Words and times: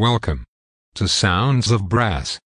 Welcome 0.00 0.44
to 0.94 1.08
Sounds 1.08 1.72
of 1.72 1.88
Brass. 1.88 2.38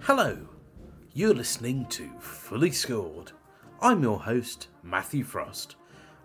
Hello, 0.00 0.36
you're 1.14 1.32
listening 1.32 1.86
to 1.90 2.10
Fully 2.18 2.72
Scored. 2.72 3.30
I'm 3.80 4.02
your 4.02 4.18
host, 4.18 4.66
Matthew 4.82 5.22
Frost, 5.22 5.76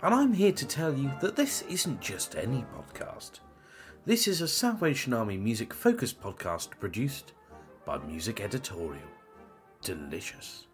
and 0.03 0.13
I'm 0.13 0.33
here 0.33 0.51
to 0.51 0.67
tell 0.67 0.93
you 0.95 1.11
that 1.21 1.35
this 1.35 1.63
isn't 1.63 2.01
just 2.01 2.35
any 2.35 2.65
podcast. 2.75 3.39
This 4.05 4.27
is 4.27 4.41
a 4.41 4.47
Salvation 4.47 5.13
Army 5.13 5.37
music 5.37 5.73
focused 5.73 6.21
podcast 6.21 6.69
produced 6.79 7.33
by 7.83 7.97
Music 7.99 8.39
Editorial. 8.39 9.01
Delicious. 9.81 10.67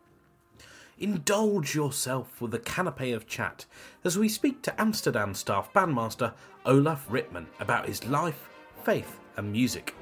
Indulge 0.99 1.73
yourself 1.73 2.41
with 2.41 2.53
a 2.53 2.59
canapé 2.59 3.15
of 3.15 3.25
chat 3.25 3.65
as 4.03 4.17
we 4.17 4.27
speak 4.27 4.61
to 4.63 4.81
Amsterdam 4.81 5.33
staff 5.33 5.71
bandmaster 5.73 6.33
Olaf 6.65 7.07
Ritman 7.09 7.45
about 7.59 7.87
his 7.87 8.05
life, 8.05 8.49
faith, 8.83 9.19
and 9.37 9.51
music. 9.51 9.95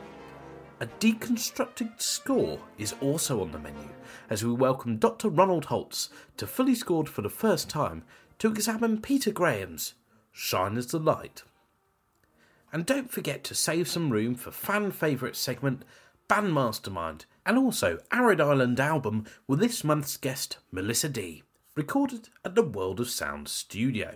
A 0.81 0.88
deconstructed 0.99 2.01
score 2.01 2.59
is 2.79 2.95
also 3.01 3.41
on 3.41 3.51
the 3.51 3.59
menu 3.59 3.88
as 4.31 4.43
we 4.43 4.51
welcome 4.51 4.98
Dr. 4.98 5.29
Ronald 5.29 5.65
Holz 5.65 6.09
to 6.38 6.48
Fully 6.48 6.73
Scored 6.73 7.07
for 7.07 7.21
the 7.21 7.29
first 7.29 7.70
time 7.70 8.03
to 8.41 8.48
examine 8.48 9.00
Peter 9.00 9.30
Graham's 9.30 9.94
Shine 10.31 10.76
as 10.76 10.88
the 10.88 10.98
Light. 10.98 11.44
And 12.73 12.88
don't 12.88 13.12
forget 13.12 13.44
to 13.44 13.54
save 13.54 13.88
some 13.88 14.09
room 14.09 14.34
for 14.34 14.49
fan 14.49 14.90
favourite 14.90 15.35
segment 15.35 15.85
Band 16.27 16.52
Mastermind 16.52 17.26
and 17.46 17.55
also 17.55 17.99
Arid 18.12 18.41
Island 18.41 18.80
album 18.80 19.26
with 19.46 19.60
this 19.60 19.84
month's 19.84 20.18
guest 20.18 20.57
Melissa 20.71 21.07
Dee, 21.07 21.43
recorded 21.76 22.30
at 22.43 22.55
the 22.55 22.63
World 22.63 22.99
of 22.99 23.12
Sound 23.12 23.48
studio. 23.48 24.15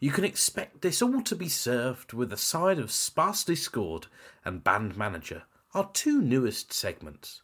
You 0.00 0.10
can 0.10 0.24
expect 0.24 0.82
this 0.82 1.00
all 1.00 1.22
to 1.22 1.36
be 1.36 1.48
served 1.48 2.14
with 2.14 2.32
a 2.32 2.36
side 2.36 2.80
of 2.80 2.90
Sparsely 2.90 3.54
Scored 3.54 4.08
and 4.44 4.64
Band 4.64 4.96
Manager, 4.96 5.44
our 5.72 5.88
two 5.92 6.20
newest 6.20 6.72
segments. 6.72 7.42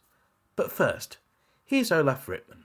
But 0.57 0.69
first, 0.69 1.19
here's 1.63 1.93
Olaf 1.93 2.25
Ritman. 2.25 2.63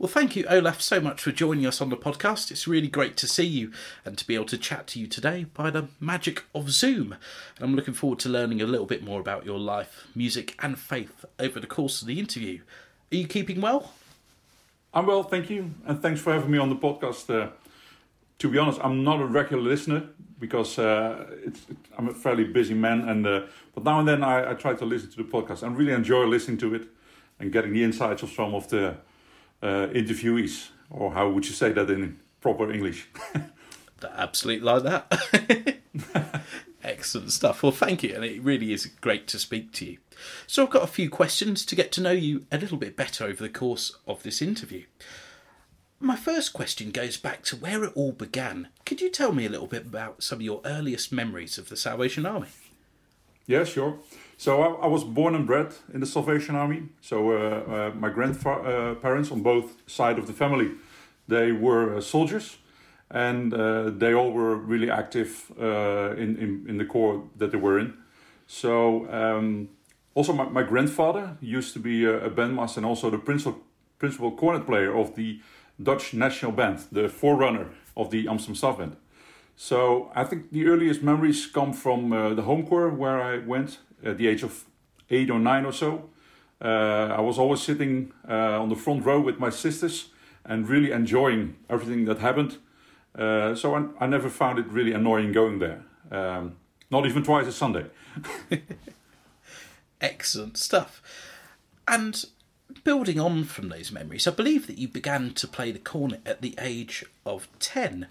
Well, 0.00 0.06
thank 0.06 0.36
you, 0.36 0.46
Olaf, 0.48 0.80
so 0.80 1.00
much 1.00 1.20
for 1.20 1.32
joining 1.32 1.66
us 1.66 1.80
on 1.80 1.88
the 1.88 1.96
podcast. 1.96 2.52
It's 2.52 2.68
really 2.68 2.86
great 2.86 3.16
to 3.16 3.26
see 3.26 3.44
you 3.44 3.72
and 4.04 4.16
to 4.16 4.24
be 4.24 4.36
able 4.36 4.44
to 4.44 4.56
chat 4.56 4.86
to 4.88 5.00
you 5.00 5.08
today 5.08 5.46
by 5.54 5.70
the 5.70 5.88
magic 5.98 6.44
of 6.54 6.70
Zoom. 6.70 7.16
And 7.56 7.64
I'm 7.64 7.74
looking 7.74 7.94
forward 7.94 8.20
to 8.20 8.28
learning 8.28 8.62
a 8.62 8.66
little 8.66 8.86
bit 8.86 9.02
more 9.02 9.18
about 9.20 9.44
your 9.44 9.58
life, 9.58 10.06
music, 10.14 10.54
and 10.62 10.78
faith 10.78 11.24
over 11.40 11.58
the 11.58 11.66
course 11.66 12.00
of 12.00 12.06
the 12.06 12.20
interview. 12.20 12.60
Are 13.10 13.16
you 13.16 13.26
keeping 13.26 13.60
well? 13.60 13.92
I'm 14.94 15.06
well, 15.06 15.24
thank 15.24 15.50
you, 15.50 15.74
and 15.84 16.00
thanks 16.00 16.20
for 16.20 16.32
having 16.32 16.52
me 16.52 16.58
on 16.58 16.68
the 16.68 16.76
podcast. 16.76 17.28
Uh, 17.28 17.50
to 18.38 18.48
be 18.48 18.56
honest, 18.56 18.78
I'm 18.80 19.02
not 19.02 19.20
a 19.20 19.26
regular 19.26 19.64
listener 19.64 20.04
because 20.38 20.78
uh, 20.78 21.26
it's, 21.44 21.66
I'm 21.98 22.08
a 22.08 22.14
fairly 22.14 22.44
busy 22.44 22.74
man, 22.74 23.00
and 23.08 23.26
uh, 23.26 23.40
but 23.74 23.82
now 23.82 23.98
and 23.98 24.06
then 24.06 24.22
I, 24.22 24.52
I, 24.52 24.54
try 24.54 24.74
to 24.74 24.84
listen 24.84 25.10
to 25.10 25.16
the 25.16 25.24
podcast 25.24 25.64
and 25.64 25.76
really 25.76 25.92
enjoy 25.92 26.24
listening 26.26 26.58
to 26.58 26.76
it 26.76 26.86
and 27.40 27.50
getting 27.50 27.72
the 27.72 27.82
insights 27.82 28.22
of 28.22 28.30
some 28.30 28.54
of 28.54 28.68
the 28.68 28.96
uh, 29.62 29.88
interviewees, 29.88 30.68
or 30.90 31.12
how 31.12 31.28
would 31.28 31.46
you 31.46 31.52
say 31.52 31.72
that 31.72 31.90
in 31.90 32.18
proper 32.40 32.70
English? 32.70 33.08
Absolutely 34.16 34.64
like 34.64 34.82
that. 34.84 36.42
Excellent 36.84 37.32
stuff. 37.32 37.62
Well, 37.62 37.72
thank 37.72 38.02
you, 38.02 38.14
and 38.14 38.24
it 38.24 38.42
really 38.42 38.72
is 38.72 38.86
great 39.00 39.26
to 39.28 39.38
speak 39.38 39.72
to 39.72 39.84
you. 39.84 39.98
So, 40.46 40.64
I've 40.64 40.70
got 40.70 40.84
a 40.84 40.88
few 40.88 41.10
questions 41.10 41.64
to 41.66 41.76
get 41.76 41.92
to 41.92 42.00
know 42.00 42.12
you 42.12 42.46
a 42.50 42.58
little 42.58 42.78
bit 42.78 42.96
better 42.96 43.24
over 43.24 43.42
the 43.42 43.48
course 43.48 43.96
of 44.06 44.22
this 44.22 44.40
interview. 44.40 44.84
My 46.00 46.14
first 46.14 46.52
question 46.52 46.92
goes 46.92 47.16
back 47.16 47.42
to 47.44 47.56
where 47.56 47.82
it 47.82 47.92
all 47.96 48.12
began. 48.12 48.68
Could 48.86 49.00
you 49.00 49.10
tell 49.10 49.32
me 49.32 49.46
a 49.46 49.50
little 49.50 49.66
bit 49.66 49.86
about 49.86 50.22
some 50.22 50.38
of 50.38 50.42
your 50.42 50.60
earliest 50.64 51.12
memories 51.12 51.58
of 51.58 51.68
the 51.68 51.76
Salvation 51.76 52.24
Army? 52.24 52.48
Yeah, 53.46 53.64
sure. 53.64 53.98
So 54.38 54.62
I, 54.62 54.84
I 54.84 54.86
was 54.86 55.02
born 55.02 55.34
and 55.34 55.44
bred 55.44 55.74
in 55.92 55.98
the 55.98 56.06
Salvation 56.06 56.54
Army. 56.54 56.84
So 57.00 57.32
uh, 57.32 57.34
uh, 57.34 57.90
my 57.96 58.08
grandparents 58.08 59.30
uh, 59.30 59.34
on 59.34 59.42
both 59.42 59.72
sides 59.90 60.16
of 60.20 60.28
the 60.28 60.32
family, 60.32 60.70
they 61.26 61.50
were 61.50 61.96
uh, 61.96 62.00
soldiers, 62.00 62.58
and 63.10 63.52
uh, 63.52 63.90
they 63.90 64.14
all 64.14 64.30
were 64.30 64.54
really 64.54 64.90
active 64.90 65.50
in, 65.58 66.36
in 66.38 66.66
in 66.68 66.78
the 66.78 66.84
corps 66.84 67.24
that 67.36 67.50
they 67.50 67.58
were 67.58 67.80
in. 67.80 67.94
So 68.46 69.10
um, 69.10 69.70
also 70.14 70.32
my, 70.32 70.44
my 70.44 70.62
grandfather 70.62 71.36
used 71.40 71.72
to 71.72 71.80
be 71.80 72.04
a, 72.04 72.26
a 72.26 72.30
bandmaster 72.30 72.76
and 72.76 72.86
also 72.86 73.10
the 73.10 73.18
principal 73.18 73.58
principal 73.98 74.30
cornet 74.30 74.66
player 74.66 74.96
of 74.96 75.16
the 75.16 75.40
Dutch 75.82 76.14
national 76.14 76.52
band, 76.52 76.78
the 76.92 77.08
forerunner 77.08 77.66
of 77.96 78.10
the 78.10 78.28
Amsterdam 78.28 78.54
Staff 78.54 78.78
Band. 78.78 78.96
So 79.60 80.12
I 80.14 80.22
think 80.22 80.52
the 80.52 80.68
earliest 80.68 81.02
memories 81.02 81.44
come 81.48 81.72
from 81.72 82.12
uh, 82.12 82.32
the 82.32 82.42
home 82.42 82.64
corps 82.64 82.90
where 82.90 83.20
I 83.20 83.38
went 83.38 83.78
at 84.04 84.16
the 84.16 84.28
age 84.28 84.44
of 84.44 84.64
eight 85.10 85.30
or 85.30 85.40
nine 85.40 85.64
or 85.64 85.72
so. 85.72 86.10
Uh, 86.62 87.12
I 87.18 87.20
was 87.20 87.40
always 87.40 87.60
sitting 87.60 88.12
uh, 88.28 88.62
on 88.62 88.68
the 88.68 88.76
front 88.76 89.04
row 89.04 89.20
with 89.20 89.40
my 89.40 89.50
sisters 89.50 90.10
and 90.44 90.68
really 90.68 90.92
enjoying 90.92 91.56
everything 91.68 92.04
that 92.04 92.18
happened. 92.18 92.58
Uh, 93.18 93.56
so 93.56 93.74
I, 93.74 94.04
I, 94.04 94.06
never 94.06 94.28
found 94.28 94.60
it 94.60 94.66
really 94.68 94.92
annoying 94.92 95.32
going 95.32 95.58
there. 95.58 95.82
Um, 96.12 96.54
not 96.88 97.04
even 97.06 97.24
twice 97.24 97.48
a 97.48 97.52
Sunday. 97.52 97.86
Excellent 100.00 100.56
stuff. 100.56 101.02
And 101.88 102.24
building 102.84 103.18
on 103.18 103.42
from 103.42 103.70
those 103.70 103.90
memories, 103.90 104.28
I 104.28 104.30
believe 104.30 104.68
that 104.68 104.78
you 104.78 104.86
began 104.86 105.34
to 105.34 105.48
play 105.48 105.72
the 105.72 105.80
cornet 105.80 106.20
at 106.24 106.42
the 106.42 106.54
age 106.60 107.04
of 107.26 107.48
10. 107.58 108.06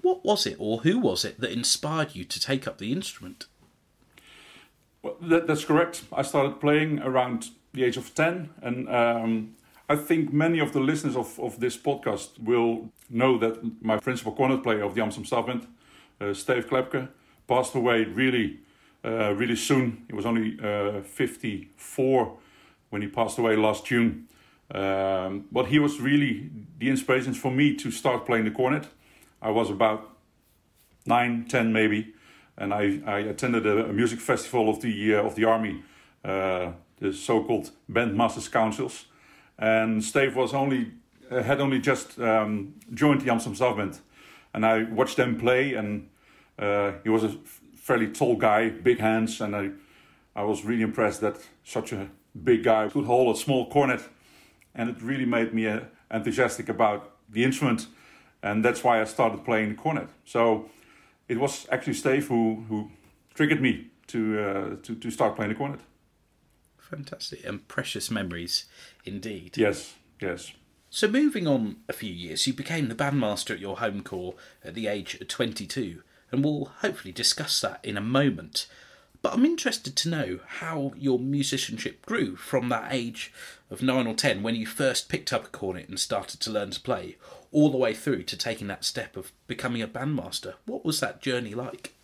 What 0.00 0.24
was 0.24 0.46
it, 0.46 0.56
or 0.58 0.78
who 0.78 0.98
was 0.98 1.24
it, 1.24 1.40
that 1.40 1.50
inspired 1.50 2.14
you 2.14 2.24
to 2.24 2.40
take 2.40 2.66
up 2.66 2.78
the 2.78 2.92
instrument? 2.92 3.46
Well, 5.02 5.16
that, 5.22 5.46
that's 5.46 5.64
correct. 5.64 6.02
I 6.12 6.22
started 6.22 6.60
playing 6.60 7.00
around 7.00 7.50
the 7.72 7.84
age 7.84 7.96
of 7.96 8.14
10, 8.14 8.50
and 8.62 8.88
um, 8.88 9.56
I 9.88 9.96
think 9.96 10.32
many 10.32 10.58
of 10.58 10.72
the 10.72 10.80
listeners 10.80 11.16
of, 11.16 11.38
of 11.40 11.60
this 11.60 11.76
podcast 11.76 12.38
will 12.38 12.90
know 13.10 13.38
that 13.38 13.82
my 13.82 13.98
principal 13.98 14.32
cornet 14.32 14.62
player 14.62 14.82
of 14.82 14.94
the 14.94 15.02
Amsterdam 15.02 15.26
Staff 15.26 15.66
uh, 16.20 16.34
Steve 16.34 16.68
Klepke, 16.68 17.08
passed 17.46 17.74
away 17.74 18.04
really, 18.04 18.58
uh, 19.04 19.32
really 19.34 19.56
soon. 19.56 20.04
He 20.08 20.14
was 20.14 20.26
only 20.26 20.58
uh, 20.62 21.02
54 21.02 22.36
when 22.90 23.02
he 23.02 23.08
passed 23.08 23.38
away 23.38 23.56
last 23.56 23.86
June. 23.86 24.28
Um, 24.70 25.46
but 25.50 25.66
he 25.66 25.78
was 25.78 25.98
really 25.98 26.50
the 26.78 26.90
inspiration 26.90 27.32
for 27.32 27.50
me 27.50 27.74
to 27.76 27.90
start 27.90 28.26
playing 28.26 28.44
the 28.44 28.50
cornet. 28.50 28.88
I 29.40 29.50
was 29.50 29.70
about 29.70 30.16
nine, 31.06 31.46
ten 31.48 31.72
maybe, 31.72 32.14
and 32.56 32.74
I, 32.74 33.00
I 33.06 33.18
attended 33.20 33.66
a, 33.66 33.88
a 33.88 33.92
music 33.92 34.20
festival 34.20 34.68
of 34.68 34.80
the 34.80 35.14
uh, 35.14 35.22
of 35.22 35.34
the 35.34 35.44
army, 35.44 35.82
uh, 36.24 36.72
the 36.98 37.12
so-called 37.12 37.70
bandmasters 37.90 38.50
councils, 38.50 39.06
and 39.58 40.02
Steve 40.02 40.36
was 40.36 40.54
only 40.54 40.92
uh, 41.30 41.42
had 41.42 41.60
only 41.60 41.78
just 41.78 42.18
um, 42.18 42.74
joined 42.94 43.20
the 43.20 43.30
Amsterdam 43.30 43.54
Staff 43.54 43.76
Band, 43.76 43.98
and 44.52 44.66
I 44.66 44.84
watched 44.84 45.16
them 45.16 45.38
play, 45.38 45.74
and 45.74 46.08
uh, 46.58 46.92
he 47.04 47.08
was 47.08 47.24
a 47.24 47.34
fairly 47.76 48.08
tall 48.08 48.36
guy, 48.36 48.70
big 48.70 48.98
hands, 49.00 49.40
and 49.40 49.54
I 49.54 49.70
I 50.34 50.42
was 50.42 50.64
really 50.64 50.82
impressed 50.82 51.20
that 51.20 51.36
such 51.64 51.92
a 51.92 52.08
big 52.44 52.64
guy 52.64 52.88
could 52.88 53.06
hold 53.06 53.34
a 53.34 53.38
small 53.38 53.68
cornet, 53.70 54.00
and 54.74 54.90
it 54.90 55.02
really 55.02 55.26
made 55.26 55.52
me 55.52 55.66
uh, 55.66 55.80
enthusiastic 56.10 56.68
about 56.68 57.12
the 57.30 57.44
instrument, 57.44 57.86
and 58.42 58.64
that's 58.64 58.84
why 58.84 59.00
I 59.00 59.04
started 59.04 59.44
playing 59.44 59.70
the 59.70 59.74
cornet. 59.74 60.08
So 60.24 60.70
it 61.28 61.38
was 61.38 61.66
actually 61.70 61.94
Steve 61.94 62.28
who 62.28 62.64
who 62.68 62.90
triggered 63.34 63.60
me 63.60 63.88
to 64.08 64.40
uh, 64.40 64.76
to 64.82 64.94
to 64.94 65.10
start 65.10 65.36
playing 65.36 65.50
the 65.50 65.58
cornet. 65.58 65.80
Fantastic 66.78 67.44
and 67.44 67.66
precious 67.68 68.10
memories, 68.10 68.64
indeed. 69.04 69.58
Yes, 69.58 69.94
yes. 70.20 70.52
So 70.90 71.06
moving 71.06 71.46
on 71.46 71.76
a 71.86 71.92
few 71.92 72.12
years, 72.12 72.46
you 72.46 72.54
became 72.54 72.88
the 72.88 72.94
bandmaster 72.94 73.50
at 73.50 73.58
your 73.58 73.76
home 73.76 74.02
corps 74.02 74.34
at 74.64 74.74
the 74.74 74.86
age 74.86 75.16
of 75.16 75.28
22, 75.28 76.02
and 76.32 76.42
we'll 76.42 76.72
hopefully 76.78 77.12
discuss 77.12 77.60
that 77.60 77.80
in 77.84 77.98
a 77.98 78.02
moment. 78.02 78.66
But 79.20 79.34
I'm 79.34 79.44
interested 79.44 79.96
to 79.96 80.08
know 80.08 80.38
how 80.46 80.92
your 80.96 81.18
musicianship 81.18 82.06
grew 82.06 82.36
from 82.36 82.70
that 82.70 82.88
age 82.90 83.32
of 83.70 83.82
nine 83.82 84.06
or 84.06 84.14
ten 84.14 84.42
when 84.42 84.54
you 84.54 84.66
first 84.66 85.08
picked 85.08 85.32
up 85.32 85.44
a 85.46 85.48
cornet 85.48 85.88
and 85.88 86.00
started 86.00 86.40
to 86.40 86.50
learn 86.50 86.70
to 86.70 86.80
play, 86.80 87.16
all 87.52 87.70
the 87.70 87.76
way 87.76 87.94
through 87.94 88.22
to 88.24 88.36
taking 88.36 88.66
that 88.68 88.84
step 88.84 89.16
of 89.16 89.32
becoming 89.46 89.82
a 89.82 89.88
bandmaster. 89.88 90.54
What 90.66 90.84
was 90.84 91.00
that 91.00 91.22
journey 91.22 91.54
like? 91.54 91.94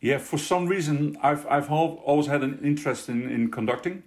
Yeah, 0.00 0.18
for 0.18 0.38
some 0.38 0.66
reason, 0.66 1.16
I've 1.22 1.46
I've 1.46 1.70
always 1.70 2.26
had 2.26 2.42
an 2.42 2.58
interest 2.62 3.08
in 3.08 3.30
in 3.30 3.50
conducting. 3.50 4.02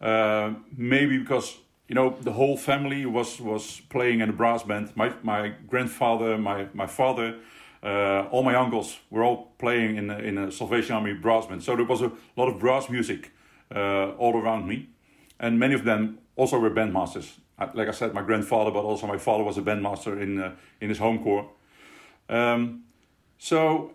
Uh, 0.00 0.54
maybe 0.76 1.18
because 1.18 1.56
you 1.88 1.94
know, 1.94 2.16
the 2.20 2.32
whole 2.32 2.56
family 2.56 3.04
was 3.04 3.40
was 3.40 3.80
playing 3.90 4.20
in 4.20 4.28
a 4.28 4.32
brass 4.32 4.62
band. 4.62 4.92
My 4.96 5.12
my 5.22 5.52
grandfather, 5.68 6.38
my 6.38 6.68
my 6.72 6.86
father, 6.86 7.36
uh, 7.82 8.28
all 8.30 8.42
my 8.42 8.54
uncles 8.54 8.98
were 9.10 9.22
all 9.22 9.52
playing 9.58 9.96
in 9.96 10.10
a, 10.10 10.18
in 10.18 10.38
a 10.38 10.50
Salvation 10.50 10.94
Army 10.94 11.12
brass 11.12 11.46
band. 11.46 11.62
So 11.62 11.76
there 11.76 11.84
was 11.84 12.00
a 12.00 12.10
lot 12.36 12.48
of 12.48 12.58
brass 12.58 12.88
music 12.88 13.32
uh, 13.74 14.12
all 14.12 14.34
around 14.36 14.66
me, 14.66 14.88
and 15.38 15.58
many 15.58 15.74
of 15.74 15.84
them 15.84 16.18
also 16.36 16.58
were 16.58 16.70
bandmasters. 16.70 17.38
Like 17.58 17.88
I 17.88 17.92
said, 17.92 18.14
my 18.14 18.22
grandfather, 18.22 18.70
but 18.70 18.84
also 18.84 19.06
my 19.06 19.18
father 19.18 19.44
was 19.44 19.58
a 19.58 19.62
bandmaster 19.62 20.20
in 20.20 20.40
uh, 20.40 20.54
in 20.80 20.88
his 20.88 20.98
home 20.98 21.22
corps. 21.22 21.48
Um, 22.28 22.84
so 23.38 23.92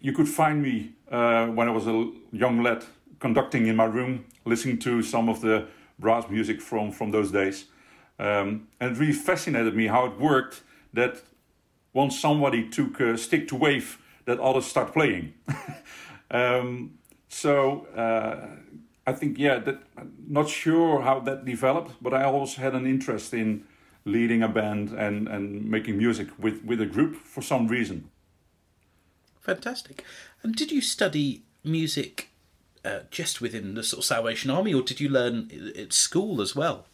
you 0.00 0.12
could 0.12 0.28
find 0.28 0.62
me 0.62 0.92
uh, 1.10 1.46
when 1.46 1.68
I 1.68 1.70
was 1.70 1.86
a 1.86 2.10
young 2.32 2.62
lad 2.62 2.84
conducting 3.20 3.66
in 3.66 3.76
my 3.76 3.84
room, 3.84 4.24
listening 4.44 4.78
to 4.80 5.02
some 5.02 5.28
of 5.28 5.40
the 5.40 5.66
brass 5.98 6.28
music 6.28 6.60
from 6.60 6.92
from 6.92 7.10
those 7.12 7.30
days, 7.30 7.66
um, 8.18 8.68
and 8.80 8.92
it 8.92 8.98
really 8.98 9.12
fascinated 9.12 9.74
me 9.76 9.86
how 9.86 10.06
it 10.06 10.18
worked 10.18 10.62
that 10.92 11.22
once 11.92 12.18
somebody 12.18 12.68
took 12.68 13.00
a 13.00 13.16
stick 13.16 13.48
to 13.48 13.56
wave, 13.56 13.98
that 14.24 14.40
others 14.40 14.66
start 14.66 14.92
playing. 14.92 15.32
um, 16.30 16.98
so 17.28 17.86
uh, 17.96 18.48
I 19.06 19.12
think 19.12 19.38
yeah, 19.38 19.58
that 19.60 19.82
I'm 19.96 20.12
not 20.28 20.48
sure 20.48 21.02
how 21.02 21.20
that 21.20 21.44
developed, 21.44 21.92
but 22.02 22.12
I 22.12 22.24
always 22.24 22.54
had 22.54 22.74
an 22.74 22.86
interest 22.86 23.32
in 23.32 23.64
leading 24.04 24.42
a 24.42 24.48
band 24.48 24.90
and 24.90 25.28
and 25.28 25.70
making 25.70 25.98
music 25.98 26.28
with 26.38 26.64
with 26.64 26.80
a 26.80 26.86
group 26.86 27.16
for 27.16 27.42
some 27.42 27.68
reason. 27.68 28.10
Fantastic. 29.40 30.04
And 30.42 30.56
did 30.56 30.72
you 30.72 30.80
study 30.80 31.44
music 31.62 32.30
uh, 32.84 33.00
just 33.10 33.40
within 33.40 33.74
the 33.74 33.82
sort 33.82 33.98
of 33.98 34.04
Salvation 34.04 34.50
Army, 34.50 34.74
or 34.74 34.82
did 34.82 35.00
you 35.00 35.08
learn 35.08 35.50
at 35.76 35.92
school 35.92 36.40
as 36.40 36.56
well? 36.56 36.86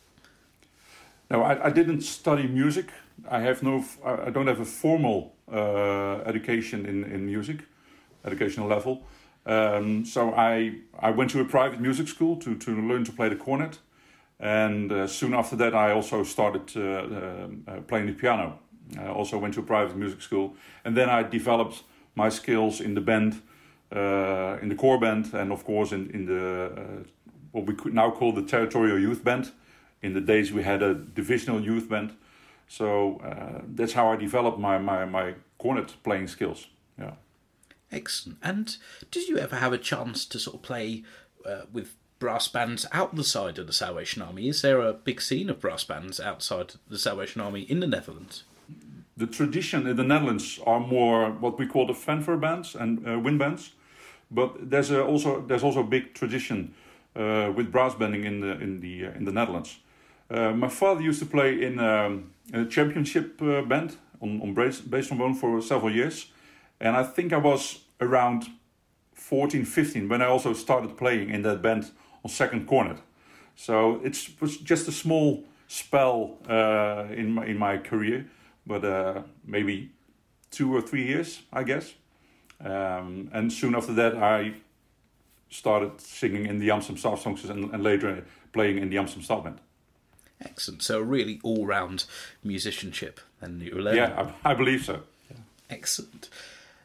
No, 1.31 1.43
I, 1.43 1.69
I 1.69 1.70
didn't 1.70 2.03
study 2.03 2.47
music. 2.47 2.87
I 3.31 3.41
have 3.41 3.62
no, 3.62 3.85
I 4.05 4.31
don't 4.31 4.49
have 4.49 4.61
a 4.61 4.67
formal 4.67 5.35
uh, 5.50 6.17
education 6.26 6.85
in, 6.85 7.05
in 7.05 7.25
music, 7.25 7.61
educational 8.25 8.69
level. 8.69 9.03
Um, 9.44 10.05
so 10.05 10.33
I 10.35 10.81
I 10.99 11.11
went 11.11 11.31
to 11.31 11.41
a 11.41 11.44
private 11.44 11.81
music 11.81 12.09
school 12.09 12.37
to, 12.37 12.55
to 12.55 12.71
learn 12.71 13.05
to 13.05 13.12
play 13.12 13.29
the 13.29 13.37
cornet, 13.37 13.79
and 14.39 14.93
uh, 14.93 15.06
soon 15.06 15.35
after 15.35 15.56
that 15.56 15.75
I 15.75 15.93
also 15.93 16.23
started 16.25 16.77
uh, 16.77 17.71
uh 17.71 17.81
playing 17.87 18.06
the 18.06 18.12
piano. 18.12 18.59
I 18.99 19.09
also 19.09 19.39
went 19.39 19.55
to 19.55 19.61
a 19.61 19.65
private 19.65 19.97
music 19.97 20.23
school, 20.23 20.55
and 20.85 20.97
then 20.97 21.09
I 21.09 21.23
developed 21.23 21.83
my 22.15 22.31
skills 22.31 22.81
in 22.81 22.94
the 22.94 23.00
band, 23.00 23.43
uh, 23.91 24.59
in 24.62 24.69
the 24.69 24.77
corps 24.77 25.00
band, 25.00 25.35
and 25.35 25.53
of 25.53 25.65
course 25.65 25.93
in 25.93 26.11
in 26.11 26.27
the 26.27 26.67
uh, 26.67 27.03
what 27.53 27.67
we 27.67 27.75
could 27.75 27.94
now 27.94 28.11
call 28.11 28.33
the 28.33 28.43
territorial 28.43 28.99
youth 28.99 29.25
band. 29.25 29.53
In 30.03 30.15
the 30.15 30.21
days 30.21 30.53
we 30.53 30.62
had 30.62 30.83
a 30.83 30.94
divisional 30.94 31.61
youth 31.61 31.89
band, 31.89 32.11
so 32.69 33.21
uh, 33.25 33.61
that's 33.77 33.93
how 33.93 34.12
I 34.12 34.17
developed 34.17 34.59
my, 34.59 34.79
my 34.79 35.05
my 35.05 35.35
cornet 35.59 35.97
playing 36.03 36.29
skills. 36.29 36.69
Yeah. 36.99 37.15
Excellent. 37.93 38.39
And 38.43 38.77
did 39.11 39.29
you 39.29 39.39
ever 39.39 39.56
have 39.56 39.73
a 39.73 39.79
chance 39.79 40.25
to 40.27 40.39
sort 40.39 40.56
of 40.56 40.62
play 40.62 41.05
uh, 41.47 41.62
with 41.73 41.94
brass 42.19 42.49
bands 42.49 42.87
out 42.93 43.15
the 43.15 43.25
side 43.25 43.59
of 43.59 43.67
the 43.67 43.73
Salvation 43.73 44.23
Army? 44.23 44.49
Is 44.49 44.62
there 44.62 44.81
a 44.81 44.93
big 44.93 45.21
scene 45.21 45.50
of 45.50 45.61
brass 45.61 45.85
bands 45.85 46.19
outside 46.19 46.75
the 46.89 46.99
Salvation 46.99 47.41
Army 47.41 47.62
in 47.62 47.81
the 47.81 47.87
Netherlands? 47.87 48.44
the 49.17 49.27
tradition 49.27 49.87
in 49.87 49.97
the 49.97 50.05
Netherlands 50.05 50.59
are 50.67 50.81
more 50.81 51.31
what 51.31 51.59
we 51.59 51.67
call 51.67 51.87
the 51.87 51.94
fanfare 51.94 52.37
bands 52.37 52.75
and 52.75 53.06
uh, 53.06 53.19
wind 53.19 53.39
bands, 53.39 53.73
but 54.31 54.71
there's 54.71 54.91
a 54.91 55.05
also 55.05 55.43
there's 55.47 55.62
also 55.62 55.81
a 55.81 55.85
big 55.85 56.15
tradition 56.15 56.75
uh, 57.15 57.53
with 57.55 57.71
brass 57.71 57.94
banding 57.94 58.25
in 58.25 58.41
the 58.41 58.53
in 58.61 58.81
the 58.81 59.06
uh, 59.06 59.19
in 59.19 59.25
the 59.25 59.33
Netherlands. 59.33 59.79
Uh, 60.31 60.53
my 60.53 60.69
father 60.69 61.03
used 61.03 61.19
to 61.19 61.27
play 61.27 61.62
in, 61.62 61.79
um, 61.79 62.33
in 62.55 62.61
a 62.61 62.67
championship 62.67 63.41
uh, 63.43 63.61
band 63.62 63.97
on 64.21 64.41
on 64.41 64.55
trombone 64.55 65.35
for 65.35 65.61
several 65.61 65.94
years, 65.94 66.27
and 66.82 66.96
I 66.96 67.02
think 67.05 67.32
I 67.32 67.38
was 67.38 67.81
around 68.00 68.44
14, 69.14 69.64
15 69.64 70.08
when 70.08 70.20
I 70.20 70.26
also 70.26 70.52
started 70.52 70.96
playing 70.96 71.31
in 71.31 71.43
that 71.43 71.62
band 71.62 71.90
on 72.25 72.31
second 72.31 72.67
cornet. 72.67 72.99
So 73.56 74.00
it 74.05 74.19
was 74.40 74.56
just 74.56 74.88
a 74.88 74.93
small 74.93 75.44
spell 75.69 76.38
uh, 76.49 77.06
in 77.14 77.32
my 77.32 77.46
in 77.46 77.58
my 77.58 77.79
career 77.79 78.26
but 78.67 78.84
uh, 78.84 79.23
maybe 79.44 79.90
two 80.50 80.75
or 80.75 80.81
three 80.81 81.06
years, 81.06 81.43
I 81.52 81.64
guess. 81.64 81.94
Um, 82.61 83.31
and 83.32 83.52
soon 83.52 83.75
after 83.75 83.93
that, 83.94 84.17
I 84.17 84.55
started 85.50 86.00
singing 86.00 86.46
in 86.46 86.58
the 86.58 86.70
Amsterdam 86.70 86.99
Star 86.99 87.17
Songs 87.17 87.44
and, 87.44 87.73
and 87.73 87.82
later 87.82 88.25
playing 88.52 88.79
in 88.79 88.90
the 88.90 88.99
Amsterdam 88.99 89.25
Staff 89.25 89.44
Band. 89.44 89.58
Excellent. 90.40 90.82
So, 90.82 91.00
a 91.00 91.02
really 91.02 91.40
all 91.43 91.67
round 91.67 92.05
musicianship, 92.43 93.20
and 93.40 93.62
you 93.62 93.76
were 93.76 93.94
Yeah, 93.94 94.32
I, 94.44 94.50
I 94.50 94.55
believe 94.55 94.84
so. 94.84 95.02
Yeah. 95.31 95.37
Excellent. 95.70 96.29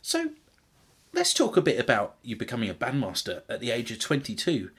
So, 0.07 0.29
let's 1.11 1.33
talk 1.33 1.57
a 1.57 1.61
bit 1.61 1.77
about 1.77 2.15
you 2.23 2.37
becoming 2.37 2.69
a 2.69 2.73
bandmaster 2.73 3.41
at 3.49 3.59
the 3.59 3.71
age 3.71 3.91
of 3.91 3.99
22 3.99 4.69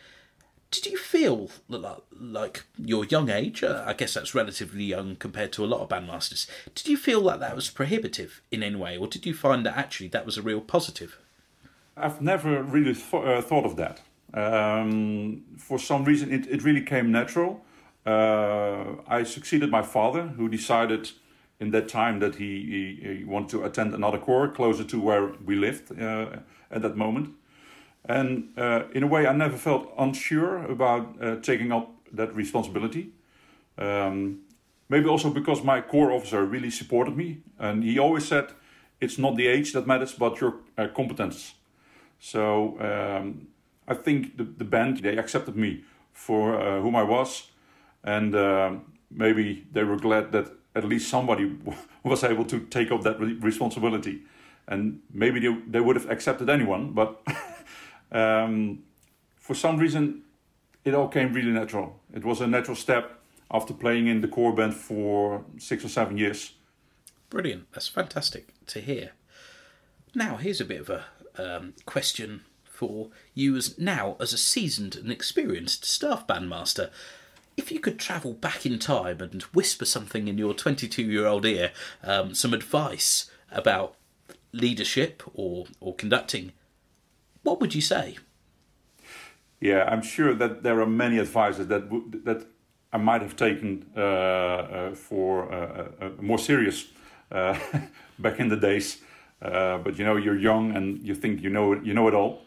did 0.71 0.87
you 0.87 0.97
feel 0.97 1.51
like 1.69 2.65
your 2.77 3.05
young 3.07 3.31
age? 3.31 3.63
Uh, 3.63 3.83
I 3.87 3.95
guess 3.95 4.15
that's 4.15 4.35
relatively 4.35 4.85
young 4.85 5.17
compared 5.17 5.53
to 5.55 5.65
a 5.65 5.67
lot 5.67 5.81
of 5.81 5.89
bandmasters. 5.89 6.47
Did 6.75 6.89
you 6.89 6.97
feel 6.99 7.21
like 7.21 7.41
that 7.41 7.55
was 7.55 7.71
prohibitive 7.71 8.43
in 8.51 8.63
any 8.63 8.77
way, 8.77 8.99
or 8.99 9.07
did 9.07 9.25
you 9.25 9.33
find 9.33 9.65
that 9.65 9.79
actually 9.79 10.09
that 10.09 10.27
was 10.27 10.37
a 10.37 10.43
real 10.43 10.61
positive? 10.61 11.19
I've 11.97 12.21
never 12.21 12.63
really 12.63 12.95
th- 12.95 13.15
uh, 13.15 13.41
thought 13.41 13.65
of 13.65 13.77
that. 13.77 14.03
Um, 14.35 15.45
for 15.57 15.79
some 15.79 16.05
reason, 16.05 16.31
it, 16.31 16.47
it 16.49 16.63
really 16.63 16.83
came 16.83 17.11
natural. 17.11 17.65
Uh, 18.05 18.97
I 19.07 19.23
succeeded 19.23 19.71
my 19.71 19.83
father, 19.83 20.29
who 20.29 20.51
decided 20.51 21.13
in 21.61 21.71
that 21.73 21.89
time 21.89 22.21
that 22.21 22.37
he, 22.37 22.99
he, 23.03 23.19
he 23.19 23.25
wanted 23.25 23.49
to 23.51 23.65
attend 23.65 23.95
another 23.95 24.19
corps 24.19 24.49
closer 24.49 24.85
to 24.85 25.01
where 25.01 25.33
we 25.45 25.57
lived 25.57 25.91
uh, 26.01 26.37
at 26.71 26.83
that 26.83 26.97
moment. 26.97 27.31
And 28.05 28.51
uh, 28.57 28.85
in 28.95 29.03
a 29.03 29.07
way, 29.07 29.27
I 29.27 29.33
never 29.33 29.57
felt 29.57 29.93
unsure 29.99 30.65
about 30.65 31.17
uh, 31.21 31.37
taking 31.37 31.73
up 31.73 31.91
that 32.13 32.35
responsibility. 32.35 33.11
Um, 33.77 34.41
maybe 34.89 35.09
also 35.09 35.31
because 35.31 35.63
my 35.63 35.81
corps 35.81 36.13
officer 36.13 36.45
really 36.45 36.71
supported 36.71 37.17
me, 37.17 37.43
and 37.59 37.85
he 37.85 37.99
always 37.99 38.27
said, 38.27 38.53
"It's 39.01 39.19
not 39.19 39.37
the 39.37 39.47
age 39.47 39.73
that 39.73 39.87
matters, 39.87 40.15
but 40.15 40.41
your 40.41 40.55
uh, 40.79 40.89
competence." 40.95 41.55
So 42.19 42.79
um, 42.81 43.49
I 43.87 43.95
think 43.95 44.37
the, 44.37 44.45
the 44.45 44.65
band 44.65 44.99
they 44.99 45.19
accepted 45.19 45.57
me 45.57 45.85
for 46.13 46.61
uh, 46.61 46.81
whom 46.81 46.97
I 46.97 47.03
was, 47.03 47.51
and 48.03 48.35
uh, 48.35 48.73
maybe 49.11 49.67
they 49.73 49.85
were 49.85 49.99
glad 49.99 50.33
that 50.33 50.47
at 50.75 50.85
least 50.85 51.09
somebody 51.09 51.57
was 52.05 52.25
able 52.25 52.45
to 52.47 52.61
take 52.61 52.91
up 52.91 53.03
that 53.03 53.21
re- 53.21 53.35
responsibility. 53.35 54.23
And 54.67 55.01
maybe 55.13 55.41
they, 55.41 55.57
they 55.67 55.81
would 55.81 55.97
have 55.97 56.11
accepted 56.11 56.51
anyone, 56.51 56.93
but 56.93 57.23
Um, 58.11 58.85
for 59.37 59.55
some 59.55 59.79
reason, 59.79 60.23
it 60.85 60.95
all 60.95 61.09
came 61.09 61.33
really 61.33 61.51
natural. 61.51 62.01
It 62.13 62.25
was 62.25 62.41
a 62.41 62.47
natural 62.47 62.77
step 62.77 63.21
after 63.51 63.75
playing 63.75 64.07
in 64.07 64.21
the 64.21 64.29
corps 64.29 64.55
band 64.55 64.75
for 64.75 65.45
six 65.59 65.85
or 65.85 65.89
seven 65.89 66.19
years. 66.19 66.53
Brilliant. 67.31 67.71
That's 67.73 67.89
fantastic 67.89 68.49
to 68.67 68.81
hear. 68.81 69.13
Now, 70.15 70.37
here's 70.37 70.61
a 70.61 70.65
bit 70.65 70.81
of 70.81 70.91
a 70.91 71.05
um, 71.37 71.75
question 71.85 72.43
for 72.65 73.09
you 73.35 73.57
as 73.57 73.79
now 73.79 74.17
as 74.21 74.33
a 74.33 74.39
seasoned 74.39 74.97
and 74.97 75.11
experienced 75.11 75.85
staff 75.85 76.27
bandmaster. 76.27 76.91
If 77.59 77.71
you 77.71 77.81
could 77.81 77.99
travel 77.99 78.33
back 78.33 78.65
in 78.65 78.79
time 78.79 79.21
and 79.21 79.43
whisper 79.53 79.85
something 79.85 80.29
in 80.29 80.39
your 80.39 80.55
22 80.55 81.03
year 81.03 81.27
old 81.27 81.45
ear, 81.45 81.73
um, 82.03 82.35
some 82.35 82.55
advice 82.55 83.31
about 83.51 83.97
leadership 84.53 85.23
or, 85.35 85.67
or 85.81 85.95
conducting 85.95 86.53
what 87.49 87.61
would 87.61 87.75
you 87.75 87.81
say? 87.81 88.19
Yeah, 89.61 89.85
I'm 89.85 90.03
sure 90.03 90.35
that 90.35 90.63
there 90.63 90.81
are 90.81 90.87
many 90.87 91.19
advices 91.19 91.67
that 91.69 91.85
that 92.25 92.47
I 92.93 92.99
might 92.99 93.23
have 93.23 93.37
taken 93.37 93.87
uh, 93.97 94.01
uh, 94.01 94.95
for 94.95 95.53
uh, 95.53 95.89
uh 96.01 96.11
more 96.21 96.39
serious 96.39 96.87
uh, 97.33 97.59
back 98.19 98.39
in 98.39 98.49
the 98.49 98.57
days. 98.57 98.99
Uh, 99.41 99.79
but 99.79 99.99
you 99.99 100.05
know, 100.05 100.17
you're 100.17 100.39
young 100.39 100.77
and 100.77 101.01
you 101.09 101.15
think 101.15 101.43
you 101.43 101.51
know 101.51 101.75
you 101.75 101.95
know 101.95 102.09
it 102.09 102.15
all. 102.15 102.43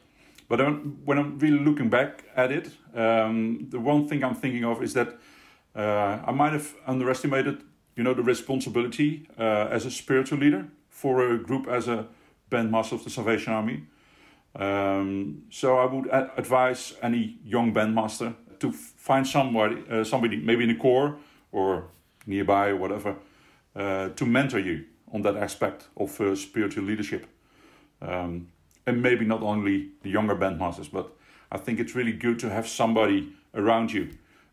But 0.51 0.59
when 1.05 1.17
I'm 1.17 1.39
really 1.39 1.59
looking 1.59 1.89
back 1.89 2.25
at 2.35 2.51
it, 2.51 2.67
um, 2.93 3.67
the 3.69 3.79
one 3.79 4.05
thing 4.09 4.21
I'm 4.21 4.35
thinking 4.35 4.65
of 4.65 4.83
is 4.83 4.93
that 4.93 5.17
I 5.73 6.31
might 6.31 6.51
have 6.51 6.75
underestimated, 6.85 7.63
you 7.95 8.03
know, 8.03 8.13
the 8.13 8.21
responsibility 8.21 9.29
as 9.37 9.85
a 9.85 9.91
spiritual 9.91 10.39
leader 10.39 10.67
for 10.89 11.31
a 11.31 11.37
group 11.37 11.69
as 11.69 11.87
a 11.87 12.05
bandmaster 12.49 12.91
of 12.91 13.03
the 13.05 13.09
Salvation 13.09 13.53
Army. 13.53 13.83
Um, 14.53 15.43
so 15.49 15.77
I 15.77 15.85
would 15.85 16.09
ad- 16.09 16.31
advise 16.35 16.95
any 17.01 17.37
young 17.45 17.73
bandmaster 17.73 18.35
to 18.59 18.73
find 18.73 19.25
somebody, 19.25 19.81
uh, 19.89 20.03
somebody 20.03 20.35
maybe 20.35 20.63
in 20.63 20.69
the 20.69 20.75
corps 20.75 21.17
or 21.53 21.85
nearby 22.25 22.71
or 22.71 22.75
whatever, 22.75 23.15
uh, 23.73 24.09
to 24.09 24.25
mentor 24.25 24.59
you 24.59 24.83
on 25.13 25.21
that 25.21 25.37
aspect 25.37 25.87
of 25.95 26.19
uh, 26.19 26.35
spiritual 26.35 26.83
leadership. 26.83 27.25
Um, 28.01 28.49
and 28.85 29.01
maybe 29.01 29.25
not 29.25 29.41
only 29.41 29.89
the 30.01 30.09
younger 30.09 30.35
bandmasters, 30.35 30.91
but 30.91 31.11
I 31.51 31.57
think 31.57 31.79
it's 31.79 31.95
really 31.95 32.13
good 32.13 32.39
to 32.39 32.49
have 32.49 32.67
somebody 32.67 33.33
around 33.53 33.91
you 33.91 34.09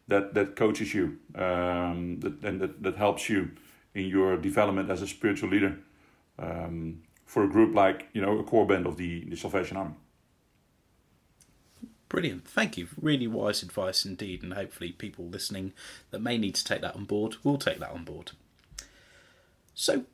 that 0.08 0.35
that 0.35 0.56
coaches 0.56 0.94
you 0.94 1.18
um, 1.35 2.20
that, 2.20 2.42
and 2.42 2.61
that, 2.61 2.82
that 2.82 2.97
helps 2.97 3.28
you 3.28 3.50
in 3.94 4.06
your 4.06 4.37
development 4.37 4.90
as 4.90 5.02
a 5.02 5.06
spiritual 5.06 5.50
leader 5.50 5.78
um, 6.38 7.02
for 7.26 7.44
a 7.44 7.49
group 7.49 7.75
like 7.75 8.08
you 8.12 8.20
know 8.20 8.38
a 8.38 8.44
corps 8.44 8.66
band 8.66 8.87
of 8.87 8.97
the, 8.97 9.25
the 9.25 9.37
Salvation 9.37 9.76
Army. 9.76 9.94
Brilliant. 12.08 12.49
Thank 12.49 12.78
you. 12.78 12.88
Really 13.00 13.26
wise 13.26 13.62
advice 13.62 14.06
indeed. 14.06 14.42
And 14.42 14.54
hopefully, 14.54 14.92
people 14.92 15.26
listening 15.26 15.75
that 16.11 16.20
may 16.20 16.38
need 16.38 16.54
to 16.54 16.64
take 16.64 16.80
that 16.80 16.97
on 16.97 17.04
board 17.04 17.37
will 17.44 17.58
take 17.58 17.78
that 17.80 17.90
on 17.90 18.04
board. 18.04 18.32
So, 19.75 20.04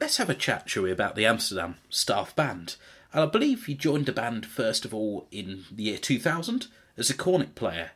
let's 0.00 0.16
have 0.16 0.28
a 0.28 0.34
chat, 0.34 0.68
shall 0.68 0.82
we, 0.82 0.90
about 0.90 1.14
the 1.14 1.26
Amsterdam 1.26 1.76
staff 1.88 2.34
band. 2.34 2.76
And 3.14 3.22
I 3.22 3.26
believe 3.26 3.68
you 3.68 3.76
joined 3.76 4.06
the 4.06 4.12
band 4.12 4.44
first 4.44 4.84
of 4.84 4.92
all 4.92 5.28
in 5.30 5.64
the 5.70 5.84
year 5.84 5.98
2000 5.98 6.66
as 6.98 7.10
a 7.10 7.14
cornet 7.14 7.54
player. 7.54 7.92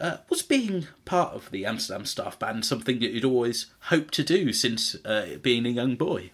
Uh, 0.00 0.16
was 0.30 0.40
being 0.40 0.86
part 1.04 1.34
of 1.34 1.50
the 1.50 1.66
Amsterdam 1.66 2.06
staff 2.06 2.38
band 2.38 2.64
something 2.64 2.98
that 3.00 3.10
you'd 3.10 3.24
always 3.24 3.66
hoped 3.80 4.14
to 4.14 4.24
do 4.24 4.50
since 4.54 4.96
uh, 5.04 5.36
being 5.42 5.66
a 5.66 5.68
young 5.68 5.94
boy? 5.96 6.30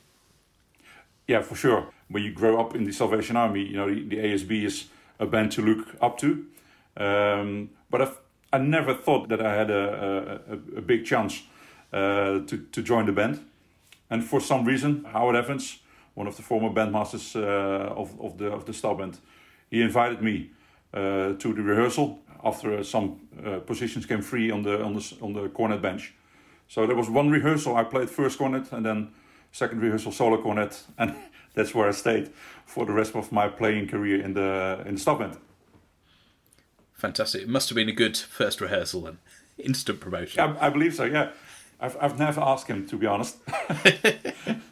Yeah, 1.26 1.42
for 1.42 1.56
sure. 1.56 1.88
When 2.08 2.22
you 2.22 2.32
grow 2.32 2.60
up 2.60 2.76
in 2.76 2.84
the 2.84 2.92
Salvation 2.92 3.36
Army, 3.36 3.64
you 3.64 3.76
know 3.76 3.92
the, 3.92 4.16
ASB 4.16 4.64
is 4.64 4.84
a 5.18 5.26
band 5.26 5.50
to 5.52 5.62
look 5.62 5.96
up 6.00 6.16
to. 6.18 6.46
Um, 6.96 7.70
but 7.90 8.00
I've, 8.00 8.18
I 8.52 8.58
never 8.58 8.94
thought 8.94 9.28
that 9.30 9.44
I 9.44 9.52
had 9.52 9.70
a, 9.70 10.40
a, 10.48 10.78
a 10.78 10.80
big 10.80 11.04
chance 11.04 11.42
uh, 11.92 12.38
to, 12.46 12.66
to 12.70 12.82
join 12.82 13.06
the 13.06 13.12
band. 13.12 13.44
And 14.08 14.24
for 14.24 14.40
some 14.40 14.64
reason, 14.64 15.04
Howard 15.12 15.34
Evans, 15.34 15.80
one 16.18 16.26
of 16.26 16.36
the 16.36 16.42
former 16.42 16.68
bandmasters 16.68 17.36
uh, 17.36 17.94
of, 17.94 18.20
of, 18.20 18.38
the, 18.38 18.46
of 18.46 18.64
the 18.64 18.72
star 18.72 18.96
band, 18.96 19.18
he 19.70 19.80
invited 19.80 20.20
me 20.20 20.50
uh, 20.92 21.34
to 21.34 21.54
the 21.54 21.62
rehearsal 21.62 22.18
after 22.44 22.82
some 22.82 23.20
uh, 23.46 23.60
positions 23.60 24.04
came 24.04 24.20
free 24.20 24.50
on 24.50 24.62
the, 24.64 24.82
on, 24.82 24.94
the, 24.94 25.16
on 25.22 25.32
the 25.32 25.48
cornet 25.48 25.80
bench. 25.80 26.14
So 26.66 26.86
there 26.86 26.96
was 26.96 27.08
one 27.08 27.30
rehearsal, 27.30 27.76
I 27.76 27.84
played 27.84 28.10
first 28.10 28.36
cornet, 28.36 28.72
and 28.72 28.84
then 28.84 29.12
second 29.52 29.80
rehearsal 29.80 30.10
solo 30.10 30.42
cornet, 30.42 30.82
and 30.98 31.14
that's 31.54 31.72
where 31.72 31.88
I 31.88 31.92
stayed 31.92 32.30
for 32.66 32.84
the 32.84 32.92
rest 32.92 33.14
of 33.14 33.30
my 33.30 33.48
playing 33.48 33.86
career 33.86 34.20
in 34.20 34.34
the 34.34 34.82
in 34.86 34.94
the 34.94 35.00
staff 35.00 35.18
band. 35.20 35.36
Fantastic. 36.94 37.42
It 37.42 37.48
must 37.48 37.68
have 37.68 37.76
been 37.76 37.88
a 37.88 37.98
good 38.04 38.16
first 38.16 38.60
rehearsal 38.60 39.06
and 39.06 39.18
Instant 39.58 40.00
promotion. 40.00 40.40
I, 40.40 40.66
I 40.66 40.70
believe 40.70 40.94
so, 40.94 41.04
yeah. 41.04 41.30
I've, 41.80 41.96
I've 42.00 42.18
never 42.18 42.40
asked 42.40 42.66
him, 42.66 42.86
to 42.88 42.96
be 42.96 43.06
honest. 43.06 43.36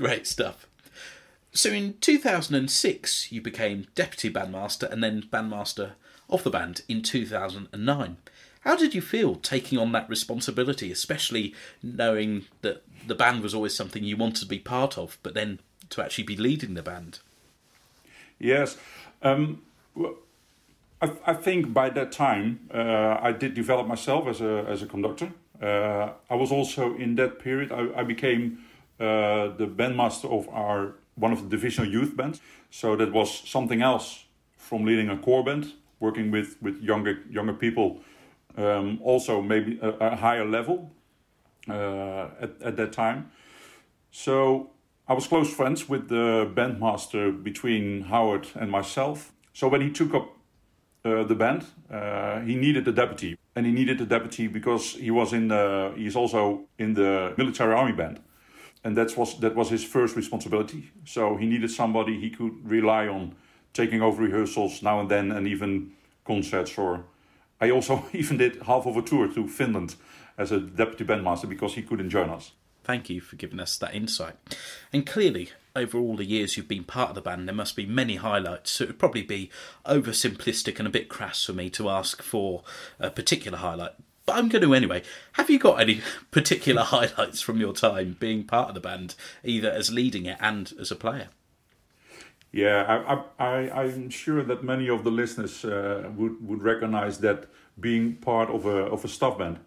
Great 0.00 0.26
stuff. 0.26 0.66
So 1.52 1.68
in 1.68 1.98
2006, 2.00 3.30
you 3.30 3.42
became 3.42 3.86
deputy 3.94 4.32
bandmaster 4.32 4.90
and 4.90 5.04
then 5.04 5.28
bandmaster 5.30 5.90
of 6.30 6.42
the 6.42 6.48
band 6.48 6.80
in 6.88 7.02
2009. 7.02 8.16
How 8.62 8.76
did 8.76 8.94
you 8.94 9.02
feel 9.02 9.34
taking 9.34 9.78
on 9.78 9.92
that 9.92 10.08
responsibility, 10.08 10.90
especially 10.90 11.54
knowing 11.82 12.46
that 12.62 12.82
the 13.06 13.14
band 13.14 13.42
was 13.42 13.54
always 13.54 13.74
something 13.74 14.02
you 14.02 14.16
wanted 14.16 14.40
to 14.40 14.46
be 14.46 14.58
part 14.58 14.96
of, 14.96 15.18
but 15.22 15.34
then 15.34 15.58
to 15.90 16.02
actually 16.02 16.24
be 16.24 16.36
leading 16.36 16.72
the 16.72 16.82
band? 16.82 17.18
Yes. 18.38 18.78
Um, 19.20 19.60
well, 19.94 20.14
I, 21.02 21.12
I, 21.26 21.34
think 21.34 21.74
by 21.74 21.90
that 21.90 22.10
time 22.10 22.70
uh, 22.72 23.18
I 23.20 23.32
did 23.32 23.52
develop 23.52 23.86
myself 23.86 24.26
as 24.28 24.40
a 24.40 24.64
as 24.66 24.80
a 24.80 24.86
conductor. 24.86 25.30
Uh, 25.60 26.12
I 26.30 26.36
was 26.36 26.50
also 26.50 26.94
in 26.96 27.16
that 27.16 27.38
period. 27.38 27.70
I, 27.70 28.00
I 28.00 28.02
became 28.02 28.64
the 29.00 29.66
bandmaster 29.66 30.30
of 30.30 30.48
our 30.48 30.94
one 31.14 31.32
of 31.32 31.42
the 31.42 31.48
divisional 31.48 31.90
youth 31.90 32.16
bands. 32.16 32.40
So 32.70 32.96
that 32.96 33.12
was 33.12 33.48
something 33.48 33.82
else 33.82 34.24
from 34.56 34.84
leading 34.84 35.08
a 35.10 35.16
corps 35.16 35.44
band, 35.44 35.72
working 35.98 36.30
with 36.30 36.56
with 36.62 36.80
younger 36.82 37.18
younger 37.30 37.54
people. 37.54 38.00
Um, 38.56 38.98
also 39.02 39.40
maybe 39.40 39.78
a, 39.80 39.90
a 40.12 40.16
higher 40.16 40.44
level 40.44 40.90
uh, 41.68 42.28
at 42.40 42.50
at 42.62 42.76
that 42.76 42.92
time. 42.92 43.30
So 44.10 44.70
I 45.08 45.14
was 45.14 45.26
close 45.26 45.52
friends 45.52 45.88
with 45.88 46.08
the 46.08 46.50
bandmaster 46.54 47.42
between 47.42 48.02
Howard 48.02 48.48
and 48.54 48.70
myself. 48.70 49.32
So 49.52 49.68
when 49.68 49.80
he 49.80 49.90
took 49.90 50.14
up 50.14 50.36
uh, 51.04 51.24
the 51.24 51.34
band. 51.34 51.64
Uh, 51.90 52.40
he 52.40 52.54
needed 52.54 52.86
a 52.86 52.92
deputy, 52.92 53.36
and 53.56 53.66
he 53.66 53.72
needed 53.72 54.00
a 54.00 54.04
deputy 54.04 54.46
because 54.46 54.92
he 54.92 55.10
was 55.10 55.32
in 55.32 55.48
the, 55.48 55.92
he's 55.96 56.14
also 56.16 56.60
in 56.78 56.94
the 56.94 57.32
military 57.36 57.74
army 57.74 57.92
band, 57.92 58.20
and 58.84 58.96
that 58.96 59.16
was 59.16 59.38
that 59.40 59.54
was 59.54 59.70
his 59.70 59.84
first 59.84 60.16
responsibility. 60.16 60.90
So 61.04 61.36
he 61.36 61.46
needed 61.46 61.70
somebody 61.70 62.18
he 62.18 62.30
could 62.30 62.68
rely 62.68 63.08
on, 63.08 63.34
taking 63.72 64.02
over 64.02 64.22
rehearsals 64.22 64.82
now 64.82 65.00
and 65.00 65.10
then, 65.10 65.32
and 65.32 65.46
even 65.46 65.92
concerts. 66.24 66.78
Or 66.78 67.04
I 67.60 67.70
also 67.70 68.04
even 68.12 68.38
did 68.38 68.62
half 68.62 68.86
of 68.86 68.96
a 68.96 69.02
tour 69.02 69.28
to 69.28 69.48
Finland 69.48 69.96
as 70.38 70.52
a 70.52 70.60
deputy 70.60 71.04
bandmaster 71.04 71.48
because 71.48 71.74
he 71.74 71.82
couldn't 71.82 72.10
join 72.10 72.30
us. 72.30 72.52
Thank 72.82 73.10
you 73.10 73.20
for 73.20 73.36
giving 73.36 73.60
us 73.60 73.76
that 73.78 73.94
insight. 73.94 74.36
And 74.92 75.06
clearly, 75.06 75.50
over 75.76 75.98
all 75.98 76.16
the 76.16 76.24
years 76.24 76.56
you've 76.56 76.66
been 76.66 76.84
part 76.84 77.10
of 77.10 77.14
the 77.14 77.20
band, 77.20 77.46
there 77.46 77.54
must 77.54 77.76
be 77.76 77.84
many 77.84 78.16
highlights. 78.16 78.70
So 78.72 78.84
it 78.84 78.86
would 78.88 78.98
probably 78.98 79.22
be 79.22 79.50
oversimplistic 79.84 80.78
and 80.78 80.88
a 80.88 80.90
bit 80.90 81.08
crass 81.08 81.44
for 81.44 81.52
me 81.52 81.68
to 81.70 81.90
ask 81.90 82.22
for 82.22 82.64
a 82.98 83.10
particular 83.10 83.58
highlight. 83.58 83.92
But 84.30 84.38
I'm 84.38 84.48
going 84.48 84.62
to 84.62 84.74
anyway. 84.74 85.02
Have 85.32 85.50
you 85.50 85.58
got 85.58 85.80
any 85.80 86.02
particular 86.30 86.82
highlights 86.94 87.40
from 87.40 87.58
your 87.58 87.72
time 87.72 88.16
being 88.20 88.44
part 88.44 88.68
of 88.68 88.74
the 88.74 88.80
band, 88.80 89.16
either 89.42 89.68
as 89.68 89.90
leading 89.90 90.26
it 90.26 90.38
and 90.40 90.72
as 90.80 90.92
a 90.92 90.94
player? 90.94 91.30
Yeah, 92.52 93.22
I, 93.40 93.70
I'm 93.70 94.08
sure 94.08 94.44
that 94.44 94.62
many 94.62 94.88
of 94.88 95.02
the 95.02 95.10
listeners 95.10 95.64
uh, 95.64 96.10
would, 96.16 96.46
would 96.46 96.62
recognize 96.62 97.18
that 97.18 97.46
being 97.80 98.14
part 98.14 98.50
of 98.50 98.66
a, 98.66 98.86
of 98.86 99.04
a 99.04 99.08
staff 99.08 99.36
band 99.36 99.58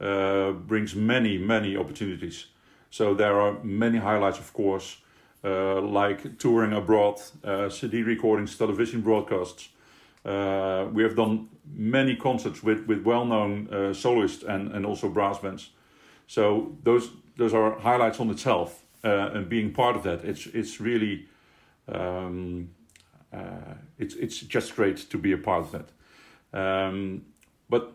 uh, 0.00 0.50
brings 0.50 0.96
many, 0.96 1.38
many 1.38 1.76
opportunities. 1.76 2.46
So 2.90 3.14
there 3.14 3.40
are 3.40 3.62
many 3.62 3.98
highlights, 3.98 4.40
of 4.40 4.52
course 4.52 4.96
uh, 5.44 5.80
like 5.80 6.38
touring 6.38 6.72
abroad, 6.72 7.20
uh, 7.44 7.68
CD 7.68 8.02
recordings, 8.02 8.56
television 8.58 9.00
broadcasts. 9.00 9.68
Uh, 10.24 10.88
we 10.92 11.02
have 11.04 11.14
done 11.14 11.48
many 11.72 12.16
concerts 12.16 12.62
with, 12.62 12.86
with 12.86 13.02
well-known 13.04 13.68
uh, 13.68 13.92
soloists 13.92 14.42
and, 14.42 14.72
and 14.72 14.86
also 14.86 15.08
brass 15.08 15.38
bands. 15.38 15.70
So 16.26 16.76
those 16.82 17.10
those 17.36 17.54
are 17.54 17.78
highlights 17.78 18.20
on 18.20 18.30
itself, 18.30 18.82
uh, 19.04 19.30
and 19.32 19.48
being 19.48 19.72
part 19.72 19.96
of 19.96 20.02
that, 20.02 20.24
it's 20.24 20.46
it's 20.46 20.80
really 20.80 21.26
um, 21.86 22.70
uh, 23.32 23.74
it's 23.98 24.14
it's 24.14 24.40
just 24.40 24.76
great 24.76 25.10
to 25.10 25.18
be 25.18 25.32
a 25.32 25.38
part 25.38 25.64
of 25.64 25.70
that. 25.72 25.88
Um, 26.52 27.22
but 27.70 27.92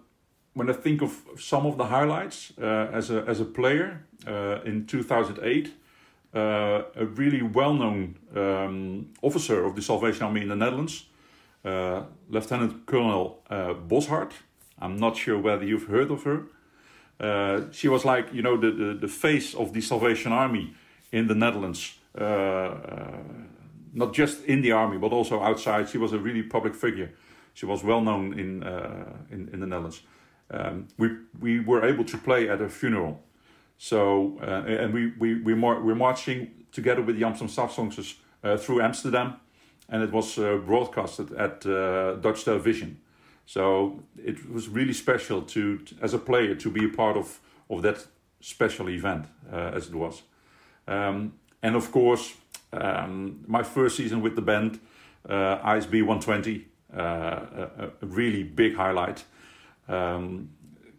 when 0.53 0.69
I 0.69 0.73
think 0.73 1.01
of 1.01 1.21
some 1.37 1.67
of 1.67 1.77
the 1.77 1.85
highlights 1.85 2.53
as 2.57 3.11
a 3.11 3.23
as 3.27 3.39
a 3.39 3.45
player 3.45 4.05
in 4.65 4.85
2008 4.87 5.73
uh, 6.33 6.83
a 6.95 7.05
really 7.05 7.41
well-known 7.41 8.15
um, 8.35 9.09
officer 9.21 9.63
of 9.63 9.75
the 9.75 9.81
Salvation 9.81 10.23
Army 10.23 10.41
in 10.41 10.49
the 10.49 10.55
Netherlands, 10.55 11.05
uh, 11.65 12.03
Lieutenant 12.29 12.85
Colonel 12.85 13.41
uh, 13.49 13.73
Bosshardt. 13.73 14.31
I'm 14.79 14.97
not 14.97 15.17
sure 15.17 15.39
whether 15.39 15.65
you've 15.65 15.87
heard 15.87 16.11
of 16.11 16.23
her. 16.23 16.43
Uh, 17.19 17.71
she 17.71 17.87
was 17.87 18.03
like, 18.03 18.33
you 18.33 18.41
know, 18.41 18.57
the, 18.57 18.71
the, 18.71 18.93
the, 18.93 19.07
face 19.07 19.53
of 19.53 19.71
the 19.73 19.81
Salvation 19.81 20.31
Army 20.31 20.73
in 21.11 21.27
the 21.27 21.35
Netherlands. 21.35 21.97
Uh, 22.19 22.23
uh, 22.23 23.17
not 23.93 24.13
just 24.13 24.43
in 24.45 24.61
the 24.61 24.71
army, 24.71 24.97
but 24.97 25.11
also 25.11 25.41
outside. 25.41 25.87
She 25.87 25.99
was 25.99 26.13
a 26.13 26.17
really 26.17 26.41
public 26.41 26.73
figure. 26.73 27.11
She 27.53 27.67
was 27.67 27.83
well 27.83 28.01
known 28.01 28.33
in, 28.33 28.63
in, 29.29 29.49
in 29.53 29.59
the 29.59 29.67
Netherlands. 29.67 30.01
Um, 30.49 30.87
we, 30.97 31.09
we 31.39 31.59
were 31.59 31.85
able 31.85 32.03
to 32.05 32.17
play 32.17 32.49
at 32.49 32.59
her 32.59 32.69
funeral. 32.69 33.21
So, 33.77 34.39
uh, 34.41 34.63
and 34.65 34.93
we, 34.93 35.13
we, 35.19 35.41
we 35.41 35.55
mar- 35.55 35.81
we're 35.81 35.95
marching 35.95 36.51
together 36.71 37.01
with 37.01 37.17
the 37.19 37.25
Amsterdam 37.25 37.49
Staff 37.49 37.75
Songsters 37.75 38.15
uh, 38.43 38.57
through 38.57 38.81
Amsterdam, 38.81 39.35
and 39.89 40.03
it 40.03 40.11
was 40.11 40.37
uh, 40.37 40.57
broadcasted 40.57 41.33
at 41.33 41.65
uh, 41.65 42.15
Dutch 42.15 42.45
television. 42.45 42.99
So 43.45 44.03
it 44.17 44.49
was 44.49 44.69
really 44.69 44.93
special 44.93 45.41
to, 45.41 45.79
as 46.01 46.13
a 46.13 46.19
player, 46.19 46.55
to 46.55 46.69
be 46.69 46.85
a 46.85 46.89
part 46.89 47.17
of, 47.17 47.39
of 47.69 47.81
that 47.81 48.07
special 48.39 48.89
event, 48.89 49.25
uh, 49.51 49.71
as 49.73 49.87
it 49.87 49.95
was. 49.95 50.23
Um, 50.87 51.33
and 51.61 51.75
of 51.75 51.91
course, 51.91 52.33
um, 52.71 53.43
my 53.47 53.63
first 53.63 53.97
season 53.97 54.21
with 54.21 54.35
the 54.35 54.41
band, 54.41 54.79
ISB 55.27 56.05
120, 56.05 56.67
a, 56.93 57.91
a, 58.01 58.05
really 58.05 58.43
big 58.43 58.75
highlight. 58.75 59.23
Um, 59.87 60.49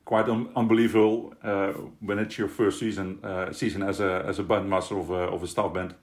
quite 0.04 0.28
un- 0.28 0.50
unbelievable 0.54 1.34
uh, 1.42 1.72
when 2.00 2.18
it's 2.18 2.36
your 2.38 2.48
first 2.48 2.78
season 2.78 3.18
uh, 3.24 3.52
season 3.52 3.82
as 3.82 4.00
a 4.00 4.24
as 4.26 4.38
a 4.38 4.44
bandmaster 4.44 4.98
of 4.98 5.10
a, 5.10 5.34
of 5.34 5.42
a 5.42 5.46
staff 5.46 5.72
band, 5.72 5.94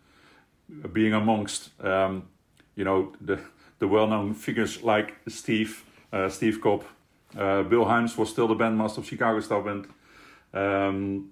being 0.92 1.14
amongst 1.14 1.70
um, 1.84 2.24
you 2.75 2.84
know 2.84 3.13
the 3.22 3.40
the 3.80 3.88
well 3.88 4.08
known 4.08 4.34
figures 4.34 4.84
like 4.84 5.16
Steve 5.28 5.84
uh, 6.13 6.30
Steve 6.30 6.60
Cobb, 6.62 6.84
uh, 7.38 7.63
Bill 7.63 7.86
Himes 7.86 8.18
was 8.18 8.30
still 8.30 8.48
the 8.48 8.56
bandmaster 8.56 9.00
of 9.00 9.06
Chicago 9.06 9.40
staff 9.40 9.63
band, 9.63 9.88
um, 10.54 11.32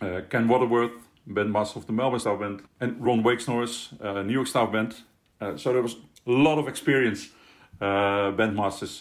uh, 0.00 0.20
Ken 0.28 0.48
Waterworth 0.48 0.92
bandmaster 1.28 1.76
of 1.76 1.86
the 1.86 1.92
Melbourne 1.92 2.20
staff 2.20 2.38
band, 2.38 2.62
and 2.80 3.02
Ron 3.02 3.22
Waiksnoris 3.22 3.92
uh, 4.04 4.22
New 4.22 4.34
York 4.34 4.46
staff 4.46 4.70
band. 4.70 4.94
so 5.58 5.72
there 5.72 5.82
was 5.82 5.96
a 6.26 6.30
lot 6.30 6.58
of 6.58 6.68
experience 6.68 7.30
bandmasters 7.80 9.00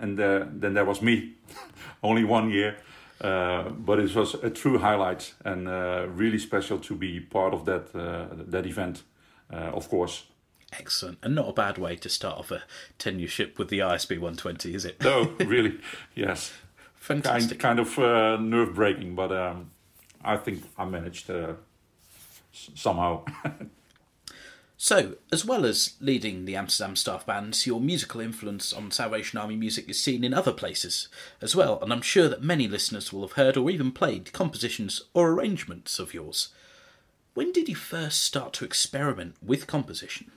and 0.00 0.18
uh, 0.20 0.44
then 0.50 0.74
there 0.74 0.84
was 0.84 1.02
me, 1.02 1.34
only 2.02 2.24
one 2.24 2.50
year. 2.50 2.76
Uh, 3.20 3.70
but 3.70 3.98
it 3.98 4.14
was 4.14 4.34
a 4.34 4.50
true 4.50 4.78
highlight 4.78 5.34
and 5.44 5.66
uh, 5.66 6.06
really 6.08 6.38
special 6.38 6.78
to 6.78 6.94
be 6.94 7.18
part 7.18 7.52
of 7.52 7.64
that 7.64 7.92
uh, 7.92 8.28
that 8.46 8.64
event, 8.64 9.02
uh, 9.52 9.72
of 9.74 9.88
course. 9.88 10.24
Excellent, 10.72 11.18
and 11.22 11.34
not 11.34 11.48
a 11.48 11.52
bad 11.52 11.78
way 11.78 11.96
to 11.96 12.08
start 12.08 12.38
off 12.38 12.50
a 12.50 12.62
tenureship 12.98 13.58
with 13.58 13.68
the 13.68 13.78
ISB 13.78 14.10
120, 14.12 14.74
is 14.74 14.84
it? 14.84 15.02
No, 15.02 15.24
really, 15.40 15.78
yes. 16.14 16.52
Fantastic. 16.96 17.58
Kind, 17.58 17.78
kind 17.78 17.88
of 17.88 17.98
uh, 17.98 18.36
nerve 18.40 18.74
breaking, 18.74 19.14
but 19.14 19.32
um, 19.32 19.70
I 20.22 20.36
think 20.36 20.64
I 20.76 20.84
managed 20.84 21.30
uh, 21.30 21.54
s- 22.52 22.70
somehow. 22.74 23.24
So, 24.80 25.16
as 25.32 25.44
well 25.44 25.66
as 25.66 25.94
leading 26.00 26.44
the 26.44 26.54
Amsterdam 26.54 26.94
staff 26.94 27.26
bands, 27.26 27.66
your 27.66 27.80
musical 27.80 28.20
influence 28.20 28.72
on 28.72 28.92
Salvation 28.92 29.36
Army 29.36 29.56
music 29.56 29.90
is 29.90 30.00
seen 30.00 30.22
in 30.22 30.32
other 30.32 30.52
places 30.52 31.08
as 31.42 31.56
well, 31.56 31.80
and 31.82 31.92
I'm 31.92 32.00
sure 32.00 32.28
that 32.28 32.44
many 32.44 32.68
listeners 32.68 33.12
will 33.12 33.22
have 33.22 33.32
heard 33.32 33.56
or 33.56 33.70
even 33.70 33.90
played 33.90 34.32
compositions 34.32 35.02
or 35.14 35.32
arrangements 35.32 35.98
of 35.98 36.14
yours. 36.14 36.50
When 37.34 37.50
did 37.50 37.68
you 37.68 37.74
first 37.74 38.20
start 38.20 38.52
to 38.54 38.64
experiment 38.64 39.34
with 39.44 39.66
composition? 39.66 40.30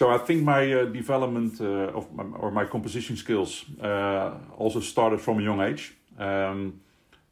So 0.00 0.08
I 0.08 0.16
think 0.16 0.42
my 0.42 0.72
uh, 0.72 0.84
development 0.86 1.60
uh, 1.60 1.98
of 1.98 2.10
my, 2.14 2.24
or 2.38 2.50
my 2.50 2.64
composition 2.64 3.16
skills 3.18 3.66
uh, 3.82 4.32
also 4.56 4.80
started 4.80 5.20
from 5.20 5.40
a 5.40 5.42
young 5.42 5.60
age. 5.60 5.94
Um, 6.18 6.80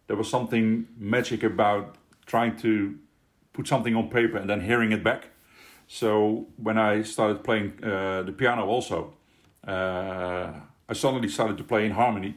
there 0.06 0.18
was 0.18 0.28
something 0.28 0.86
magic 0.98 1.44
about 1.44 1.96
trying 2.26 2.56
to 2.58 2.98
put 3.54 3.66
something 3.66 3.96
on 3.96 4.10
paper 4.10 4.36
and 4.36 4.50
then 4.50 4.60
hearing 4.60 4.92
it 4.92 5.02
back. 5.02 5.30
So 5.86 6.46
when 6.62 6.76
I 6.76 7.04
started 7.04 7.42
playing 7.42 7.82
uh, 7.82 8.24
the 8.24 8.32
piano, 8.32 8.66
also, 8.66 9.14
uh, 9.66 10.52
I 10.90 10.92
suddenly 10.92 11.28
started 11.28 11.56
to 11.56 11.64
play 11.64 11.86
in 11.86 11.92
harmony, 11.92 12.34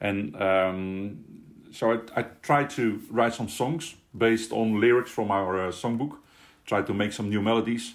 and 0.00 0.34
um, 0.42 1.24
so 1.70 1.92
I, 1.92 2.20
I 2.20 2.22
tried 2.42 2.70
to 2.70 3.00
write 3.12 3.34
some 3.34 3.48
songs 3.48 3.94
based 4.12 4.50
on 4.50 4.80
lyrics 4.80 5.12
from 5.12 5.30
our 5.30 5.68
uh, 5.68 5.70
songbook. 5.70 6.16
Tried 6.66 6.88
to 6.88 6.94
make 6.94 7.12
some 7.12 7.28
new 7.28 7.40
melodies, 7.40 7.94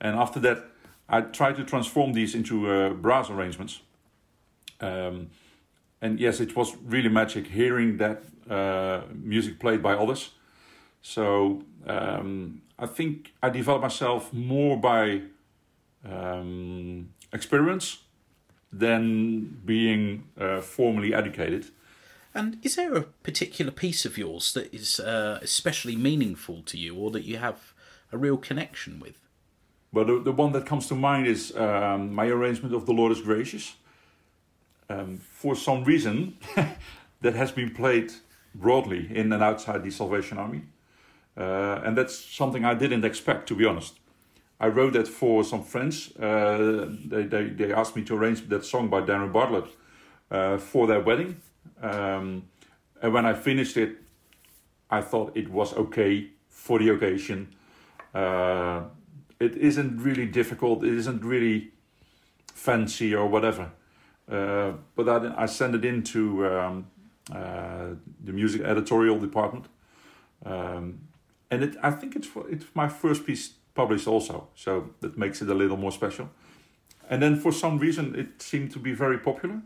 and 0.00 0.16
after 0.16 0.40
that, 0.40 0.67
I 1.08 1.22
tried 1.22 1.56
to 1.56 1.64
transform 1.64 2.12
these 2.12 2.34
into 2.34 2.70
uh, 2.70 2.90
brass 2.90 3.30
arrangements. 3.30 3.80
Um, 4.80 5.30
and 6.00 6.20
yes, 6.20 6.40
it 6.40 6.54
was 6.54 6.76
really 6.84 7.08
magic 7.08 7.46
hearing 7.48 7.96
that 7.96 8.22
uh, 8.48 9.02
music 9.12 9.58
played 9.58 9.82
by 9.82 9.94
others. 9.94 10.30
So 11.02 11.64
um, 11.86 12.62
I 12.78 12.86
think 12.86 13.32
I 13.42 13.50
developed 13.50 13.82
myself 13.82 14.32
more 14.32 14.76
by 14.76 15.22
um, 16.04 17.10
experience 17.32 17.98
than 18.72 19.60
being 19.64 20.24
uh, 20.38 20.60
formally 20.60 21.14
educated. 21.14 21.66
And 22.34 22.58
is 22.62 22.76
there 22.76 22.94
a 22.94 23.02
particular 23.02 23.72
piece 23.72 24.04
of 24.04 24.18
yours 24.18 24.52
that 24.52 24.72
is 24.72 25.00
uh, 25.00 25.38
especially 25.42 25.96
meaningful 25.96 26.62
to 26.62 26.76
you 26.78 26.94
or 26.94 27.10
that 27.10 27.24
you 27.24 27.38
have 27.38 27.72
a 28.12 28.18
real 28.18 28.36
connection 28.36 29.00
with? 29.00 29.27
But 29.92 30.06
the, 30.06 30.20
the 30.20 30.32
one 30.32 30.52
that 30.52 30.66
comes 30.66 30.86
to 30.88 30.94
mind 30.94 31.26
is 31.26 31.56
um, 31.56 32.14
my 32.14 32.26
arrangement 32.26 32.74
of 32.74 32.86
The 32.86 32.92
Lord 32.92 33.12
is 33.12 33.20
Gracious. 33.20 33.76
Um, 34.90 35.18
for 35.18 35.54
some 35.54 35.84
reason, 35.84 36.36
that 37.20 37.34
has 37.34 37.52
been 37.52 37.74
played 37.74 38.12
broadly 38.54 39.08
in 39.14 39.32
and 39.32 39.42
outside 39.42 39.82
the 39.82 39.90
Salvation 39.90 40.38
Army. 40.38 40.62
Uh, 41.36 41.80
and 41.84 41.96
that's 41.96 42.18
something 42.18 42.64
I 42.64 42.74
didn't 42.74 43.04
expect, 43.04 43.48
to 43.48 43.54
be 43.54 43.64
honest. 43.64 43.98
I 44.60 44.68
wrote 44.68 44.94
that 44.94 45.06
for 45.06 45.44
some 45.44 45.62
friends. 45.62 46.14
Uh, 46.16 46.88
they, 47.04 47.22
they, 47.22 47.44
they 47.50 47.72
asked 47.72 47.94
me 47.94 48.02
to 48.04 48.16
arrange 48.16 48.48
that 48.48 48.64
song 48.64 48.88
by 48.88 49.02
Darren 49.02 49.32
Bartlett 49.32 49.66
uh, 50.30 50.58
for 50.58 50.86
their 50.86 51.00
wedding. 51.00 51.40
Um, 51.80 52.44
and 53.00 53.12
when 53.12 53.24
I 53.24 53.34
finished 53.34 53.76
it, 53.76 53.98
I 54.90 55.00
thought 55.00 55.36
it 55.36 55.48
was 55.48 55.74
okay 55.74 56.30
for 56.48 56.78
the 56.78 56.88
occasion. 56.88 57.54
Uh, 58.12 58.84
it 59.40 59.56
isn't 59.56 60.02
really 60.02 60.26
difficult, 60.26 60.84
it 60.84 60.94
isn't 60.94 61.24
really 61.24 61.70
fancy 62.54 63.14
or 63.14 63.26
whatever. 63.26 63.70
Uh, 64.30 64.72
but 64.94 65.08
I, 65.08 65.44
I 65.44 65.46
sent 65.46 65.74
it 65.74 65.84
into 65.84 66.46
um, 66.46 66.86
uh, 67.32 67.94
the 68.24 68.32
music 68.32 68.62
editorial 68.62 69.18
department. 69.18 69.66
Um, 70.44 71.00
and 71.50 71.62
it, 71.62 71.76
I 71.82 71.90
think 71.90 72.16
it's 72.16 72.28
it's 72.50 72.66
my 72.74 72.88
first 72.88 73.24
piece 73.26 73.54
published 73.74 74.06
also, 74.08 74.48
so 74.54 74.90
that 75.00 75.16
makes 75.16 75.40
it 75.42 75.48
a 75.48 75.54
little 75.54 75.76
more 75.76 75.92
special. 75.92 76.28
And 77.10 77.22
then 77.22 77.36
for 77.36 77.52
some 77.52 77.78
reason, 77.78 78.14
it 78.14 78.42
seemed 78.42 78.70
to 78.72 78.78
be 78.78 78.92
very 78.92 79.18
popular, 79.18 79.62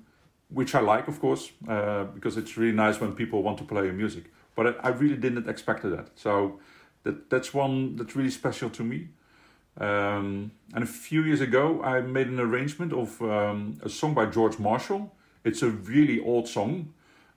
which 0.48 0.74
I 0.74 0.80
like, 0.80 1.08
of 1.08 1.18
course, 1.18 1.50
uh, 1.68 2.04
because 2.04 2.36
it's 2.36 2.56
really 2.56 2.76
nice 2.76 3.00
when 3.00 3.12
people 3.14 3.42
want 3.42 3.58
to 3.58 3.64
play 3.64 3.84
your 3.84 3.94
music. 3.94 4.24
But 4.54 4.66
I, 4.66 4.88
I 4.88 4.90
really 4.90 5.16
didn't 5.16 5.48
expect 5.48 5.82
that, 5.82 6.10
so 6.14 6.60
that 7.02 7.30
that's 7.30 7.52
one 7.52 7.96
that's 7.96 8.14
really 8.14 8.30
special 8.30 8.70
to 8.70 8.84
me. 8.84 9.08
Um, 9.78 10.52
and 10.74 10.84
a 10.84 10.86
few 10.86 11.22
years 11.22 11.40
ago, 11.40 11.82
I 11.82 12.00
made 12.00 12.28
an 12.28 12.38
arrangement 12.38 12.92
of 12.92 13.20
um, 13.22 13.78
a 13.82 13.88
song 13.88 14.14
by 14.14 14.26
George 14.26 14.58
Marshall. 14.58 15.14
It's 15.44 15.62
a 15.62 15.70
really 15.70 16.20
old 16.20 16.48
song. 16.48 16.92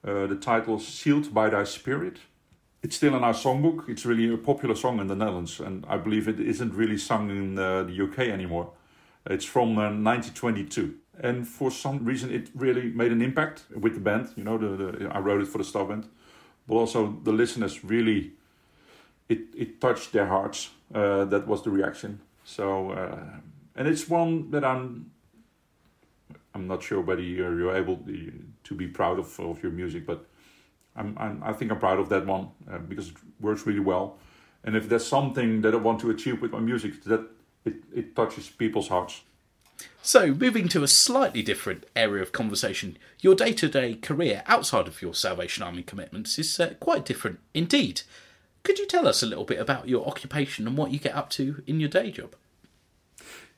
Uh, 0.06 0.28
the 0.28 0.36
title 0.36 0.80
Sealed 0.80 1.34
by 1.34 1.50
Thy 1.50 1.64
Spirit. 1.64 2.20
It's 2.84 2.96
still 2.96 3.16
in 3.16 3.24
our 3.24 3.34
songbook. 3.34 3.90
It's 3.90 4.06
really 4.06 4.32
a 4.32 4.38
popular 4.38 4.76
song 4.76 5.00
in 5.00 5.08
the 5.08 5.16
Netherlands, 5.16 5.60
and 5.60 5.84
I 5.90 5.98
believe 5.98 6.28
it 6.28 6.40
isn't 6.40 6.74
really 6.76 7.00
sung 7.00 7.32
in 7.32 7.58
uh, 7.58 7.84
the 7.84 8.04
UK 8.04 8.20
anymore. 8.20 8.72
It's 9.28 9.46
from 9.46 9.70
uh, 9.80 9.90
1922, 9.90 10.94
and 11.20 11.48
for 11.48 11.72
some 11.72 12.06
reason, 12.06 12.32
it 12.32 12.52
really 12.54 12.92
made 12.92 13.12
an 13.12 13.24
impact 13.24 13.64
with 13.76 13.96
the 13.96 14.00
band. 14.00 14.30
You 14.36 14.44
know, 14.44 14.60
the, 14.60 14.68
the 14.92 15.10
I 15.10 15.18
wrote 15.18 15.42
it 15.42 15.48
for 15.48 15.58
the 15.58 15.64
staff 15.64 15.88
band, 15.88 16.08
but 16.68 16.76
also 16.76 17.20
the 17.24 17.32
listeners 17.32 17.84
really 17.84 18.34
it 19.30 19.40
it 19.56 19.82
touched 19.82 20.12
their 20.12 20.28
hearts. 20.28 20.70
Uh, 20.94 21.26
that 21.26 21.48
was 21.48 21.64
the 21.64 21.70
reaction. 21.70 22.22
So, 22.44 22.92
uh, 22.92 23.18
and 23.76 23.88
it's 23.88 24.10
one 24.10 24.52
that 24.52 24.64
I'm. 24.64 25.12
I'm 26.54 26.68
not 26.68 26.82
sure 26.82 27.02
whether 27.02 27.22
you're, 27.22 27.60
you're 27.60 27.76
able 27.76 27.98
to, 28.64 28.76
be 28.76 28.88
proud 28.88 29.20
of, 29.20 29.38
of 29.42 29.62
your 29.62 29.74
music, 29.74 30.06
but 30.06 30.26
I'm, 30.96 31.14
I'm 31.20 31.44
I 31.44 31.52
think 31.52 31.70
I'm 31.70 31.80
proud 31.80 32.00
of 32.00 32.08
that 32.10 32.26
one 32.26 32.48
uh, 32.72 32.78
because 32.78 33.10
it 33.10 33.16
works 33.42 33.68
really 33.68 33.82
well. 33.82 34.18
And 34.64 34.76
if 34.76 34.88
there's 34.88 35.06
something 35.06 35.62
that 35.62 35.74
I 35.74 35.78
want 35.78 36.00
to 36.00 36.10
achieve 36.10 36.42
with 36.42 36.52
my 36.54 36.60
music, 36.60 37.04
that 37.04 37.28
it, 37.66 37.76
it 37.94 38.16
touches 38.16 38.50
people's 38.50 38.88
hearts. 38.88 39.22
So, 40.02 40.34
moving 40.34 40.68
to 40.70 40.84
a 40.84 40.88
slightly 40.88 41.42
different 41.42 41.86
area 41.96 42.22
of 42.22 42.32
conversation, 42.32 42.98
your 43.20 43.36
day 43.36 43.52
to 43.54 43.68
day 43.68 43.96
career 43.96 44.44
outside 44.46 44.88
of 44.88 45.02
your 45.02 45.14
Salvation 45.14 45.64
Army 45.64 45.84
commitments 45.84 46.40
is 46.40 46.60
uh, 46.60 46.76
quite 46.80 47.06
different 47.06 47.40
indeed. 47.54 48.04
Could 48.66 48.80
you 48.80 48.88
tell 48.88 49.08
us 49.08 49.22
a 49.22 49.28
little 49.28 49.46
bit 49.46 49.60
about 49.60 49.88
your 49.88 50.08
occupation 50.08 50.68
and 50.68 50.76
what 50.76 50.90
you 50.90 50.98
get 50.98 51.14
up 51.14 51.30
to 51.38 51.62
in 51.68 51.80
your 51.80 51.88
day 51.88 52.10
job? 52.10 52.36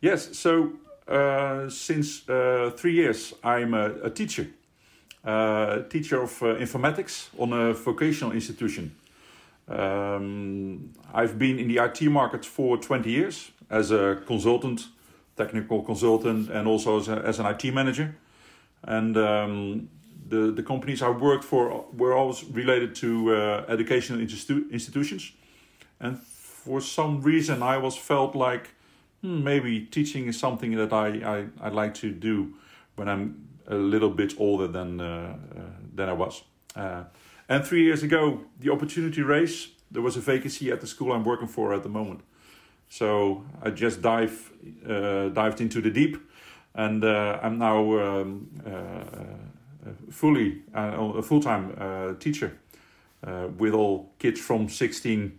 Yes, 0.01 0.37
so 0.37 0.73
uh, 1.07 1.69
since 1.69 2.27
uh, 2.27 2.71
three 2.75 2.93
years 2.93 3.33
I'm 3.41 3.73
a, 3.73 3.85
a 4.03 4.09
teacher, 4.09 4.47
uh, 5.23 5.83
teacher 5.83 6.21
of 6.21 6.43
uh, 6.43 6.55
informatics 6.55 7.29
on 7.39 7.53
a 7.53 7.73
vocational 7.73 8.33
institution. 8.33 8.95
Um, 9.69 10.91
I've 11.13 11.39
been 11.39 11.57
in 11.57 11.69
the 11.69 11.77
IT 11.77 12.01
market 12.11 12.43
for 12.43 12.77
20 12.77 13.09
years 13.09 13.51
as 13.69 13.91
a 13.91 14.21
consultant, 14.27 14.87
technical 15.37 15.83
consultant, 15.83 16.49
and 16.49 16.67
also 16.67 16.99
as, 16.99 17.07
a, 17.07 17.15
as 17.25 17.39
an 17.39 17.45
IT 17.45 17.73
manager. 17.73 18.13
And 18.83 19.15
um, 19.15 19.89
the, 20.29 20.51
the 20.51 20.63
companies 20.63 21.01
I 21.01 21.09
worked 21.09 21.43
for 21.43 21.85
were 21.93 22.13
always 22.13 22.43
related 22.43 22.95
to 22.95 23.35
uh, 23.35 23.65
educational 23.67 24.19
institu- 24.19 24.69
institutions. 24.71 25.31
And 25.99 26.19
for 26.19 26.81
some 26.81 27.21
reason, 27.21 27.63
I 27.63 27.77
was 27.77 27.95
felt 27.95 28.35
like 28.35 28.69
hmm, 29.21 29.43
maybe 29.43 29.81
teaching 29.81 30.27
is 30.27 30.39
something 30.39 30.75
that 30.75 30.93
I, 30.93 31.07
I, 31.07 31.67
I 31.67 31.69
like 31.69 31.93
to 31.95 32.11
do 32.11 32.53
when 32.95 33.07
I'm 33.07 33.47
a 33.67 33.75
little 33.75 34.09
bit 34.09 34.33
older 34.37 34.67
than, 34.67 34.99
uh, 34.99 35.37
uh, 35.55 35.61
than 35.95 36.09
I 36.09 36.13
was. 36.13 36.43
Uh, 36.75 37.03
and 37.49 37.65
three 37.65 37.83
years 37.83 38.03
ago, 38.03 38.41
the 38.59 38.71
opportunity 38.71 39.21
race, 39.21 39.69
there 39.91 40.01
was 40.01 40.17
a 40.17 40.19
vacancy 40.19 40.71
at 40.71 40.81
the 40.81 40.87
school 40.87 41.11
I'm 41.13 41.23
working 41.23 41.47
for 41.47 41.73
at 41.73 41.83
the 41.83 41.89
moment. 41.89 42.21
So 42.89 43.43
I 43.61 43.69
just 43.69 44.01
dive, 44.01 44.51
uh, 44.87 45.29
dived 45.29 45.61
into 45.61 45.81
the 45.81 45.89
deep, 45.89 46.17
and 46.73 47.03
uh, 47.03 47.39
I'm 47.41 47.57
now 47.57 47.99
um, 47.99 48.47
Uh, 49.85 49.91
fully 50.11 50.61
uh, 50.75 51.13
a 51.15 51.21
full-time 51.21 51.75
uh, 51.77 52.13
teacher 52.19 52.57
with 53.57 53.73
all 53.73 54.09
kids 54.19 54.39
from 54.39 54.69
16 54.69 55.37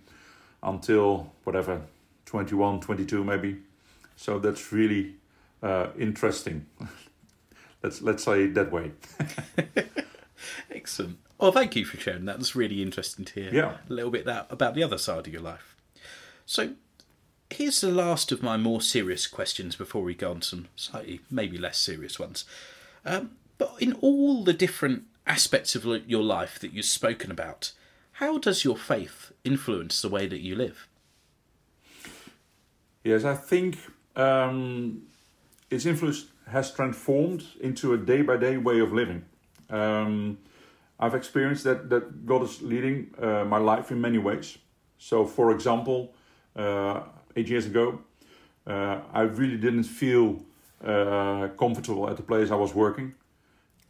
until 0.63 1.33
whatever 1.45 1.81
21, 2.27 2.81
22 2.81 3.25
maybe. 3.25 3.57
So 4.17 4.39
that's 4.39 4.73
really 4.73 5.15
interesting. 5.99 6.67
let's 7.83 8.03
let's 8.03 8.25
say 8.25 8.45
it 8.45 8.55
that 8.55 8.71
way. 8.71 8.93
Excellent. 10.71 11.19
Well, 11.39 11.53
thank 11.53 11.77
you 11.77 11.85
for 11.85 11.99
sharing 11.99 12.25
that. 12.27 12.37
That's 12.37 12.57
really 12.57 12.83
interesting 12.83 13.25
to 13.25 13.33
hear. 13.41 13.55
Yeah. 13.55 13.77
A 13.89 13.93
little 13.93 14.11
bit 14.11 14.25
that 14.27 14.47
about 14.51 14.75
the 14.75 14.83
other 14.83 14.99
side 14.99 15.27
of 15.27 15.33
your 15.33 15.43
life. 15.43 15.77
So, 16.47 16.75
here's 17.51 17.81
the 17.81 17.91
last 17.91 18.33
of 18.33 18.43
my 18.43 18.57
more 18.57 18.81
serious 18.81 19.27
questions 19.27 19.77
before 19.77 20.03
we 20.03 20.15
go 20.15 20.31
on 20.31 20.43
some 20.43 20.69
slightly 20.77 21.21
maybe 21.31 21.57
less 21.57 21.79
serious 21.79 22.19
ones. 22.19 22.45
Um, 23.05 23.37
But 23.59 23.75
in 23.81 23.93
all 23.95 24.45
the 24.45 24.53
different 24.53 25.05
aspects 25.27 25.75
of 25.75 25.85
your 25.85 26.23
life 26.23 26.59
that 26.61 26.73
you've 26.73 26.87
spoken 26.87 27.31
about, 27.31 27.73
how 28.13 28.39
does 28.39 28.65
your 28.65 28.77
faith 28.77 29.33
influence 29.45 30.01
the 30.01 30.09
way 30.09 30.27
that 30.27 30.41
you 30.41 30.57
live? 30.57 30.89
Yes, 33.05 33.25
I 33.25 33.35
think 33.35 33.79
um, 34.17 35.03
its 35.71 35.87
influence 35.87 36.27
has 36.51 36.73
transformed 36.73 37.45
into 37.61 37.95
a 37.95 37.99
day 37.99 38.23
by 38.23 38.37
day 38.37 38.57
way 38.57 38.81
of 38.81 38.93
living. 38.93 39.25
Um, 39.71 40.39
I've 40.99 41.15
experienced 41.15 41.65
that, 41.65 41.91
that 41.91 42.27
God 42.27 42.43
is 42.43 42.61
leading 42.63 43.15
uh, 43.21 43.45
my 43.45 43.59
life 43.59 43.91
in 43.91 44.01
many 44.01 44.19
ways. 44.19 44.59
So, 44.99 45.25
for 45.25 45.53
example, 45.53 46.15
uh, 46.57 47.03
eight 47.37 47.49
years 47.49 47.67
ago, 47.67 48.01
uh, 48.67 49.01
I 49.13 49.23
really 49.23 49.57
didn't 49.57 49.85
feel 49.85 50.43
uh, 50.85 51.49
comfortable 51.59 52.09
at 52.11 52.17
the 52.17 52.23
place 52.23 52.51
I 52.51 52.57
was 52.57 52.75
working. 52.75 53.15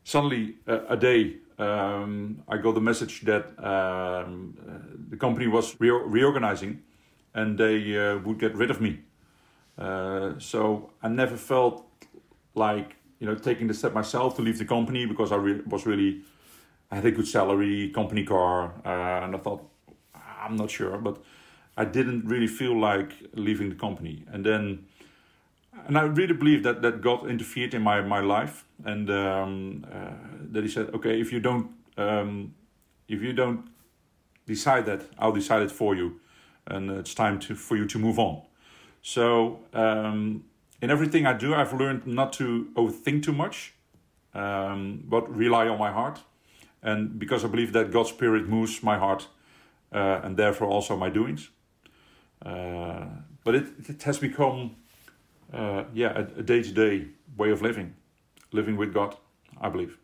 Suddenly, 0.08 0.54
a 0.66 0.96
day, 0.96 1.36
um, 1.58 2.42
I 2.48 2.56
got 2.56 2.74
the 2.74 2.80
message 2.80 3.20
that 3.26 3.44
um, 3.62 4.56
uh, 4.58 4.72
the 5.10 5.18
company 5.18 5.46
was 5.48 5.78
re- 5.78 5.90
reorganizing 5.90 6.82
and 7.34 7.58
they 7.58 7.94
uh, 7.94 8.16
would 8.20 8.38
get 8.38 8.54
rid 8.54 8.70
of 8.70 8.80
me. 8.80 9.00
Uh, 9.76 10.32
so 10.38 10.92
I 11.02 11.08
never 11.08 11.36
felt 11.36 11.84
like 12.54 12.96
you 13.18 13.26
know 13.26 13.34
taking 13.34 13.66
the 13.66 13.74
step 13.74 13.92
myself 13.92 14.34
to 14.36 14.40
leave 14.40 14.56
the 14.56 14.64
company 14.64 15.04
because 15.04 15.30
I 15.30 15.36
re- 15.36 15.60
was 15.66 15.84
really 15.84 16.22
I 16.90 16.94
had 16.94 17.04
a 17.04 17.10
good 17.10 17.28
salary, 17.28 17.90
company 17.90 18.24
car, 18.24 18.72
uh, 18.86 19.24
and 19.24 19.36
I 19.36 19.38
thought 19.38 19.62
I'm 20.42 20.56
not 20.56 20.70
sure, 20.70 20.96
but 20.96 21.22
I 21.76 21.84
didn't 21.84 22.24
really 22.24 22.46
feel 22.48 22.80
like 22.80 23.12
leaving 23.34 23.68
the 23.68 23.76
company. 23.76 24.24
And 24.32 24.42
then, 24.42 24.86
and 25.86 25.98
I 25.98 26.02
really 26.02 26.34
believe 26.34 26.62
that 26.62 26.82
that 26.82 27.00
God 27.00 27.28
interfered 27.28 27.74
in 27.74 27.82
my 27.82 28.00
my 28.02 28.20
life, 28.20 28.64
and 28.84 29.08
um, 29.10 29.86
uh, 29.92 30.10
that 30.52 30.62
He 30.62 30.68
said, 30.68 30.94
okay, 30.94 31.20
if 31.20 31.32
you 31.32 31.40
don't 31.40 31.70
um, 31.96 32.54
if 33.08 33.22
you 33.22 33.32
don't 33.32 33.68
decide 34.46 34.86
that, 34.86 35.02
I'll 35.18 35.32
decide 35.32 35.62
it 35.62 35.70
for 35.70 35.94
you, 35.94 36.20
and 36.66 36.90
it's 36.90 37.14
time 37.14 37.38
to 37.40 37.54
for 37.54 37.76
you 37.76 37.86
to 37.86 37.98
move 37.98 38.18
on. 38.18 38.42
So 39.02 39.60
um, 39.72 40.44
in 40.82 40.90
everything 40.90 41.26
I 41.26 41.32
do, 41.32 41.54
I've 41.54 41.72
learned 41.72 42.06
not 42.06 42.32
to 42.34 42.68
overthink 42.74 43.22
too 43.22 43.32
much, 43.32 43.74
um, 44.34 45.02
but 45.04 45.34
rely 45.34 45.68
on 45.68 45.78
my 45.78 45.90
heart. 45.90 46.20
And 46.82 47.18
because 47.18 47.44
I 47.44 47.48
believe 47.48 47.72
that 47.72 47.90
God's 47.90 48.10
Spirit 48.10 48.48
moves 48.48 48.82
my 48.82 48.98
heart 48.98 49.28
uh, 49.92 50.20
and 50.22 50.36
therefore 50.36 50.68
also 50.68 50.96
my 50.96 51.10
doings. 51.10 51.50
Uh, 52.44 53.06
but 53.44 53.54
it, 53.54 53.66
it 53.88 54.02
has 54.04 54.18
become, 54.18 54.76
uh, 55.52 55.84
yeah, 55.94 56.26
a 56.36 56.42
day 56.42 56.62
to 56.62 56.72
day 56.72 57.08
way 57.36 57.50
of 57.50 57.62
living, 57.62 57.94
living 58.52 58.76
with 58.76 58.92
God, 58.92 59.16
I 59.60 59.68
believe. 59.68 59.98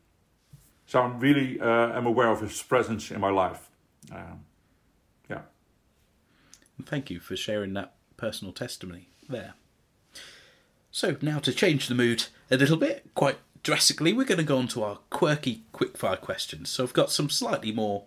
So 0.86 1.00
I'm 1.00 1.18
really 1.18 1.60
uh, 1.60 1.96
am 1.96 2.06
aware 2.06 2.28
of 2.28 2.40
His 2.40 2.62
presence 2.62 3.10
in 3.10 3.20
my 3.20 3.30
life. 3.30 3.70
Um, 4.12 4.44
yeah. 5.28 5.42
Thank 6.84 7.10
you 7.10 7.20
for 7.20 7.36
sharing 7.36 7.72
that 7.74 7.94
personal 8.16 8.52
testimony 8.52 9.08
there. 9.28 9.54
So 10.90 11.16
now 11.20 11.38
to 11.40 11.52
change 11.52 11.88
the 11.88 11.94
mood 11.94 12.26
a 12.50 12.56
little 12.56 12.76
bit, 12.76 13.10
quite 13.14 13.38
drastically, 13.62 14.12
we're 14.12 14.24
going 14.24 14.38
to 14.38 14.44
go 14.44 14.58
on 14.58 14.68
to 14.68 14.82
our 14.84 14.98
quirky 15.10 15.64
quickfire 15.72 16.20
questions. 16.20 16.70
So 16.70 16.84
I've 16.84 16.92
got 16.92 17.10
some 17.10 17.30
slightly 17.30 17.72
more 17.72 18.04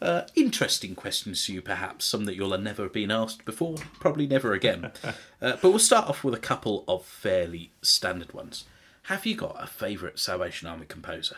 uh, 0.00 0.22
interesting 0.34 0.94
questions 0.94 1.44
to 1.46 1.52
you, 1.52 1.62
perhaps 1.62 2.04
some 2.04 2.24
that 2.24 2.34
you'll 2.34 2.52
have 2.52 2.62
never 2.62 2.88
been 2.88 3.10
asked 3.10 3.44
before, 3.44 3.76
probably 3.98 4.26
never 4.26 4.52
again. 4.52 4.92
uh, 5.04 5.12
but 5.40 5.64
we'll 5.64 5.78
start 5.78 6.08
off 6.08 6.24
with 6.24 6.34
a 6.34 6.38
couple 6.38 6.84
of 6.88 7.04
fairly 7.04 7.70
standard 7.82 8.32
ones. 8.32 8.64
Have 9.04 9.26
you 9.26 9.34
got 9.34 9.62
a 9.62 9.66
favourite 9.66 10.18
Salvation 10.18 10.68
Army 10.68 10.86
composer? 10.86 11.36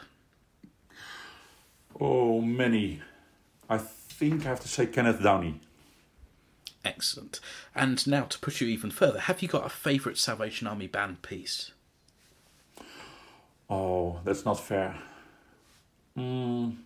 Oh, 2.00 2.40
many. 2.40 3.00
I 3.68 3.78
think 3.78 4.46
I 4.46 4.50
have 4.50 4.60
to 4.60 4.68
say 4.68 4.86
Kenneth 4.86 5.22
Downie. 5.22 5.60
Excellent. 6.84 7.40
And 7.74 8.04
now 8.06 8.24
to 8.24 8.38
push 8.38 8.60
you 8.60 8.68
even 8.68 8.90
further, 8.90 9.20
have 9.20 9.42
you 9.42 9.48
got 9.48 9.66
a 9.66 9.70
favourite 9.70 10.18
Salvation 10.18 10.66
Army 10.66 10.86
band 10.86 11.22
piece? 11.22 11.72
Oh, 13.70 14.20
that's 14.24 14.44
not 14.44 14.60
fair. 14.60 14.96
Mm. 16.16 16.76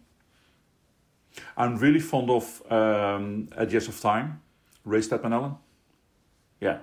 I'm 1.57 1.77
really 1.77 2.01
fond 2.01 2.31
of 2.31 2.62
um, 2.70 3.49
Edges 3.57 3.88
of 3.88 4.01
Time, 4.01 4.42
Ray 4.85 5.03
Steadman 5.03 5.33
Allen. 5.33 5.57
Yeah, 6.61 6.79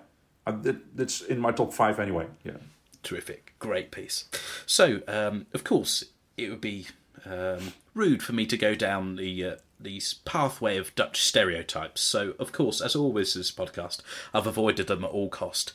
I, 0.45 0.51
that, 0.51 0.95
that's 0.97 1.21
in 1.21 1.39
my 1.39 1.51
top 1.51 1.73
five 1.73 1.99
anyway. 1.99 2.27
Yeah. 2.43 2.57
Terrific, 3.01 3.53
great 3.59 3.91
piece. 3.91 4.29
So, 4.65 5.01
um, 5.07 5.47
of 5.53 5.63
course, 5.63 6.05
it 6.37 6.49
would 6.49 6.61
be 6.61 6.87
um, 7.25 7.73
rude 7.93 8.23
for 8.23 8.33
me 8.33 8.45
to 8.45 8.57
go 8.57 8.75
down 8.75 9.17
the 9.17 9.45
uh, 9.45 9.55
the 9.79 10.01
pathway 10.23 10.77
of 10.77 10.95
Dutch 10.95 11.21
stereotypes. 11.21 12.01
So, 12.01 12.33
of 12.39 12.51
course, 12.51 12.79
as 12.79 12.95
always, 12.95 13.33
this 13.33 13.51
podcast, 13.51 14.01
I've 14.33 14.47
avoided 14.47 14.87
them 14.87 15.03
at 15.03 15.09
all 15.09 15.29
cost. 15.29 15.73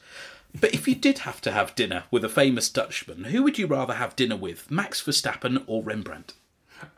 But 0.58 0.72
if 0.72 0.88
you 0.88 0.94
did 0.94 1.18
have 1.18 1.42
to 1.42 1.52
have 1.52 1.74
dinner 1.74 2.04
with 2.10 2.24
a 2.24 2.28
famous 2.28 2.70
Dutchman, 2.70 3.24
who 3.24 3.42
would 3.42 3.58
you 3.58 3.66
rather 3.66 3.94
have 3.94 4.16
dinner 4.16 4.36
with, 4.36 4.70
Max 4.70 5.02
Verstappen 5.02 5.62
or 5.66 5.82
Rembrandt? 5.82 6.32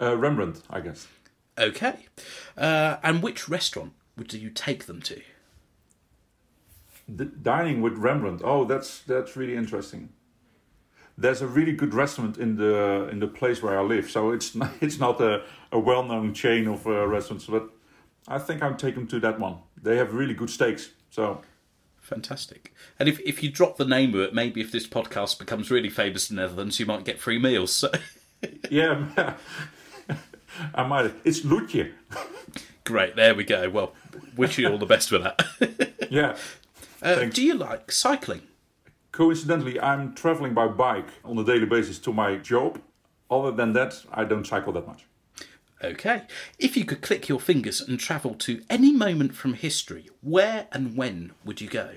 Uh, 0.01 0.17
Rembrandt, 0.17 0.63
I 0.71 0.81
guess. 0.81 1.09
Okay. 1.61 2.07
Uh, 2.57 2.97
and 3.03 3.23
which 3.23 3.49
restaurant 3.49 3.93
would 4.17 4.33
you 4.33 4.51
take 4.51 4.87
them 4.87 5.01
to? 5.03 5.21
The 7.09 7.27
dining 7.27 7.83
with 7.83 7.95
Rembrandt. 7.95 8.41
Oh, 8.45 8.65
that's 8.65 9.01
that's 9.01 9.37
really 9.37 9.57
interesting. 9.57 10.11
There's 11.19 11.43
a 11.43 11.47
really 11.47 11.73
good 11.73 11.93
restaurant 11.93 12.39
in 12.39 12.57
the 12.57 13.09
in 13.11 13.19
the 13.19 13.27
place 13.27 13.63
where 13.63 13.79
I 13.79 13.83
live, 13.83 14.11
so 14.11 14.31
it's 14.31 14.55
not, 14.61 14.71
it's 14.81 14.99
not 14.99 15.21
a, 15.21 15.43
a 15.71 15.79
well 15.79 16.05
known 16.05 16.35
chain 16.35 16.67
of 16.67 16.87
uh, 16.87 17.07
restaurants, 17.07 17.47
but 17.47 17.69
I 18.29 18.39
think 18.39 18.63
I'm 18.63 18.77
taking 18.77 19.07
to 19.09 19.21
that 19.21 19.39
one. 19.39 19.59
They 19.83 19.97
have 19.97 20.15
really 20.15 20.35
good 20.35 20.51
steaks, 20.51 20.91
so 21.11 21.43
Fantastic. 22.01 22.75
And 22.99 23.09
if, 23.09 23.21
if 23.21 23.43
you 23.43 23.51
drop 23.51 23.77
the 23.77 23.85
name 23.85 24.15
of 24.15 24.21
it, 24.21 24.35
maybe 24.35 24.61
if 24.61 24.73
this 24.73 24.87
podcast 24.87 25.39
becomes 25.39 25.71
really 25.71 25.91
famous 25.91 26.31
in 26.31 26.37
the 26.37 26.43
Netherlands, 26.43 26.81
you 26.81 26.87
might 26.87 27.05
get 27.05 27.21
free 27.21 27.39
meals. 27.39 27.73
So. 27.73 27.91
yeah, 28.71 29.35
I 30.75 30.87
might. 30.87 31.13
It's 31.25 31.41
Lutje. 31.41 31.93
Great, 32.85 33.17
there 33.17 33.35
we 33.35 33.45
go. 33.45 33.69
Well, 33.71 33.95
wish 34.37 34.59
you 34.59 34.69
all 34.69 34.79
the 34.79 34.87
best 34.87 35.13
with 35.13 35.23
that. 35.23 35.97
yeah. 36.11 36.37
Uh, 37.03 37.25
do 37.27 37.43
you 37.43 37.55
like 37.55 37.93
cycling? 37.93 38.43
Coincidentally, 39.13 39.81
I'm 39.81 40.15
traveling 40.15 40.55
by 40.55 40.69
bike 40.69 41.09
on 41.25 41.39
a 41.39 41.45
daily 41.45 41.67
basis 41.67 41.99
to 42.01 42.13
my 42.13 42.37
job. 42.37 42.81
Other 43.31 43.53
than 43.53 43.73
that, 43.75 44.03
I 44.13 44.25
don't 44.25 44.47
cycle 44.47 44.73
that 44.73 44.87
much. 44.87 45.07
Okay. 45.83 46.23
If 46.59 46.77
you 46.77 46.85
could 46.85 47.01
click 47.01 47.29
your 47.29 47.41
fingers 47.41 47.81
and 47.81 47.99
travel 47.99 48.35
to 48.35 48.63
any 48.69 48.93
moment 48.93 49.35
from 49.35 49.55
history, 49.55 50.09
where 50.21 50.67
and 50.73 50.97
when 50.97 51.33
would 51.45 51.61
you 51.61 51.69
go? 51.69 51.91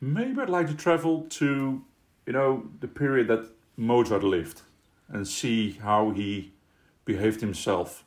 Maybe 0.00 0.40
I'd 0.40 0.48
like 0.48 0.68
to 0.68 0.74
travel 0.74 1.26
to, 1.30 1.82
you 2.26 2.32
know, 2.32 2.68
the 2.80 2.88
period 2.88 3.28
that 3.28 3.50
Mozart 3.76 4.22
lived 4.22 4.62
and 5.08 5.26
see 5.26 5.72
how 5.72 6.10
he 6.10 6.52
behaved 7.08 7.40
himself. 7.40 8.04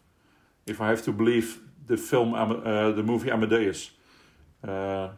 If 0.68 0.80
I 0.80 0.88
have 0.90 1.04
to 1.06 1.12
believe 1.12 1.60
the 1.88 1.98
film, 1.98 2.34
uh, 2.36 2.92
the 2.92 3.04
movie 3.04 3.32
Amadeus, 3.32 3.92
uh, 4.66 5.10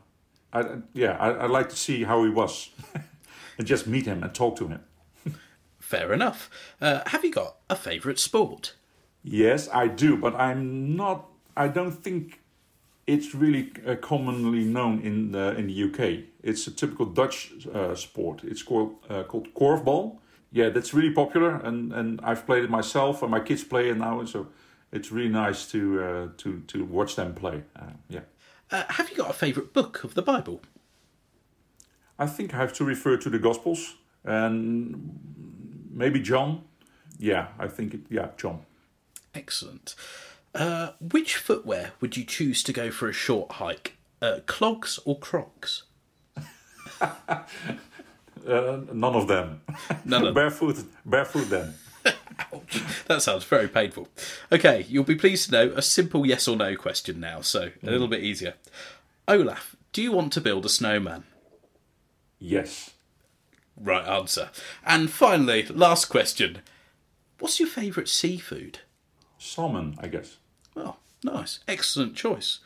I, 0.54 0.60
yeah, 0.94 1.18
I, 1.20 1.44
I'd 1.44 1.50
like 1.60 1.70
to 1.70 1.76
see 1.76 2.04
how 2.04 2.24
he 2.24 2.30
was 2.30 2.70
and 3.58 3.68
just 3.68 3.86
meet 3.86 4.06
him 4.06 4.24
and 4.24 4.34
talk 4.34 4.56
to 4.60 4.68
him. 4.68 4.82
Fair 5.80 6.14
enough. 6.14 6.50
Uh, 6.80 7.02
have 7.08 7.26
you 7.26 7.32
got 7.32 7.58
a 7.70 7.76
favourite 7.76 8.20
sport? 8.20 8.74
Yes, 9.22 9.70
I 9.74 9.88
do, 9.88 10.18
but 10.18 10.34
I'm 10.36 10.96
not. 10.96 11.30
I 11.56 11.68
don't 11.68 11.92
think 11.92 12.40
it's 13.06 13.36
really 13.36 13.72
uh, 13.86 13.96
commonly 13.96 14.64
known 14.64 15.02
in 15.02 15.32
the 15.32 15.46
in 15.58 15.68
the 15.68 15.78
UK. 15.88 16.00
It's 16.42 16.68
a 16.68 16.72
typical 16.72 17.06
Dutch 17.06 17.52
uh, 17.74 17.96
sport. 17.96 18.44
It's 18.44 18.64
called 18.64 18.96
uh, 19.10 19.24
called 19.24 19.48
korfball. 19.54 20.18
Yeah, 20.54 20.70
that's 20.70 20.94
really 20.94 21.10
popular, 21.10 21.56
and, 21.56 21.92
and 21.92 22.22
I've 22.24 22.46
played 22.46 22.64
it 22.64 22.70
myself, 22.70 23.24
and 23.24 23.32
my 23.32 23.40
kids 23.40 23.64
play 23.64 23.90
it 23.90 23.98
now, 23.98 24.20
and 24.20 24.30
so 24.30 24.48
it's 24.92 25.12
really 25.12 25.30
nice 25.30 25.70
to 25.72 26.04
uh, 26.04 26.28
to 26.38 26.60
to 26.68 26.86
watch 26.86 27.16
them 27.16 27.34
play. 27.34 27.64
Uh, 27.76 27.94
yeah. 28.08 28.22
Uh, 28.72 28.84
have 28.90 29.10
you 29.10 29.18
got 29.18 29.32
a 29.32 29.34
favourite 29.34 29.74
book 29.74 30.04
of 30.04 30.14
the 30.14 30.22
Bible? 30.22 30.62
I 32.20 32.28
think 32.28 32.54
I 32.54 32.58
have 32.58 32.74
to 32.74 32.86
refer 32.86 33.18
to 33.18 33.30
the 33.30 33.40
Gospels 33.40 33.96
and 34.24 35.20
maybe 35.92 36.20
John. 36.20 36.64
Yeah, 37.18 37.48
I 37.58 37.68
think 37.68 37.96
it. 37.96 38.02
Yeah, 38.10 38.30
John. 38.38 38.62
Excellent. 39.34 39.96
Uh, 40.54 40.92
which 41.00 41.36
footwear 41.36 41.94
would 42.00 42.16
you 42.16 42.24
choose 42.24 42.62
to 42.64 42.72
go 42.72 42.92
for 42.92 43.10
a 43.10 43.14
short 43.14 43.54
hike? 43.54 43.98
Uh, 44.22 44.40
clogs 44.46 45.00
or 45.04 45.18
Crocs? 45.18 45.84
uh, 48.48 48.82
none 48.92 49.16
of 49.16 49.28
them. 49.28 49.62
None 50.06 50.28
of 50.28 50.34
barefoot. 50.36 50.84
Barefoot 51.06 51.50
then. 51.50 51.74
Ouch. 52.06 52.82
That 53.08 53.22
sounds 53.22 53.44
very 53.44 53.68
painful. 53.68 54.08
Okay, 54.52 54.86
you'll 54.90 55.04
be 55.04 55.16
pleased 55.16 55.46
to 55.46 55.52
know 55.52 55.74
a 55.76 55.82
simple 55.82 56.26
yes 56.26 56.48
or 56.48 56.56
no 56.56 56.76
question 56.76 57.20
now, 57.20 57.42
so 57.42 57.72
a 57.82 57.90
little 57.90 58.08
bit 58.08 58.24
easier. 58.24 58.56
Olaf, 59.28 59.76
do 59.92 60.02
you 60.02 60.12
want 60.12 60.34
to 60.34 60.42
build 60.42 60.66
a 60.66 60.70
snowman? 60.70 61.26
Yes. 62.40 62.92
Right 63.78 64.06
answer. 64.08 64.50
And 64.86 65.10
finally, 65.10 65.64
last 65.68 66.06
question. 66.06 66.62
What's 67.40 67.60
your 67.60 67.70
favourite 67.70 68.10
seafood? 68.10 68.80
Salmon, 69.38 69.96
I 70.00 70.08
guess. 70.08 70.38
Well, 70.76 70.98
nice. 71.24 71.60
Excellent 71.68 72.16
choice. 72.16 72.60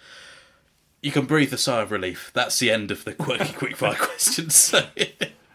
You 1.02 1.12
can 1.12 1.26
breathe 1.26 1.54
a 1.54 1.58
sigh 1.58 1.82
of 1.82 1.92
relief. 1.92 2.32
That's 2.34 2.60
the 2.60 2.72
end 2.72 2.92
of 2.92 3.04
the 3.04 3.14
quirky 3.16 3.54
quickfire 3.54 3.98
questions. 3.98 4.74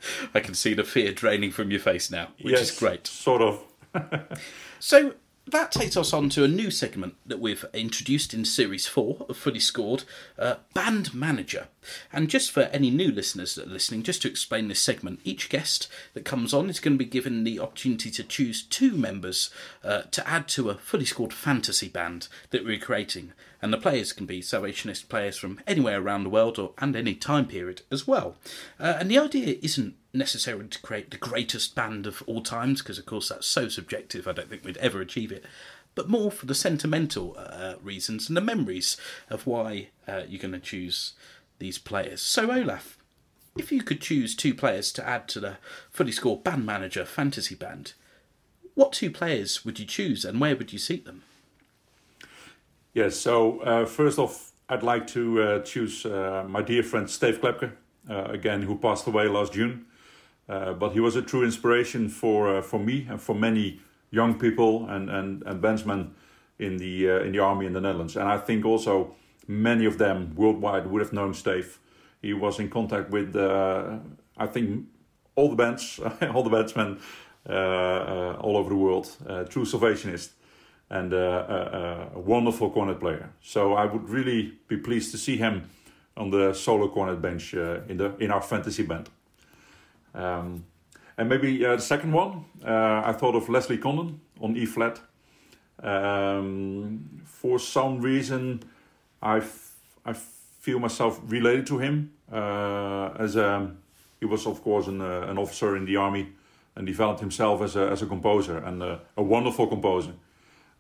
I 0.35 0.41
can 0.41 0.55
see 0.55 0.75
the 0.75 0.85
fear 0.85 1.13
draining 1.13 1.51
from 1.51 1.71
your 1.71 1.81
face 1.81 2.11
now, 2.11 2.29
which 2.41 2.53
yes, 2.53 2.71
is 2.71 2.79
great. 2.79 3.07
Sort 3.07 3.43
of. 3.43 3.61
so 4.81 5.15
that 5.47 5.73
takes 5.73 5.97
us 5.97 6.13
on 6.13 6.29
to 6.31 6.45
a 6.45 6.49
new 6.49 6.71
segment 6.71 7.17
that 7.27 7.41
we've 7.41 7.65
introduced 7.75 8.33
in 8.33 8.45
Series 8.45 8.87
4 8.87 9.27
of 9.29 9.37
Fully 9.37 9.59
Scored 9.59 10.05
uh, 10.39 10.57
Band 10.73 11.13
Manager. 11.13 11.67
And 12.13 12.31
just 12.31 12.53
for 12.53 12.63
any 12.65 12.91
new 12.91 13.11
listeners 13.11 13.57
that 13.57 13.67
are 13.67 13.71
listening, 13.71 14.05
just 14.05 14.23
to 14.23 14.29
explain 14.29 14.69
this 14.69 14.81
segment, 14.81 15.21
each 15.25 15.49
guest 15.49 15.89
that 16.15 16.25
comes 16.25 16.55
on 16.55 16.71
is 16.71 16.79
going 16.79 16.95
to 16.95 17.05
be 17.05 17.11
given 17.11 17.43
the 17.43 17.59
opportunity 17.59 18.11
to 18.13 18.23
choose 18.23 18.63
two 18.63 18.93
members 18.93 19.51
uh, 19.83 20.03
to 20.13 20.27
add 20.29 20.47
to 20.49 20.71
a 20.71 20.77
fully 20.77 21.05
scored 21.05 21.33
fantasy 21.33 21.89
band 21.89 22.29
that 22.51 22.65
we're 22.65 22.79
creating. 22.79 23.33
And 23.61 23.73
the 23.73 23.79
players 23.79 24.13
can 24.13 24.27
be 24.27 24.43
Salvationist 24.43 25.09
players 25.09 25.37
from 25.37 25.61
anywhere 25.67 26.01
around 26.01 26.23
the 26.23 26.31
world 26.31 26.59
or 26.59 26.73
and 26.79 26.95
any 26.95 27.15
time 27.15 27.47
period 27.47 27.83
as 27.91 28.07
well. 28.07 28.37
Uh, 28.79 28.97
and 29.01 29.11
the 29.11 29.19
idea 29.19 29.57
isn't 29.61 29.97
necessarily 30.13 30.69
to 30.69 30.81
create 30.81 31.11
the 31.11 31.17
greatest 31.17 31.75
band 31.75 32.07
of 32.07 32.23
all 32.27 32.43
times, 32.43 32.83
because 32.83 32.99
of 32.99 33.07
course 33.07 33.29
that's 33.29 33.47
so 33.47 33.69
subjective, 33.69 34.29
I 34.29 34.33
don't 34.33 34.49
think 34.49 34.65
we'd 34.65 34.77
ever 34.79 35.01
achieve 35.01 35.33
it, 35.33 35.45
but 35.95 36.09
more 36.09 36.31
for 36.31 36.47
the 36.47 36.55
sentimental 36.55 37.37
uh, 37.39 37.75
reasons 37.83 38.29
and 38.29 38.37
the 38.37 38.41
memories 38.41 38.97
of 39.31 39.47
why 39.47 39.89
uh, 40.07 40.23
you're 40.29 40.41
going 40.41 40.53
to 40.53 40.61
choose 40.61 41.15
these 41.59 41.79
players. 41.79 42.21
So, 42.21 42.51
Olaf, 42.51 42.99
if 43.57 43.71
you 43.71 43.83
could 43.83 44.01
choose 44.01 44.35
two 44.35 44.55
players 44.55 44.93
to 44.93 45.07
add 45.07 45.29
to 45.29 45.41
the 45.41 45.59
fully 45.91 46.13
scored 46.13 46.45
band 46.45 46.65
manager 46.65 47.05
fantasy 47.05 47.55
band, 47.55 47.93
what 48.75 48.93
two 48.93 49.11
players 49.11 49.65
would 49.65 49.79
you 49.79 49.85
choose 49.85 50.25
and 50.25 50.41
where 50.41 50.57
would 50.57 50.73
you 50.73 50.79
seat 50.79 51.05
them? 51.05 51.23
Yes, 52.95 53.17
so 53.17 53.61
uh, 53.61 53.87
first 53.87 54.19
off, 54.19 54.53
I'd 54.69 54.83
like 54.83 55.07
to 55.09 55.43
uh, 55.43 55.59
choose 55.61 56.07
uh, 56.07 56.45
my 56.49 56.63
dear 56.63 56.83
friend 56.83 57.09
Steve 57.09 57.41
Klepke, 57.41 57.73
uh, 58.09 58.25
again, 58.25 58.63
who 58.63 58.77
passed 58.77 59.07
away 59.07 59.29
last 59.29 59.53
June. 59.53 59.87
Uh, 60.49 60.73
but 60.73 60.93
he 60.93 61.01
was 61.01 61.17
a 61.17 61.23
true 61.23 61.45
inspiration 61.45 62.09
for 62.09 62.57
uh, 62.57 62.63
for 62.63 62.81
me 62.81 63.07
and 63.09 63.21
for 63.21 63.35
many 63.35 63.81
young 64.11 64.39
people 64.39 64.87
and 64.89 65.09
and, 65.09 65.43
and 65.47 65.63
bandsmen 65.63 66.11
in 66.59 66.79
the 66.79 67.11
uh, 67.11 67.21
in 67.21 67.33
the 67.33 67.39
army 67.39 67.67
in 67.67 67.73
the 67.73 67.81
Netherlands. 67.81 68.17
And 68.17 68.29
I 68.29 68.39
think 68.39 68.65
also 68.65 69.15
many 69.47 69.87
of 69.87 69.99
them 69.99 70.35
worldwide 70.35 70.87
would 70.89 71.01
have 71.01 71.13
known 71.13 71.35
Steve. 71.35 71.79
He 72.21 72.33
was 72.35 72.59
in 72.59 72.71
contact 72.71 73.11
with 73.11 73.37
uh, 73.37 73.99
I 74.37 74.47
think 74.47 74.87
all 75.37 75.49
the 75.49 75.57
bands, 75.57 76.01
all 76.35 76.43
the 76.43 76.51
bandsmen 76.51 76.99
uh, 77.49 78.37
all 78.41 78.57
over 78.57 78.69
the 78.69 78.77
world. 78.77 79.17
A 79.27 79.45
true 79.45 79.65
Salvationist 79.65 80.31
and 80.91 81.13
a 81.15 82.11
wonderful 82.15 82.71
cornet 82.71 83.01
player. 83.01 83.31
So 83.41 83.73
I 83.73 83.87
would 83.87 84.11
really 84.11 84.53
be 84.69 84.77
pleased 84.77 85.11
to 85.13 85.19
see 85.19 85.39
him 85.39 85.71
on 86.17 86.31
the 86.31 86.53
solo 86.53 86.89
cornet 86.89 87.23
bench 87.23 87.55
in 87.55 87.97
the 87.97 88.15
in 88.19 88.31
our 88.31 88.43
fantasy 88.43 88.83
band. 88.83 89.09
Um, 90.15 90.65
and 91.17 91.29
maybe 91.29 91.65
uh, 91.65 91.77
the 91.77 91.83
second 91.83 92.13
one, 92.13 92.45
uh, 92.65 93.03
I 93.05 93.13
thought 93.13 93.35
of 93.35 93.49
Leslie 93.49 93.79
Condon 93.79 94.21
on 94.41 94.57
E 94.57 94.67
flat. 94.67 95.01
Um, 95.83 97.23
for 97.25 97.59
some 97.59 98.01
reason, 98.01 98.63
I, 99.21 99.43
I 100.05 100.13
feel 100.13 100.79
myself 100.79 101.21
related 101.25 101.67
to 101.67 101.79
him 101.79 102.13
uh, 102.33 103.11
as 103.19 103.37
a, 103.37 103.71
he 104.21 104.27
was 104.27 104.47
of 104.47 104.63
course 104.63 104.87
an, 104.87 105.01
uh, 105.01 105.27
an 105.29 105.39
officer 105.39 105.77
in 105.77 105.85
the 105.85 105.97
army 105.97 106.29
and 106.77 106.87
developed 106.87 107.21
himself 107.21 107.61
as 107.63 107.77
a, 107.77 107.91
as 107.91 108.03
a 108.03 108.07
composer 108.07 108.59
and 108.59 108.83
a, 108.83 109.01
a 109.17 109.23
wonderful 109.23 109.67
composer. 109.67 110.13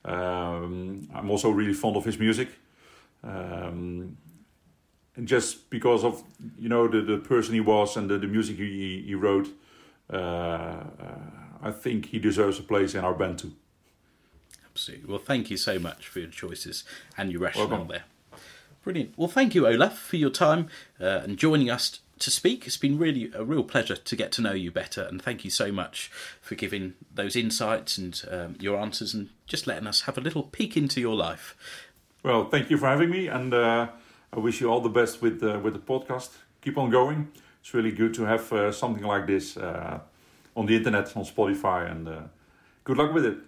Um, 0.04 1.08
I'm 1.14 1.30
also 1.30 1.50
really 1.50 1.74
fond 1.74 1.96
of 1.96 2.04
his 2.04 2.18
music. 2.18 2.48
Um, 3.22 4.16
just 5.24 5.70
because 5.70 6.04
of 6.04 6.22
you 6.58 6.68
know 6.68 6.88
the, 6.88 7.00
the 7.00 7.18
person 7.18 7.54
he 7.54 7.60
was 7.60 7.96
and 7.96 8.08
the, 8.08 8.18
the 8.18 8.26
music 8.26 8.56
he, 8.56 9.02
he 9.06 9.14
wrote, 9.14 9.48
uh, 10.12 10.16
uh, 10.16 10.84
I 11.62 11.70
think 11.70 12.06
he 12.06 12.18
deserves 12.18 12.58
a 12.58 12.62
place 12.62 12.94
in 12.94 13.04
our 13.04 13.14
band 13.14 13.38
too. 13.38 13.52
Absolutely. 14.70 15.10
Well, 15.10 15.18
thank 15.18 15.50
you 15.50 15.56
so 15.58 15.78
much 15.78 16.08
for 16.08 16.20
your 16.20 16.30
choices 16.30 16.84
and 17.18 17.30
your 17.30 17.42
rationale 17.42 17.68
Welcome. 17.68 17.88
there. 17.88 18.04
Brilliant. 18.82 19.12
Well, 19.16 19.28
thank 19.28 19.54
you, 19.54 19.66
Olaf, 19.66 19.98
for 19.98 20.16
your 20.16 20.30
time 20.30 20.68
uh, 21.00 21.20
and 21.22 21.36
joining 21.36 21.70
us 21.70 22.00
to 22.18 22.30
speak. 22.30 22.66
It's 22.66 22.76
been 22.76 22.98
really 22.98 23.30
a 23.34 23.44
real 23.44 23.62
pleasure 23.62 23.96
to 23.96 24.16
get 24.16 24.32
to 24.32 24.42
know 24.42 24.52
you 24.52 24.70
better, 24.70 25.02
and 25.02 25.20
thank 25.20 25.44
you 25.44 25.50
so 25.50 25.70
much 25.70 26.10
for 26.40 26.54
giving 26.54 26.94
those 27.14 27.36
insights 27.36 27.98
and 27.98 28.20
um, 28.30 28.56
your 28.58 28.78
answers 28.78 29.12
and 29.12 29.28
just 29.46 29.66
letting 29.66 29.86
us 29.86 30.02
have 30.02 30.16
a 30.16 30.20
little 30.20 30.44
peek 30.44 30.76
into 30.76 31.00
your 31.00 31.14
life. 31.14 31.54
Well, 32.22 32.48
thank 32.48 32.70
you 32.70 32.78
for 32.78 32.86
having 32.86 33.10
me, 33.10 33.28
and 33.28 33.52
uh, 33.52 33.88
I 34.34 34.38
wish 34.38 34.60
you 34.60 34.70
all 34.70 34.80
the 34.80 34.88
best 34.88 35.20
with 35.20 35.42
uh, 35.42 35.60
with 35.62 35.74
the 35.74 35.80
podcast. 35.80 36.30
Keep 36.62 36.78
on 36.78 36.90
going. 36.90 37.28
It's 37.60 37.74
really 37.74 37.92
good 37.92 38.14
to 38.14 38.24
have 38.24 38.52
uh, 38.52 38.72
something 38.72 39.04
like 39.04 39.26
this 39.26 39.56
uh, 39.56 40.00
on 40.56 40.66
the 40.66 40.76
internet 40.76 41.14
on 41.16 41.24
Spotify, 41.24 41.90
and 41.90 42.08
uh, 42.08 42.22
good 42.84 42.96
luck 42.96 43.12
with 43.12 43.26
it. 43.26 43.38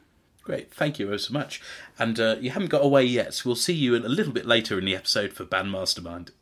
Great, 0.43 0.73
thank 0.75 0.99
you 0.99 1.17
so 1.17 1.33
much. 1.33 1.63
And 1.99 2.21
uh, 2.21 2.37
you 2.39 2.51
haven't 2.51 2.69
got 2.69 2.85
away 2.85 3.05
yet, 3.05 3.33
so 3.33 3.49
we'll 3.49 3.57
see 3.57 3.73
you 3.73 3.97
a 3.97 3.99
little 3.99 4.33
bit 4.33 4.45
later 4.45 4.79
in 4.79 4.85
the 4.85 4.95
episode 4.95 5.33
for 5.33 5.45
Band 5.45 5.73
Mastermind. 5.73 6.33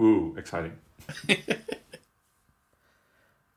Ooh, 0.00 0.36
exciting! 0.38 0.78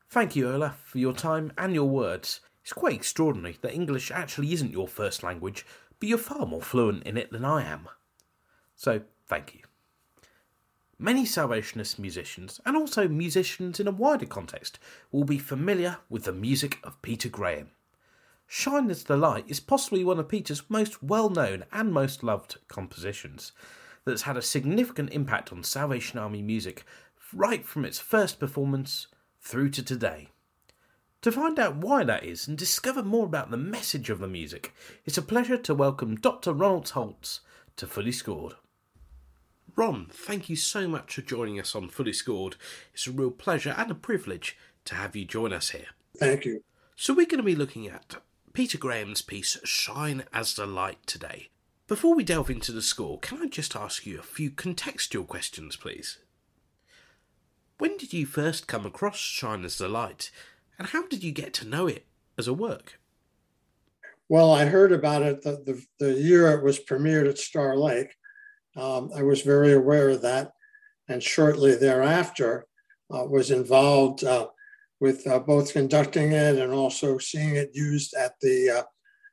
Thank 0.09 0.35
you, 0.35 0.49
Olaf, 0.51 0.81
for 0.83 0.97
your 0.97 1.13
time 1.13 1.51
and 1.57 1.75
your 1.75 1.89
words. 1.89 2.39
It's 2.63 2.73
quite 2.73 2.95
extraordinary 2.95 3.57
that 3.61 3.75
English 3.75 4.09
actually 4.09 4.51
isn't 4.53 4.71
your 4.71 4.87
first 4.87 5.21
language, 5.21 5.65
but 5.99 6.09
you're 6.09 6.17
far 6.17 6.47
more 6.47 6.61
fluent 6.61 7.03
in 7.03 7.17
it 7.17 7.31
than 7.31 7.45
I 7.45 7.63
am. 7.63 7.87
So, 8.75 9.01
thank 9.27 9.53
you. 9.53 9.64
Many 10.97 11.25
Salvationist 11.25 11.99
musicians, 11.99 12.62
and 12.65 12.77
also 12.77 13.10
musicians 13.10 13.81
in 13.81 13.88
a 13.88 13.91
wider 13.91 14.25
context, 14.25 14.79
will 15.12 15.25
be 15.25 15.38
familiar 15.38 15.97
with 16.10 16.23
the 16.23 16.31
music 16.31 16.79
of 16.86 17.01
Peter 17.01 17.27
Graham. 17.27 17.71
Shine 18.47 18.89
as 18.89 19.03
the 19.03 19.17
Light 19.17 19.43
is 19.47 19.60
possibly 19.60 20.05
one 20.05 20.19
of 20.19 20.29
Peter's 20.29 20.63
most 20.69 21.03
well 21.03 21.29
known 21.29 21.65
and 21.73 21.91
most 21.91 22.23
loved 22.23 22.60
compositions, 22.69 23.51
that's 24.05 24.21
had 24.21 24.38
a 24.38 24.41
significant 24.41 25.12
impact 25.12 25.51
on 25.51 25.63
Salvation 25.63 26.17
Army 26.17 26.41
music 26.41 26.86
right 27.34 27.65
from 27.65 27.84
its 27.84 27.99
first 27.99 28.39
performance 28.39 29.08
through 29.41 29.71
to 29.71 29.84
today. 29.84 30.29
To 31.23 31.31
find 31.31 31.60
out 31.60 31.75
why 31.75 32.05
that 32.05 32.23
is 32.23 32.47
and 32.47 32.58
discover 32.58 33.03
more 33.03 33.25
about 33.25 33.51
the 33.51 33.58
message 33.58 34.10
of 34.10 34.19
the 34.19 34.27
music, 34.27 34.73
it's 35.05 35.17
a 35.17 35.23
pleasure 35.23 35.58
to 35.58 35.75
welcome 35.75 36.15
Dr. 36.15 36.53
Ronald 36.53 36.89
Holz 36.89 37.41
to 37.75 37.86
Fully 37.86 38.13
Scored. 38.13 38.55
Ron, 39.75 40.07
thank 40.09 40.49
you 40.49 40.55
so 40.55 40.88
much 40.88 41.15
for 41.15 41.21
joining 41.21 41.59
us 41.59 41.75
on 41.75 41.89
Fully 41.89 42.13
Scored. 42.13 42.55
It's 42.93 43.07
a 43.07 43.11
real 43.11 43.31
pleasure 43.31 43.75
and 43.77 43.91
a 43.91 43.95
privilege 43.95 44.57
to 44.85 44.95
have 44.95 45.17
you 45.17 45.25
join 45.25 45.51
us 45.51 45.71
here. 45.71 45.88
Thank 46.17 46.45
you. 46.45 46.63
So, 46.95 47.13
we're 47.13 47.25
going 47.25 47.39
to 47.39 47.43
be 47.43 47.57
looking 47.57 47.88
at 47.88 48.15
Peter 48.53 48.77
Graham's 48.77 49.21
piece, 49.21 49.57
Shine 49.65 50.23
as 50.31 50.55
the 50.55 50.65
Light, 50.65 51.05
today. 51.05 51.49
Before 51.88 52.15
we 52.15 52.23
delve 52.23 52.49
into 52.49 52.71
the 52.71 52.81
score, 52.81 53.19
can 53.19 53.41
I 53.41 53.47
just 53.47 53.75
ask 53.75 54.05
you 54.05 54.17
a 54.17 54.23
few 54.23 54.49
contextual 54.49 55.27
questions, 55.27 55.75
please? 55.75 56.19
When 57.77 57.97
did 57.97 58.13
you 58.13 58.25
first 58.25 58.67
come 58.67 58.85
across 58.85 59.17
Shine 59.17 59.65
as 59.65 59.77
the 59.77 59.89
Light, 59.89 60.31
and 60.79 60.88
how 60.88 61.05
did 61.05 61.21
you 61.21 61.33
get 61.33 61.53
to 61.55 61.67
know 61.67 61.85
it 61.85 62.05
as 62.38 62.47
a 62.47 62.53
work? 62.53 62.97
Well, 64.29 64.53
I 64.53 64.65
heard 64.65 64.93
about 64.93 65.21
it 65.21 65.41
the, 65.41 65.61
the, 65.65 65.85
the 65.99 66.13
year 66.13 66.49
it 66.53 66.63
was 66.63 66.79
premiered 66.79 67.27
at 67.27 67.38
Star 67.38 67.75
Lake 67.75 68.15
um, 68.75 69.11
I 69.15 69.23
was 69.23 69.41
very 69.41 69.73
aware 69.73 70.09
of 70.09 70.21
that. 70.21 70.51
And 71.07 71.21
shortly 71.21 71.75
thereafter, 71.75 72.65
uh, 73.13 73.25
was 73.25 73.51
involved 73.51 74.23
uh, 74.23 74.47
with 74.99 75.25
uh, 75.27 75.39
both 75.39 75.73
conducting 75.73 76.31
it 76.31 76.57
and 76.57 76.71
also 76.71 77.17
seeing 77.17 77.55
it 77.55 77.69
used 77.73 78.13
at 78.15 78.33
the 78.41 78.69
uh, 78.79 78.83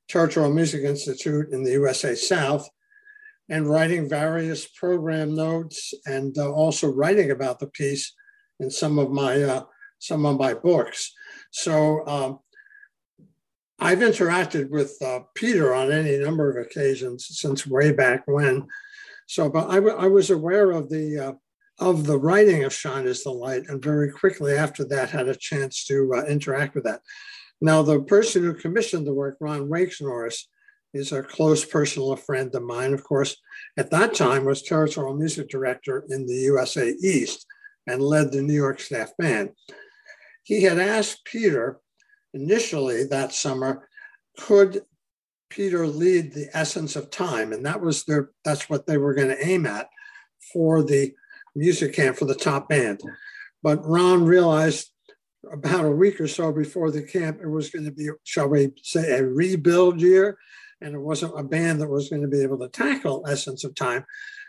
Territorial 0.08 0.52
Music 0.52 0.82
Institute 0.82 1.48
in 1.52 1.62
the 1.64 1.72
USA 1.72 2.14
South 2.14 2.68
and 3.48 3.68
writing 3.68 4.08
various 4.08 4.66
program 4.66 5.34
notes 5.34 5.94
and 6.06 6.36
uh, 6.36 6.50
also 6.50 6.88
writing 6.88 7.30
about 7.30 7.58
the 7.58 7.68
piece 7.68 8.12
in 8.60 8.70
some 8.70 8.98
of 8.98 9.10
my 9.10 9.42
uh, 9.42 9.64
some 9.98 10.26
of 10.26 10.36
my 10.36 10.52
books. 10.52 11.12
So 11.52 12.06
um, 12.06 12.40
I've 13.78 14.00
interacted 14.00 14.68
with 14.70 15.00
Peter 15.34 15.72
on 15.72 15.92
any 15.92 16.18
number 16.18 16.50
of 16.50 16.66
occasions 16.66 17.26
since 17.30 17.66
way 17.66 17.92
back 17.92 18.24
when. 18.26 18.66
So, 19.32 19.48
but 19.48 19.70
I, 19.70 19.76
w- 19.76 19.96
I 19.96 20.08
was 20.08 20.28
aware 20.28 20.72
of 20.72 20.90
the 20.90 21.18
uh, 21.18 21.32
of 21.78 22.04
the 22.04 22.18
writing 22.18 22.64
of 22.64 22.74
Shine 22.74 23.06
as 23.06 23.22
the 23.22 23.30
Light, 23.30 23.62
and 23.66 23.82
very 23.82 24.12
quickly 24.12 24.52
after 24.52 24.84
that 24.84 25.08
had 25.08 25.26
a 25.26 25.34
chance 25.34 25.86
to 25.86 26.12
uh, 26.14 26.24
interact 26.24 26.74
with 26.74 26.84
that. 26.84 27.00
Now, 27.58 27.80
the 27.80 28.02
person 28.02 28.42
who 28.42 28.52
commissioned 28.52 29.06
the 29.06 29.14
work, 29.14 29.38
Ron 29.40 29.70
Waiksnoris, 29.70 30.38
is 30.92 31.12
a 31.12 31.22
close 31.22 31.64
personal 31.64 32.14
friend 32.14 32.54
of 32.54 32.62
mine. 32.62 32.92
Of 32.92 33.04
course, 33.04 33.38
at 33.78 33.90
that 33.90 34.12
time 34.12 34.44
was 34.44 34.60
territorial 34.60 35.16
music 35.16 35.48
director 35.48 36.04
in 36.10 36.26
the 36.26 36.34
USA 36.34 36.90
East 37.02 37.46
and 37.86 38.02
led 38.02 38.32
the 38.32 38.42
New 38.42 38.52
York 38.52 38.80
staff 38.80 39.16
band. 39.16 39.52
he 40.42 40.62
had 40.62 40.78
asked 40.78 41.24
Peter 41.24 41.80
initially 42.34 43.04
that 43.04 43.32
summer, 43.32 43.88
could 44.38 44.82
Peter 45.52 45.86
lead 45.86 46.32
the 46.32 46.48
essence 46.54 46.96
of 46.96 47.10
time? 47.10 47.52
And 47.52 47.64
that 47.66 47.80
was 47.80 48.04
their 48.04 48.30
that's 48.44 48.70
what 48.70 48.86
they 48.86 48.96
were 48.96 49.14
going 49.14 49.28
to 49.28 49.46
aim 49.46 49.66
at 49.66 49.88
for 50.52 50.82
the 50.82 51.12
music 51.54 51.94
camp 51.94 52.16
for 52.16 52.24
the 52.24 52.34
top 52.34 52.68
band. 52.68 53.00
But 53.62 53.84
Ron 53.84 54.24
realized 54.24 54.90
about 55.52 55.84
a 55.84 55.90
week 55.90 56.20
or 56.20 56.28
so 56.28 56.52
before 56.52 56.90
the 56.90 57.02
camp, 57.02 57.40
it 57.42 57.48
was 57.48 57.70
going 57.70 57.84
to 57.84 57.90
be, 57.90 58.08
shall 58.24 58.48
we 58.48 58.72
say, 58.82 59.18
a 59.18 59.24
rebuild 59.24 60.00
year. 60.00 60.38
And 60.80 60.94
it 60.94 61.00
wasn't 61.00 61.38
a 61.38 61.44
band 61.44 61.80
that 61.80 61.90
was 61.90 62.08
going 62.08 62.22
to 62.22 62.28
be 62.28 62.42
able 62.42 62.58
to 62.60 62.68
tackle 62.68 63.24
Essence 63.28 63.62
of 63.62 63.74
Time. 63.74 64.04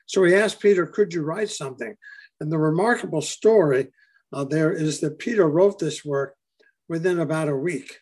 So 0.05 0.23
he 0.23 0.33
asked 0.35 0.61
Peter, 0.61 0.85
could 0.85 1.13
you 1.13 1.23
write 1.23 1.49
something? 1.49 1.95
And 2.39 2.51
the 2.51 2.57
remarkable 2.57 3.21
story 3.21 3.89
uh, 4.31 4.43
there 4.45 4.71
is 4.71 4.99
that 5.01 5.19
Peter 5.19 5.47
wrote 5.47 5.79
this 5.79 6.03
work 6.03 6.35
within 6.89 7.19
about 7.19 7.49
a 7.49 7.55
week 7.55 7.99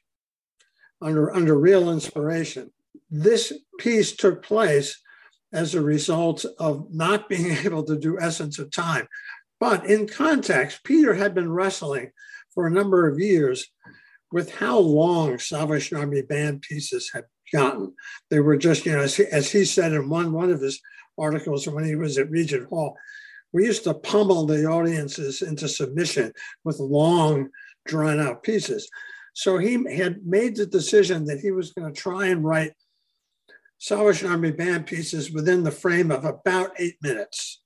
under, 1.01 1.33
under 1.35 1.57
real 1.57 1.89
inspiration. 1.91 2.71
This 3.09 3.53
piece 3.79 4.15
took 4.15 4.43
place 4.43 5.01
as 5.53 5.75
a 5.75 5.81
result 5.81 6.45
of 6.59 6.93
not 6.93 7.29
being 7.29 7.51
able 7.65 7.83
to 7.83 7.97
do 7.97 8.19
Essence 8.19 8.59
of 8.59 8.71
Time. 8.71 9.07
But 9.59 9.85
in 9.85 10.07
context, 10.07 10.83
Peter 10.83 11.13
had 11.13 11.35
been 11.35 11.51
wrestling 11.51 12.11
for 12.53 12.65
a 12.65 12.71
number 12.71 13.07
of 13.07 13.19
years 13.19 13.67
with 14.31 14.55
how 14.55 14.79
long 14.79 15.37
Salvation 15.37 15.97
Army 15.97 16.21
band 16.21 16.61
pieces 16.61 17.11
had 17.13 17.25
gotten. 17.53 17.93
They 18.29 18.39
were 18.39 18.57
just, 18.57 18.85
you 18.85 18.93
know, 18.93 19.01
as 19.01 19.15
he, 19.15 19.25
as 19.25 19.51
he 19.51 19.65
said 19.65 19.93
in 19.93 20.09
one, 20.09 20.31
one 20.31 20.51
of 20.51 20.61
his 20.61 20.81
articles 21.17 21.67
when 21.67 21.85
he 21.85 21.95
was 21.95 22.17
at 22.17 22.29
Regent 22.29 22.67
Hall, 22.69 22.95
we 23.53 23.65
used 23.65 23.83
to 23.83 23.93
pummel 23.93 24.45
the 24.45 24.65
audiences 24.65 25.41
into 25.41 25.67
submission 25.67 26.31
with 26.63 26.79
long, 26.79 27.49
drawn 27.85 28.19
out 28.19 28.43
pieces. 28.43 28.89
So 29.41 29.57
he 29.57 29.83
had 29.95 30.23
made 30.23 30.55
the 30.55 30.67
decision 30.67 31.25
that 31.25 31.39
he 31.39 31.49
was 31.49 31.73
going 31.73 31.91
to 31.91 31.99
try 31.99 32.27
and 32.27 32.45
write 32.45 32.73
Salvation 33.79 34.29
Army 34.29 34.51
band 34.51 34.85
pieces 34.85 35.31
within 35.31 35.63
the 35.63 35.71
frame 35.71 36.11
of 36.11 36.25
about 36.25 36.73
eight 36.77 36.97
minutes. 37.01 37.59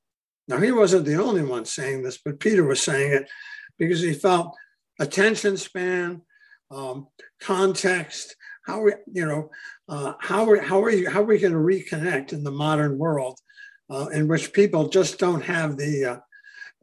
Now, 0.48 0.60
he 0.60 0.72
wasn't 0.72 1.06
the 1.06 1.22
only 1.22 1.44
one 1.44 1.66
saying 1.66 2.02
this, 2.02 2.18
but 2.24 2.40
Peter 2.40 2.64
was 2.64 2.82
saying 2.82 3.12
it 3.12 3.28
because 3.78 4.02
he 4.02 4.14
felt 4.14 4.56
attention 5.02 5.58
span, 5.58 6.22
um, 6.72 7.08
context, 7.42 8.38
how 8.66 8.80
we, 8.80 8.94
you 9.12 9.26
know, 9.26 9.50
uh, 9.90 10.14
how, 10.22 10.46
we, 10.46 10.60
how 10.60 10.82
are 10.82 10.90
you, 10.90 11.10
how 11.10 11.24
are 11.24 11.26
we 11.26 11.40
going 11.40 11.52
to 11.52 11.60
reconnect 11.60 12.32
in 12.32 12.46
the 12.46 12.52
modern 12.52 12.98
world 12.98 13.38
uh, 13.90 14.08
in 14.14 14.30
which 14.30 14.54
people 14.54 14.88
just 14.88 15.20
don't 15.20 15.44
have 15.44 15.76
the 15.76 16.06
uh, 16.06 16.18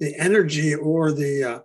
the 0.00 0.14
energy 0.18 0.74
or 0.74 1.12
the 1.12 1.44
uh, 1.44 1.58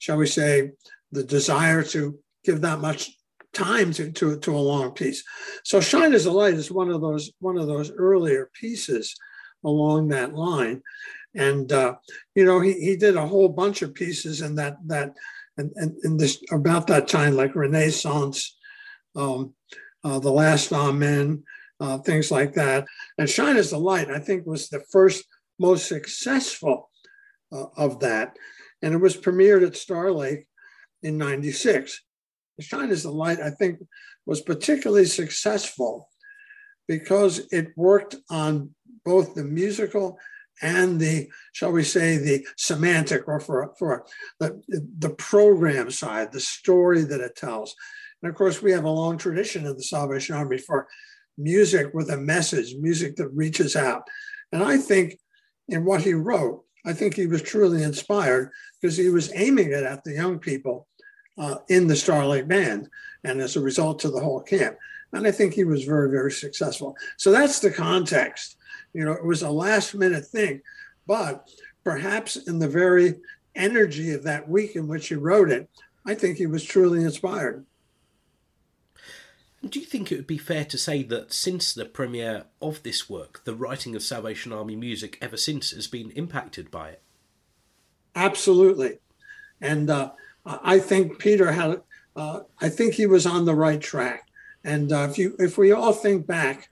shall 0.00 0.18
we 0.18 0.26
say 0.26 0.72
the 1.12 1.24
desire 1.24 1.82
to 1.82 2.18
give 2.44 2.60
that 2.60 2.80
much 2.80 3.10
time 3.52 3.92
to, 3.92 4.10
to, 4.12 4.38
to 4.38 4.56
a 4.56 4.58
long 4.58 4.92
piece. 4.92 5.22
So 5.62 5.80
Shine 5.80 6.12
as 6.12 6.26
a 6.26 6.32
Light 6.32 6.54
is 6.54 6.70
one 6.70 6.90
of 6.90 7.00
those 7.00 7.32
one 7.38 7.56
of 7.56 7.66
those 7.66 7.90
earlier 7.92 8.50
pieces 8.52 9.14
along 9.64 10.08
that 10.08 10.34
line. 10.34 10.82
And 11.34 11.72
uh, 11.72 11.96
you 12.34 12.44
know, 12.44 12.60
he, 12.60 12.72
he 12.74 12.96
did 12.96 13.16
a 13.16 13.26
whole 13.26 13.48
bunch 13.48 13.82
of 13.82 13.94
pieces 13.94 14.40
in 14.40 14.56
that 14.56 14.76
that 14.86 15.14
and, 15.56 15.70
and, 15.76 16.18
this 16.18 16.42
about 16.50 16.88
that 16.88 17.06
time, 17.06 17.36
like 17.36 17.54
Renaissance, 17.54 18.56
um, 19.14 19.54
uh, 20.02 20.18
The 20.18 20.30
Last 20.30 20.72
Amen, 20.72 21.44
uh, 21.78 21.98
things 21.98 22.30
like 22.30 22.54
that. 22.54 22.86
And 23.18 23.30
Shine 23.30 23.56
as 23.56 23.70
the 23.70 23.78
Light, 23.78 24.10
I 24.10 24.18
think, 24.18 24.46
was 24.46 24.68
the 24.68 24.82
first 24.90 25.24
most 25.58 25.86
successful 25.86 26.90
uh, 27.52 27.66
of 27.76 28.00
that. 28.00 28.36
And 28.82 28.94
it 28.94 28.98
was 28.98 29.16
premiered 29.16 29.64
at 29.64 29.76
Star 29.76 30.10
Lake 30.10 30.46
in 31.02 31.18
96. 31.18 32.00
Shine 32.60 32.90
as 32.90 33.02
the 33.02 33.10
Light, 33.10 33.40
I 33.40 33.50
think, 33.50 33.80
was 34.26 34.40
particularly 34.40 35.06
successful 35.06 36.08
because 36.86 37.46
it 37.50 37.68
worked 37.76 38.16
on 38.30 38.70
both 39.04 39.34
the 39.34 39.44
musical 39.44 40.18
and 40.62 41.00
the, 41.00 41.28
shall 41.52 41.72
we 41.72 41.82
say, 41.82 42.16
the 42.16 42.46
semantic 42.56 43.26
or 43.26 43.40
for, 43.40 43.74
for 43.78 44.06
the, 44.38 44.62
the 44.98 45.10
program 45.10 45.90
side, 45.90 46.32
the 46.32 46.40
story 46.40 47.02
that 47.02 47.20
it 47.20 47.36
tells. 47.36 47.74
And 48.22 48.30
of 48.30 48.36
course, 48.36 48.62
we 48.62 48.72
have 48.72 48.84
a 48.84 48.90
long 48.90 49.18
tradition 49.18 49.66
in 49.66 49.76
the 49.76 49.82
Salvation 49.82 50.36
Army 50.36 50.58
for 50.58 50.86
music 51.36 51.92
with 51.92 52.10
a 52.10 52.16
message, 52.16 52.76
music 52.80 53.16
that 53.16 53.28
reaches 53.28 53.74
out. 53.74 54.02
And 54.52 54.62
I 54.62 54.76
think 54.76 55.18
in 55.68 55.84
what 55.84 56.02
he 56.02 56.14
wrote, 56.14 56.62
I 56.86 56.92
think 56.92 57.14
he 57.14 57.26
was 57.26 57.42
truly 57.42 57.82
inspired 57.82 58.50
because 58.80 58.96
he 58.96 59.08
was 59.08 59.32
aiming 59.34 59.72
it 59.72 59.82
at 59.82 60.04
the 60.04 60.12
young 60.12 60.38
people 60.38 60.86
uh, 61.38 61.56
in 61.68 61.86
the 61.86 61.96
Starlight 61.96 62.48
Band 62.48 62.88
and 63.24 63.40
as 63.40 63.56
a 63.56 63.60
result 63.60 63.98
to 64.00 64.10
the 64.10 64.20
whole 64.20 64.40
camp. 64.40 64.76
And 65.12 65.26
I 65.26 65.30
think 65.30 65.54
he 65.54 65.64
was 65.64 65.84
very, 65.84 66.10
very 66.10 66.32
successful. 66.32 66.96
So 67.16 67.30
that's 67.30 67.60
the 67.60 67.70
context. 67.70 68.56
You 68.92 69.04
know, 69.04 69.12
it 69.12 69.24
was 69.24 69.42
a 69.42 69.50
last 69.50 69.94
minute 69.94 70.26
thing, 70.26 70.60
but 71.06 71.48
perhaps 71.82 72.36
in 72.36 72.58
the 72.58 72.68
very 72.68 73.14
energy 73.54 74.12
of 74.12 74.22
that 74.24 74.48
week 74.48 74.76
in 74.76 74.88
which 74.88 75.08
he 75.08 75.14
wrote 75.14 75.50
it, 75.50 75.68
I 76.06 76.14
think 76.14 76.36
he 76.36 76.46
was 76.46 76.64
truly 76.64 77.02
inspired. 77.02 77.64
Do 79.68 79.80
you 79.80 79.86
think 79.86 80.12
it 80.12 80.16
would 80.16 80.26
be 80.26 80.36
fair 80.36 80.64
to 80.66 80.76
say 80.76 81.02
that 81.04 81.32
since 81.32 81.72
the 81.72 81.86
premiere 81.86 82.44
of 82.60 82.82
this 82.82 83.08
work, 83.08 83.44
the 83.44 83.54
writing 83.54 83.96
of 83.96 84.02
Salvation 84.02 84.52
Army 84.52 84.76
music 84.76 85.16
ever 85.22 85.38
since 85.38 85.70
has 85.70 85.86
been 85.86 86.10
impacted 86.10 86.70
by 86.70 86.90
it? 86.90 87.02
Absolutely. 88.14 88.98
And 89.60 89.88
uh, 89.88 90.12
I 90.46 90.78
think 90.78 91.18
Peter 91.18 91.52
had, 91.52 91.80
uh, 92.16 92.40
I 92.60 92.68
think 92.68 92.94
he 92.94 93.06
was 93.06 93.26
on 93.26 93.44
the 93.44 93.54
right 93.54 93.80
track. 93.80 94.28
And 94.62 94.92
uh, 94.92 95.08
if 95.10 95.18
you, 95.18 95.36
if 95.38 95.58
we 95.58 95.72
all 95.72 95.92
think 95.92 96.26
back, 96.26 96.68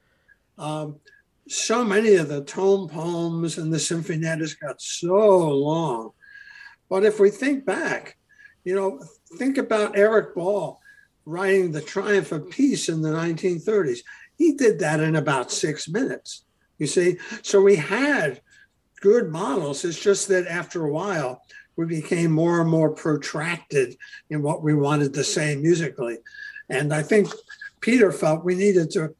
um, 0.59 0.97
so 1.49 1.85
many 1.85 2.15
of 2.15 2.29
the 2.29 2.45
tone 2.45 2.89
poems 2.89 3.59
and 3.59 3.73
the 3.73 3.79
sinfoniettas 3.79 4.59
got 4.61 4.81
so 4.81 5.51
long. 5.51 6.13
But 6.89 7.05
if 7.05 7.19
we 7.19 7.31
think 7.31 7.65
back, 7.65 8.17
you 8.65 8.75
know, 8.75 9.03
think 9.39 9.59
about 9.59 9.97
Eric 9.97 10.35
Ball 10.35 10.81
writing 11.25 11.73
The 11.73 11.81
Triumph 11.81 12.33
of 12.33 12.51
Peace 12.51 12.89
in 12.89 13.03
the 13.03 13.11
1930s. 13.11 14.01
He 14.37 14.53
did 14.53 14.79
that 14.81 15.01
in 15.01 15.17
about 15.17 15.53
six 15.53 15.89
minutes, 15.89 16.45
you 16.79 16.87
see. 16.87 17.19
So 17.43 17.61
we 17.61 17.77
had 17.77 18.41
good 19.01 19.31
models. 19.31 19.85
It's 19.85 20.01
just 20.01 20.29
that 20.29 20.47
after 20.47 20.85
a 20.85 20.93
while, 20.93 21.43
we 21.77 21.87
became 21.87 22.31
more 22.31 22.61
and 22.61 22.71
more 22.71 22.91
protracted 22.91 23.97
in 24.31 24.43
what 24.43 24.63
we 24.63 24.75
wanted 24.75 25.15
to 25.15 25.25
say 25.25 25.57
musically. 25.57 26.19
And 26.69 26.93
I 26.93 27.03
think 27.03 27.29
Peter 27.81 28.13
felt 28.13 28.45
we 28.45 28.55
needed 28.55 28.91
to 28.93 29.15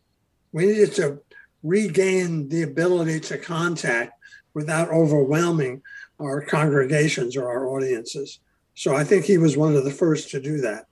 we 0.53 0.67
needed 0.67 0.95
to 0.95 1.21
regain 1.63 2.49
the 2.49 2.63
ability 2.63 3.21
to 3.21 3.39
contact 3.39 4.13
without 4.55 4.91
overwhelming 4.91 5.81
our 6.21 6.43
congregations 6.43 7.37
or 7.37 7.49
our 7.49 7.69
audiences. 7.69 8.41
So 8.75 8.95
I 8.95 9.05
think 9.05 9.25
he 9.25 9.39
was 9.39 9.57
one 9.57 9.75
of 9.75 9.85
the 9.85 9.91
first 9.91 10.31
to 10.31 10.41
do 10.41 10.59
that 10.59 10.87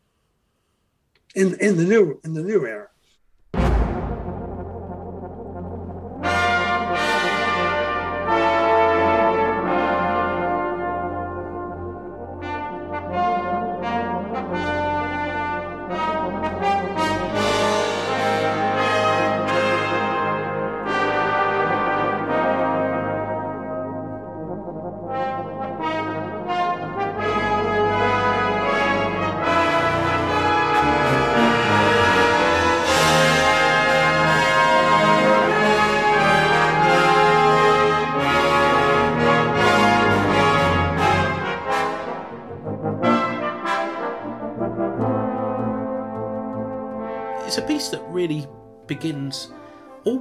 in 1.34 1.58
in 1.60 1.76
the 1.76 1.84
new 1.84 2.20
in 2.24 2.34
the 2.34 2.42
new 2.42 2.66
era. 2.66 2.88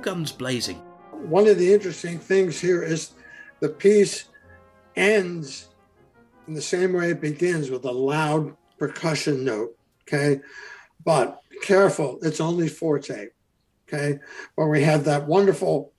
Guns 0.09 0.31
blazing. 0.31 0.77
One 1.11 1.47
of 1.47 1.59
the 1.59 1.71
interesting 1.71 2.17
things 2.17 2.59
here 2.59 2.81
is 2.81 3.11
the 3.59 3.69
piece 3.69 4.25
ends 4.95 5.67
in 6.47 6.55
the 6.55 6.63
same 6.63 6.93
way 6.93 7.11
it 7.11 7.21
begins 7.21 7.69
with 7.69 7.85
a 7.85 7.91
loud 7.91 8.57
percussion 8.79 9.43
note. 9.43 9.77
Okay. 10.07 10.41
But 11.05 11.39
careful, 11.61 12.17
it's 12.23 12.41
only 12.41 12.67
forte. 12.67 13.27
Okay. 13.87 14.17
Where 14.55 14.67
we 14.67 14.81
have 14.81 15.03
that 15.03 15.27
wonderful 15.27 15.93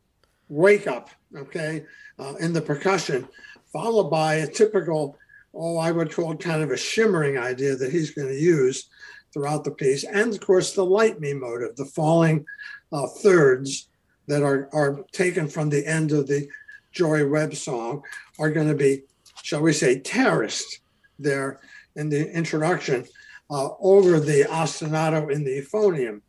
wake 0.49 0.89
up. 0.89 1.11
Okay. 1.37 1.85
Uh, 2.19 2.35
in 2.41 2.53
the 2.53 2.63
percussion, 2.63 3.29
followed 3.73 4.11
by 4.11 4.35
a 4.35 4.49
typical 4.49 5.17
oh, 5.55 5.79
I 5.79 5.93
would 5.93 6.13
call 6.13 6.35
kind 6.35 6.65
of 6.65 6.73
a 6.73 6.77
shimmering 6.77 7.39
idea 7.39 7.77
that 7.77 7.93
he's 7.93 8.11
going 8.11 8.27
to 8.27 8.35
use 8.35 8.89
throughout 9.33 9.63
the 9.63 9.71
piece. 9.71 10.03
And 10.03 10.33
of 10.33 10.41
course, 10.41 10.73
the 10.73 10.85
leitmotiv, 10.85 11.77
the 11.77 11.85
falling 11.85 12.45
uh, 12.93 13.07
thirds 13.07 13.87
that 14.31 14.45
are, 14.45 14.69
are 14.73 15.05
taken 15.11 15.49
from 15.49 15.69
the 15.69 15.85
end 15.85 16.13
of 16.13 16.29
the 16.29 16.49
Joy 16.93 17.29
Webb 17.29 17.57
song 17.57 18.03
are 18.39 18.51
going 18.51 18.69
to 18.69 18.77
be, 18.77 19.03
shall 19.43 19.61
we 19.61 19.73
say, 19.73 19.99
terraced 19.99 20.81
there 21.19 21.59
in 21.97 22.09
the 22.09 22.31
introduction 22.33 23.07
uh, 23.51 23.71
over 23.81 24.21
the 24.21 24.45
ostinato 24.45 25.33
in 25.33 25.43
the 25.43 25.61
euphonium. 25.61 26.21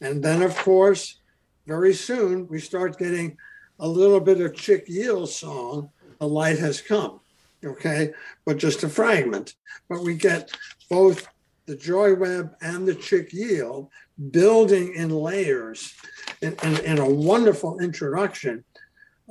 And 0.00 0.22
then, 0.22 0.42
of 0.42 0.56
course, 0.56 1.20
very 1.64 1.94
soon 1.94 2.48
we 2.48 2.58
start 2.58 2.98
getting 2.98 3.36
a 3.78 3.86
little 3.86 4.20
bit 4.20 4.40
of 4.40 4.56
Chick 4.56 4.88
Yuill's 4.88 5.36
song, 5.36 5.90
The 6.18 6.26
Light 6.26 6.58
Has 6.58 6.80
Come, 6.80 7.20
okay, 7.64 8.12
but 8.44 8.58
just 8.58 8.82
a 8.82 8.88
fragment. 8.88 9.54
But 9.88 10.02
we 10.02 10.16
get 10.16 10.50
both 10.90 11.28
the 11.66 11.76
Joy 11.76 12.14
Webb 12.14 12.54
and 12.60 12.86
the 12.86 12.94
Chick 12.94 13.30
Yuill 13.32 13.88
building 14.30 14.94
in 14.94 15.10
layers 15.10 15.94
and, 16.42 16.62
in, 16.62 16.76
in 16.84 16.98
a 16.98 17.08
wonderful 17.08 17.80
introduction 17.80 18.64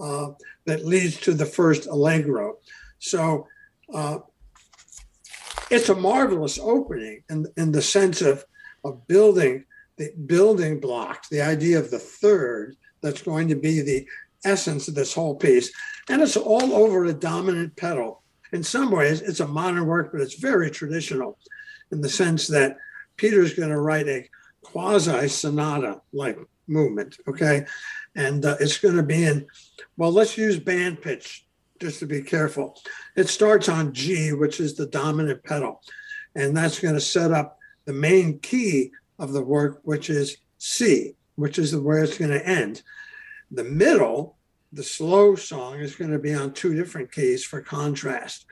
uh, 0.01 0.29
that 0.65 0.85
leads 0.85 1.19
to 1.21 1.33
the 1.33 1.45
first 1.45 1.87
Allegro. 1.87 2.57
So 2.99 3.47
uh, 3.93 4.19
it's 5.69 5.89
a 5.89 5.95
marvelous 5.95 6.59
opening 6.59 7.23
in, 7.29 7.45
in 7.57 7.71
the 7.71 7.81
sense 7.81 8.21
of, 8.21 8.43
of 8.83 9.07
building 9.07 9.65
the 9.97 10.11
building 10.25 10.79
blocks, 10.79 11.29
the 11.29 11.41
idea 11.41 11.77
of 11.77 11.91
the 11.91 11.99
third 11.99 12.75
that's 13.01 13.21
going 13.21 13.47
to 13.49 13.55
be 13.55 13.81
the 13.81 14.07
essence 14.43 14.87
of 14.87 14.95
this 14.95 15.13
whole 15.13 15.35
piece. 15.35 15.71
And 16.09 16.21
it's 16.21 16.35
all 16.37 16.73
over 16.73 17.05
a 17.05 17.13
dominant 17.13 17.75
pedal. 17.75 18.23
In 18.51 18.63
some 18.63 18.91
ways, 18.91 19.21
it's 19.21 19.39
a 19.39 19.47
modern 19.47 19.85
work, 19.85 20.11
but 20.11 20.21
it's 20.21 20.35
very 20.35 20.69
traditional 20.71 21.37
in 21.93 22.01
the 22.01 22.09
sense 22.09 22.47
that 22.47 22.77
Peter's 23.15 23.53
going 23.53 23.69
to 23.69 23.79
write 23.79 24.07
a 24.07 24.27
quasi 24.61 25.27
sonata 25.29 26.01
like 26.11 26.37
movement. 26.67 27.17
Okay. 27.27 27.65
And 28.15 28.43
uh, 28.45 28.57
it's 28.59 28.79
going 28.79 28.95
to 28.95 29.03
be 29.03 29.23
in, 29.23 29.47
well, 29.97 30.11
let's 30.11 30.37
use 30.37 30.59
band 30.59 31.01
pitch 31.01 31.45
just 31.79 31.99
to 31.99 32.05
be 32.05 32.21
careful. 32.21 32.79
It 33.15 33.29
starts 33.29 33.69
on 33.69 33.93
G, 33.93 34.33
which 34.33 34.59
is 34.59 34.75
the 34.75 34.87
dominant 34.87 35.43
pedal. 35.43 35.81
And 36.35 36.55
that's 36.55 36.79
going 36.79 36.95
to 36.95 37.01
set 37.01 37.31
up 37.31 37.59
the 37.85 37.93
main 37.93 38.39
key 38.39 38.91
of 39.19 39.33
the 39.33 39.43
work, 39.43 39.81
which 39.83 40.09
is 40.09 40.37
C, 40.57 41.15
which 41.35 41.59
is 41.59 41.75
where 41.75 42.03
it's 42.03 42.17
going 42.17 42.31
to 42.31 42.47
end. 42.47 42.81
The 43.51 43.63
middle, 43.63 44.37
the 44.71 44.83
slow 44.83 45.35
song, 45.35 45.79
is 45.79 45.95
going 45.95 46.11
to 46.11 46.19
be 46.19 46.33
on 46.33 46.53
two 46.53 46.73
different 46.73 47.11
keys 47.11 47.43
for 47.43 47.61
contrast. 47.61 48.45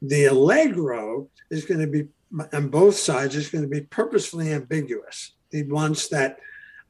The 0.00 0.24
allegro 0.24 1.28
is 1.50 1.64
going 1.64 1.80
to 1.80 1.86
be 1.86 2.08
on 2.52 2.68
both 2.68 2.96
sides 2.96 3.36
is 3.36 3.48
going 3.48 3.62
to 3.62 3.68
be 3.68 3.82
purposefully 3.82 4.52
ambiguous. 4.52 5.32
He 5.50 5.62
wants 5.62 6.08
that 6.08 6.38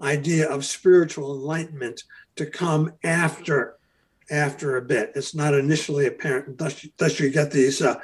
idea 0.00 0.48
of 0.48 0.64
spiritual 0.64 1.34
enlightenment 1.34 2.04
to 2.36 2.46
come 2.46 2.92
after 3.04 3.76
after 4.30 4.76
a 4.76 4.82
bit. 4.82 5.12
It's 5.14 5.34
not 5.34 5.54
initially 5.54 6.06
apparent. 6.06 6.56
Thus, 6.56 6.86
thus 6.96 7.20
you 7.20 7.30
get 7.30 7.50
these, 7.50 7.82
uh, 7.82 8.00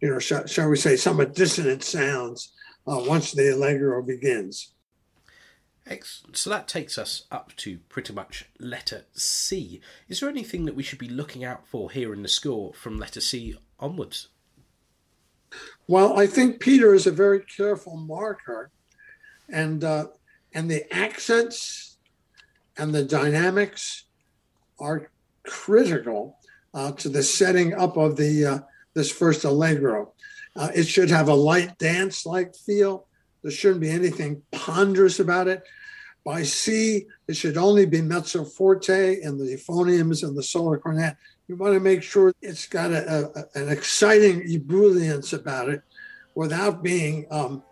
you 0.00 0.10
know, 0.10 0.18
shall, 0.18 0.46
shall, 0.46 0.68
we 0.68 0.76
say, 0.76 0.96
somewhat 0.96 1.34
dissonant 1.34 1.82
sounds 1.82 2.52
uh, 2.86 3.02
once 3.06 3.32
the 3.32 3.54
allegro 3.54 4.02
begins. 4.02 4.74
Excellent. 5.86 6.36
So 6.36 6.50
that 6.50 6.68
takes 6.68 6.98
us 6.98 7.24
up 7.30 7.54
to 7.56 7.78
pretty 7.88 8.12
much 8.12 8.46
letter 8.58 9.04
C. 9.12 9.80
Is 10.08 10.20
there 10.20 10.28
anything 10.28 10.64
that 10.64 10.74
we 10.74 10.82
should 10.82 10.98
be 10.98 11.08
looking 11.08 11.44
out 11.44 11.66
for 11.66 11.90
here 11.90 12.12
in 12.12 12.22
the 12.22 12.28
score 12.28 12.72
from 12.74 12.98
letter 12.98 13.20
C 13.20 13.56
onwards? 13.78 14.28
Well, 15.86 16.18
I 16.18 16.26
think 16.26 16.60
Peter 16.60 16.94
is 16.94 17.06
a 17.06 17.12
very 17.12 17.40
careful 17.40 17.96
marker, 17.96 18.70
and 19.50 19.84
uh, 19.84 20.06
and 20.54 20.70
the 20.70 20.92
accents 20.94 21.98
and 22.78 22.94
the 22.94 23.04
dynamics 23.04 24.04
are 24.78 25.10
critical 25.46 26.38
uh, 26.72 26.92
to 26.92 27.08
the 27.08 27.22
setting 27.22 27.74
up 27.74 27.96
of 27.96 28.16
the 28.16 28.46
uh, 28.46 28.58
this 28.94 29.10
first 29.10 29.44
allegro. 29.44 30.12
Uh, 30.56 30.70
it 30.74 30.84
should 30.84 31.10
have 31.10 31.28
a 31.28 31.34
light 31.34 31.76
dance-like 31.78 32.54
feel. 32.54 33.06
There 33.42 33.50
shouldn't 33.50 33.80
be 33.80 33.90
anything 33.90 34.42
ponderous 34.52 35.20
about 35.20 35.48
it. 35.48 35.64
By 36.24 36.44
C, 36.44 37.06
it 37.28 37.36
should 37.36 37.58
only 37.58 37.84
be 37.84 38.00
mezzo 38.00 38.44
forte 38.44 39.20
and 39.20 39.38
the 39.38 39.44
euphoniums 39.44 40.22
and 40.26 40.36
the 40.36 40.42
solo 40.42 40.78
cornet 40.78 41.16
you 41.48 41.56
want 41.56 41.74
to 41.74 41.80
make 41.80 42.02
sure 42.02 42.32
it's 42.40 42.66
got 42.66 42.90
a, 42.90 43.30
a, 43.36 43.60
an 43.60 43.68
exciting 43.68 44.42
ebullience 44.42 45.32
about 45.32 45.68
it 45.68 45.82
without 46.34 46.82
being, 46.82 47.26
um, 47.30 47.62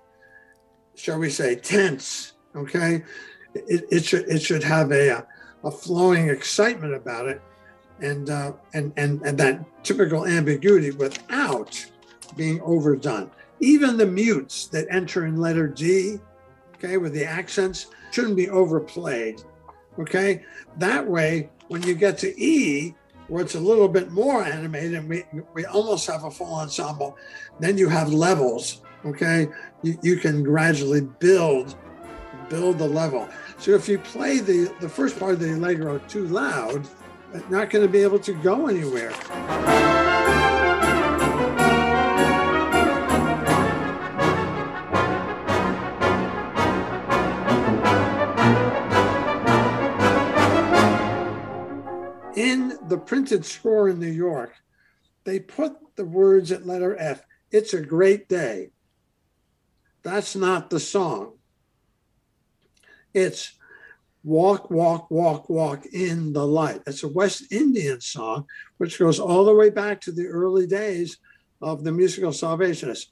shall 0.95 1.19
we 1.19 1.31
say, 1.31 1.57
tense. 1.57 2.35
Okay, 2.55 3.03
it, 3.55 3.85
it 3.91 4.05
should 4.05 4.29
it 4.29 4.41
should 4.41 4.63
have 4.63 4.93
a 4.93 5.27
a 5.65 5.71
flowing 5.71 6.29
excitement 6.29 6.95
about 6.95 7.29
it, 7.29 7.41
and 8.01 8.29
uh, 8.29 8.53
and 8.75 8.93
and 8.99 9.23
and 9.23 9.39
that 9.39 9.65
typical 9.83 10.27
ambiguity 10.27 10.91
without 10.91 11.85
being 12.37 12.61
overdone. 12.61 13.31
Even 13.61 13.97
the 13.97 14.07
mutes 14.07 14.67
that 14.67 14.87
enter 14.91 15.25
in 15.25 15.37
letter 15.37 15.67
D, 15.67 16.19
okay, 16.75 16.99
with 16.99 17.15
the 17.15 17.25
accents, 17.25 17.87
shouldn't 18.11 18.37
be 18.37 18.51
overplayed. 18.51 19.43
Okay, 19.99 20.45
that 20.77 21.07
way 21.07 21.49
when 21.69 21.83
you 21.85 21.95
get 21.95 22.19
to 22.19 22.39
E, 22.43 22.95
where 23.29 23.43
it's 23.43 23.55
a 23.55 23.61
little 23.61 23.89
bit 23.89 24.11
more 24.11 24.43
animated 24.43 24.95
and 24.95 25.09
we, 25.09 25.25
we 25.55 25.65
almost 25.67 26.07
have 26.07 26.25
a 26.25 26.31
full 26.31 26.55
ensemble. 26.55 27.17
Then 27.61 27.79
you 27.79 27.89
have 27.89 28.13
levels, 28.13 28.83
okay? 29.05 29.49
You, 29.83 29.99
you 30.03 30.17
can 30.17 30.43
gradually 30.43 31.03
build 31.03 31.77
build 32.49 32.79
the 32.79 32.87
level. 32.87 33.27
So 33.57 33.71
if 33.71 33.89
you 33.89 33.99
play 33.99 34.39
the, 34.39 34.75
the 34.81 34.89
first 34.89 35.19
part 35.19 35.33
of 35.33 35.41
the 35.41 35.55
Allegro 35.55 35.99
too 36.01 36.27
loud, 36.27 36.87
not 37.49 37.71
going 37.71 37.87
to 37.87 37.91
be 37.91 38.03
able 38.03 38.19
to 38.19 38.35
go 38.35 38.67
anywhere. 38.67 39.92
The 52.93 52.99
printed 52.99 53.43
score 53.47 53.89
in 53.89 53.99
New 53.99 54.07
York, 54.07 54.53
they 55.25 55.41
put 55.41 55.73
the 55.97 56.05
words 56.05 56.53
at 56.53 56.67
letter 56.67 56.95
F. 56.99 57.25
It's 57.51 57.73
a 57.73 57.81
great 57.81 58.29
day. 58.29 58.69
That's 60.03 60.37
not 60.37 60.69
the 60.69 60.79
song. 60.79 61.39
It's 63.15 63.55
walk, 64.23 64.71
walk, 64.71 65.11
walk, 65.11 65.49
walk 65.49 65.87
in 65.87 66.35
the 66.35 66.47
light. 66.47 66.83
It's 66.87 67.03
a 67.03 67.09
West 67.09 67.51
Indian 67.51 68.03
song, 68.03 68.45
which 68.77 68.99
goes 68.99 69.19
all 69.19 69.47
the 69.47 69.55
way 69.55 69.71
back 69.71 70.03
to 70.03 70.13
the 70.13 70.27
early 70.27 70.67
days 70.67 71.17
of 71.63 71.85
the 71.85 71.93
musical 71.93 72.31
Salvationists. 72.31 73.11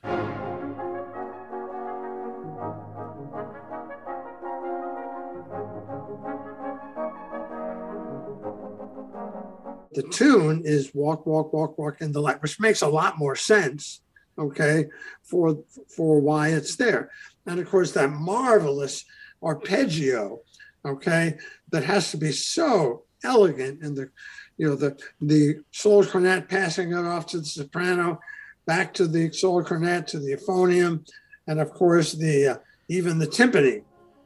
The 9.93 10.03
tune 10.03 10.63
is 10.65 10.95
walk, 10.95 11.27
walk, 11.27 11.53
walk, 11.53 11.77
walk 11.79 12.01
in 12.01 12.13
the 12.13 12.21
light, 12.21 12.41
which 12.43 12.61
makes 12.61 12.83
a 12.83 12.89
lot 12.89 13.19
more 13.19 13.37
sense, 13.37 14.01
okay, 14.39 14.87
for 15.23 15.59
for 15.89 16.21
why 16.21 16.49
it's 16.49 16.77
there. 16.77 17.11
And 17.47 17.59
of 17.59 17.69
course, 17.69 17.93
that 17.93 18.11
marvelous 18.11 19.05
arpeggio, 19.43 20.41
okay, 20.85 21.39
that 21.71 21.85
has 21.85 22.11
to 22.13 22.17
be 22.17 22.33
so 22.33 23.05
elegant 23.25 23.83
in 23.83 23.95
the, 23.95 24.11
you 24.57 24.69
know, 24.69 24.77
the 24.77 24.97
the 25.21 25.57
solo 25.73 26.05
cornet 26.05 26.49
passing 26.49 26.93
it 26.93 27.05
off 27.05 27.27
to 27.27 27.39
the 27.39 27.47
soprano, 27.47 28.21
back 28.67 28.95
to 28.95 29.09
the 29.09 29.33
solo 29.33 29.65
cornet 29.65 30.07
to 30.09 30.19
the 30.21 30.37
euphonium, 30.37 31.05
and 31.49 31.61
of 31.61 31.73
course 31.73 32.13
the 32.13 32.47
uh, 32.47 32.57
even 32.89 33.19
the 33.19 33.27
timpani 33.27 33.83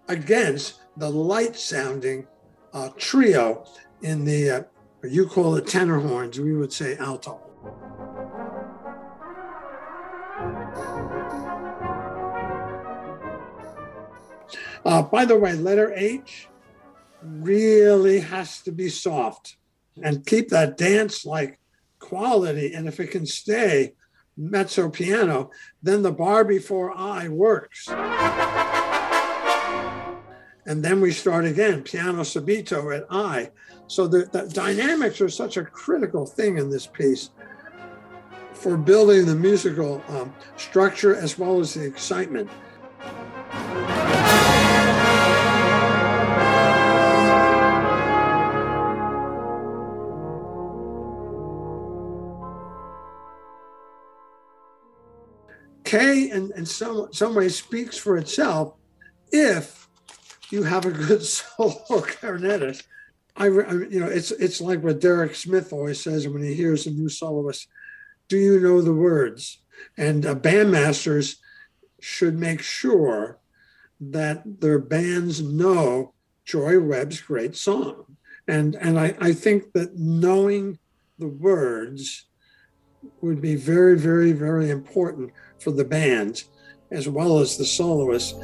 against 0.08 0.80
the 0.98 1.08
light 1.08 1.56
sounding 1.56 2.26
uh, 2.74 2.90
trio 2.98 3.64
in 4.02 4.24
the 4.24 4.50
uh, 4.50 4.62
you 5.06 5.26
call 5.26 5.56
it 5.56 5.66
tenor 5.66 6.00
horns, 6.00 6.38
we 6.38 6.54
would 6.54 6.72
say 6.72 6.96
alto. 6.96 7.40
Uh, 14.84 15.02
by 15.02 15.24
the 15.24 15.36
way, 15.38 15.54
letter 15.54 15.92
H 15.94 16.48
really 17.22 18.20
has 18.20 18.60
to 18.62 18.72
be 18.72 18.88
soft 18.90 19.56
and 20.02 20.26
keep 20.26 20.50
that 20.50 20.76
dance 20.76 21.24
like 21.24 21.58
quality. 21.98 22.74
And 22.74 22.86
if 22.86 23.00
it 23.00 23.06
can 23.06 23.24
stay 23.24 23.94
mezzo 24.36 24.90
piano, 24.90 25.50
then 25.82 26.02
the 26.02 26.12
bar 26.12 26.44
before 26.44 26.96
I 26.96 27.28
works. 27.28 27.88
And 30.66 30.82
then 30.82 31.00
we 31.00 31.12
start 31.12 31.44
again, 31.44 31.82
piano 31.82 32.22
subito 32.22 32.96
at 32.96 33.06
I. 33.10 33.50
So 33.86 34.06
the, 34.06 34.24
the 34.32 34.48
dynamics 34.48 35.20
are 35.20 35.28
such 35.28 35.56
a 35.58 35.64
critical 35.64 36.24
thing 36.24 36.56
in 36.58 36.70
this 36.70 36.86
piece. 36.86 37.30
for 38.54 38.76
building 38.76 39.26
the 39.26 39.34
musical 39.34 40.02
um, 40.08 40.34
structure 40.56 41.14
as 41.14 41.38
well 41.38 41.60
as 41.60 41.74
the 41.74 41.84
excitement. 41.84 42.48
K 55.84 56.30
in, 56.30 56.52
in 56.56 56.64
some, 56.64 57.12
some 57.12 57.34
ways 57.34 57.58
speaks 57.58 57.98
for 57.98 58.16
itself 58.16 58.74
if 59.30 59.83
you 60.54 60.62
have 60.62 60.86
a 60.86 60.90
good 60.90 61.22
solo 61.36 61.74
cornetist. 62.00 62.84
I, 63.36 63.46
you 63.46 64.00
know, 64.00 64.06
it's 64.06 64.30
it's 64.30 64.60
like 64.60 64.82
what 64.82 65.00
Derek 65.00 65.34
Smith 65.34 65.72
always 65.72 66.00
says 66.00 66.28
when 66.28 66.42
he 66.42 66.54
hears 66.54 66.86
a 66.86 66.90
new 66.90 67.08
soloist. 67.08 67.66
Do 68.28 68.38
you 68.38 68.60
know 68.60 68.80
the 68.80 68.94
words? 68.94 69.58
And 69.98 70.24
uh, 70.24 70.36
bandmasters 70.36 71.36
should 72.00 72.38
make 72.38 72.62
sure 72.62 73.40
that 74.00 74.60
their 74.60 74.78
bands 74.78 75.42
know 75.42 76.14
Joy 76.44 76.78
Webb's 76.78 77.20
great 77.20 77.56
song. 77.56 78.16
And 78.46 78.76
and 78.76 79.00
I, 79.00 79.16
I 79.20 79.32
think 79.32 79.72
that 79.72 79.98
knowing 79.98 80.78
the 81.18 81.28
words 81.28 82.26
would 83.20 83.40
be 83.40 83.56
very, 83.56 83.98
very, 83.98 84.32
very 84.32 84.70
important 84.70 85.32
for 85.58 85.72
the 85.72 85.84
band 85.84 86.44
as 86.90 87.08
well 87.08 87.40
as 87.40 87.56
the 87.56 87.64
soloists. 87.64 88.34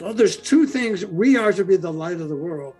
Well, 0.00 0.14
there's 0.14 0.36
two 0.36 0.66
things. 0.66 1.04
We 1.04 1.36
are 1.36 1.52
to 1.52 1.64
be 1.64 1.76
the 1.76 1.92
light 1.92 2.20
of 2.20 2.28
the 2.28 2.36
world 2.36 2.74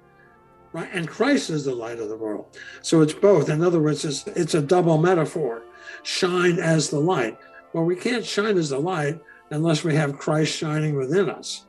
right? 0.73 0.89
And 0.93 1.09
Christ 1.09 1.51
is 1.51 1.65
the 1.65 1.75
light 1.75 1.99
of 1.99 2.09
the 2.09 2.17
world. 2.17 2.57
So 2.83 3.01
it's 3.01 3.13
both. 3.13 3.49
In 3.49 3.63
other 3.63 3.81
words, 3.81 4.05
it's, 4.05 4.27
it's 4.29 4.55
a 4.55 4.63
double 4.63 4.99
metaphor 4.99 5.63
shine 6.03 6.59
as 6.59 6.91
the 6.91 6.99
light. 6.99 7.39
Well, 7.73 7.85
we 7.85 7.97
can't 7.97 8.25
shine 8.25 8.57
as 8.57 8.71
the 8.71 8.79
light 8.79 9.21
unless 9.51 9.85
we 9.85 9.95
have 9.95 10.19
Christ 10.19 10.57
shining 10.57 10.97
within 10.97 11.29
us. 11.29 11.67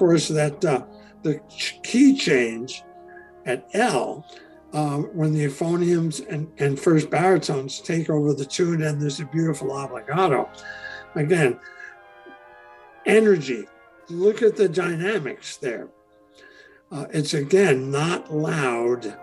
Course 0.00 0.28
that 0.28 0.64
uh, 0.64 0.82
the 1.22 1.38
key 1.82 2.16
change 2.16 2.82
at 3.44 3.68
L 3.74 4.24
um, 4.72 5.04
when 5.12 5.34
the 5.34 5.44
euphoniums 5.44 6.26
and, 6.26 6.50
and 6.56 6.80
first 6.80 7.10
baritones 7.10 7.80
take 7.80 8.08
over 8.08 8.32
the 8.32 8.46
tune 8.46 8.82
and 8.82 9.00
there's 9.00 9.20
a 9.20 9.26
beautiful 9.26 9.68
obligato. 9.68 10.48
Again, 11.16 11.60
energy. 13.04 13.66
Look 14.08 14.40
at 14.40 14.56
the 14.56 14.70
dynamics 14.70 15.58
there. 15.58 15.88
Uh, 16.90 17.04
it's 17.12 17.34
again 17.34 17.90
not 17.90 18.32
loud 18.34 19.14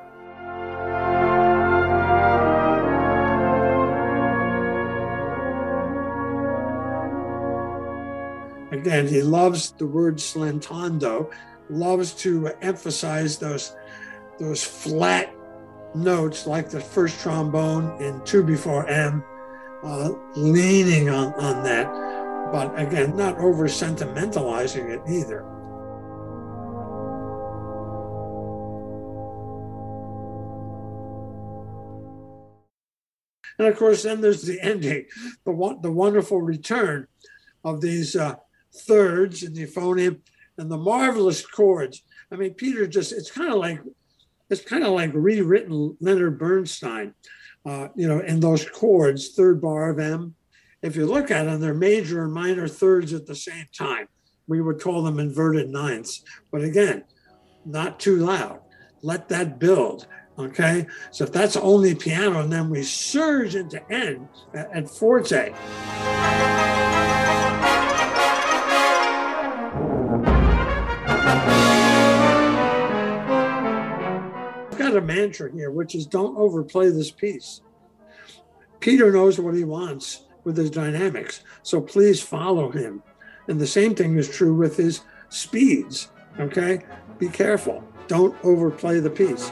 Again, 8.77 9.07
he 9.07 9.23
loves 9.23 9.71
the 9.71 9.87
word 9.87 10.17
slantando, 10.17 11.33
loves 11.67 12.13
to 12.21 12.49
emphasize 12.61 13.39
those, 13.39 13.75
those 14.39 14.63
flat 14.63 15.33
notes 15.95 16.45
like 16.45 16.69
the 16.69 16.79
first 16.79 17.19
trombone 17.19 17.99
in 17.99 18.23
two 18.23 18.43
before 18.43 18.87
M, 18.87 19.23
uh, 19.83 20.11
leaning 20.35 21.09
on, 21.09 21.33
on 21.33 21.63
that, 21.63 21.87
but 22.51 22.79
again, 22.79 23.17
not 23.17 23.39
over 23.39 23.67
sentimentalizing 23.67 24.89
it 24.91 25.01
either. 25.09 25.43
And 33.57 33.67
of 33.67 33.75
course, 33.75 34.03
then 34.03 34.21
there's 34.21 34.43
the 34.43 34.61
ending, 34.61 35.07
the, 35.45 35.79
the 35.81 35.91
wonderful 35.91 36.43
return 36.43 37.07
of 37.63 37.81
these 37.81 38.15
uh, 38.15 38.35
thirds 38.81 39.43
in 39.43 39.53
the 39.53 39.65
euphonium 39.65 40.19
and 40.57 40.71
the 40.71 40.77
marvelous 40.77 41.45
chords. 41.45 42.03
I 42.31 42.35
mean, 42.35 42.53
Peter 42.53 42.87
just, 42.87 43.11
it's 43.11 43.31
kind 43.31 43.51
of 43.51 43.57
like, 43.57 43.81
it's 44.49 44.61
kind 44.61 44.83
of 44.83 44.93
like 44.93 45.11
rewritten 45.13 45.97
Leonard 45.99 46.39
Bernstein, 46.39 47.13
uh, 47.65 47.89
you 47.95 48.07
know, 48.07 48.19
in 48.19 48.39
those 48.39 48.67
chords, 48.69 49.29
third 49.29 49.61
bar 49.61 49.89
of 49.89 49.99
M. 49.99 50.35
If 50.81 50.95
you 50.95 51.05
look 51.05 51.31
at 51.31 51.43
them, 51.43 51.59
they're 51.59 51.73
major 51.73 52.23
and 52.23 52.33
minor 52.33 52.67
thirds 52.67 53.13
at 53.13 53.25
the 53.25 53.35
same 53.35 53.65
time. 53.77 54.07
We 54.47 54.61
would 54.61 54.79
call 54.79 55.03
them 55.03 55.19
inverted 55.19 55.69
ninths. 55.69 56.23
But 56.51 56.61
again, 56.61 57.03
not 57.65 57.99
too 57.99 58.17
loud. 58.17 58.61
Let 59.01 59.27
that 59.29 59.59
build. 59.59 60.07
Okay. 60.39 60.85
So 61.11 61.23
if 61.23 61.31
that's 61.31 61.57
only 61.57 61.95
piano, 61.95 62.39
and 62.41 62.51
then 62.51 62.69
we 62.69 62.83
surge 62.83 63.55
into 63.55 63.81
N 63.91 64.29
at, 64.53 64.71
at 64.71 64.89
forte. 64.89 65.53
A 74.97 75.01
mantra 75.01 75.51
here, 75.51 75.71
which 75.71 75.95
is 75.95 76.05
don't 76.05 76.37
overplay 76.37 76.89
this 76.89 77.11
piece. 77.11 77.61
Peter 78.79 79.11
knows 79.11 79.39
what 79.39 79.55
he 79.55 79.63
wants 79.63 80.25
with 80.43 80.57
his 80.57 80.69
dynamics, 80.69 81.41
so 81.63 81.81
please 81.81 82.21
follow 82.21 82.69
him. 82.69 83.01
And 83.47 83.59
the 83.59 83.67
same 83.67 83.95
thing 83.95 84.17
is 84.17 84.29
true 84.29 84.53
with 84.53 84.77
his 84.77 85.01
speeds. 85.29 86.11
Okay? 86.39 86.81
Be 87.17 87.29
careful. 87.29 87.83
Don't 88.07 88.35
overplay 88.43 88.99
the 88.99 89.09
piece. 89.09 89.51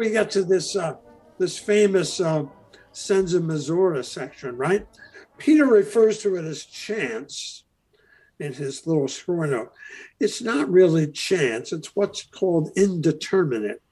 We 0.00 0.08
get 0.08 0.30
to 0.30 0.42
this 0.42 0.74
uh, 0.76 0.94
this 1.38 1.58
famous 1.58 2.20
uh, 2.20 2.44
Senza 2.90 3.38
Misura 3.38 4.02
section, 4.02 4.56
right? 4.56 4.86
Peter 5.36 5.66
refers 5.66 6.18
to 6.22 6.36
it 6.36 6.44
as 6.46 6.64
chance 6.64 7.64
in 8.38 8.54
his 8.54 8.86
little 8.86 9.08
score 9.08 9.46
note. 9.46 9.72
It's 10.18 10.40
not 10.40 10.70
really 10.70 11.06
chance, 11.06 11.70
it's 11.70 11.94
what's 11.94 12.22
called 12.24 12.72
indeterminate. 12.76 13.82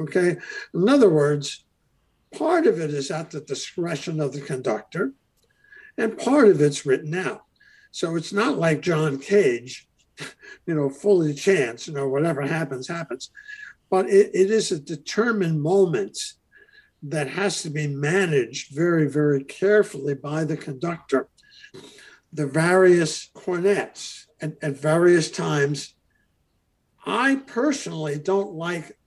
Okay. 0.00 0.36
In 0.72 0.88
other 0.88 1.10
words, 1.10 1.64
part 2.32 2.68
of 2.68 2.78
it 2.78 2.90
is 2.90 3.10
at 3.10 3.32
the 3.32 3.40
discretion 3.40 4.20
of 4.20 4.32
the 4.32 4.40
conductor, 4.40 5.12
and 5.96 6.16
part 6.16 6.46
of 6.46 6.60
it's 6.60 6.86
written 6.86 7.14
out. 7.16 7.42
So 7.90 8.14
it's 8.14 8.32
not 8.32 8.58
like 8.58 8.80
John 8.80 9.18
Cage, 9.18 9.88
you 10.66 10.74
know, 10.76 10.88
fully 10.88 11.34
chance, 11.34 11.88
you 11.88 11.94
know, 11.94 12.08
whatever 12.08 12.42
happens, 12.42 12.86
happens 12.86 13.30
but 13.90 14.08
it, 14.08 14.30
it 14.34 14.50
is 14.50 14.70
a 14.70 14.78
determined 14.78 15.62
moment 15.62 16.18
that 17.02 17.28
has 17.28 17.62
to 17.62 17.70
be 17.70 17.86
managed 17.86 18.74
very, 18.74 19.08
very 19.08 19.44
carefully 19.44 20.14
by 20.14 20.44
the 20.44 20.56
conductor. 20.56 21.28
The 22.32 22.46
various 22.46 23.30
cornets 23.34 24.26
at, 24.40 24.56
at 24.62 24.76
various 24.76 25.30
times. 25.30 25.94
I 27.06 27.36
personally 27.46 28.18
don't 28.18 28.52
like 28.52 28.98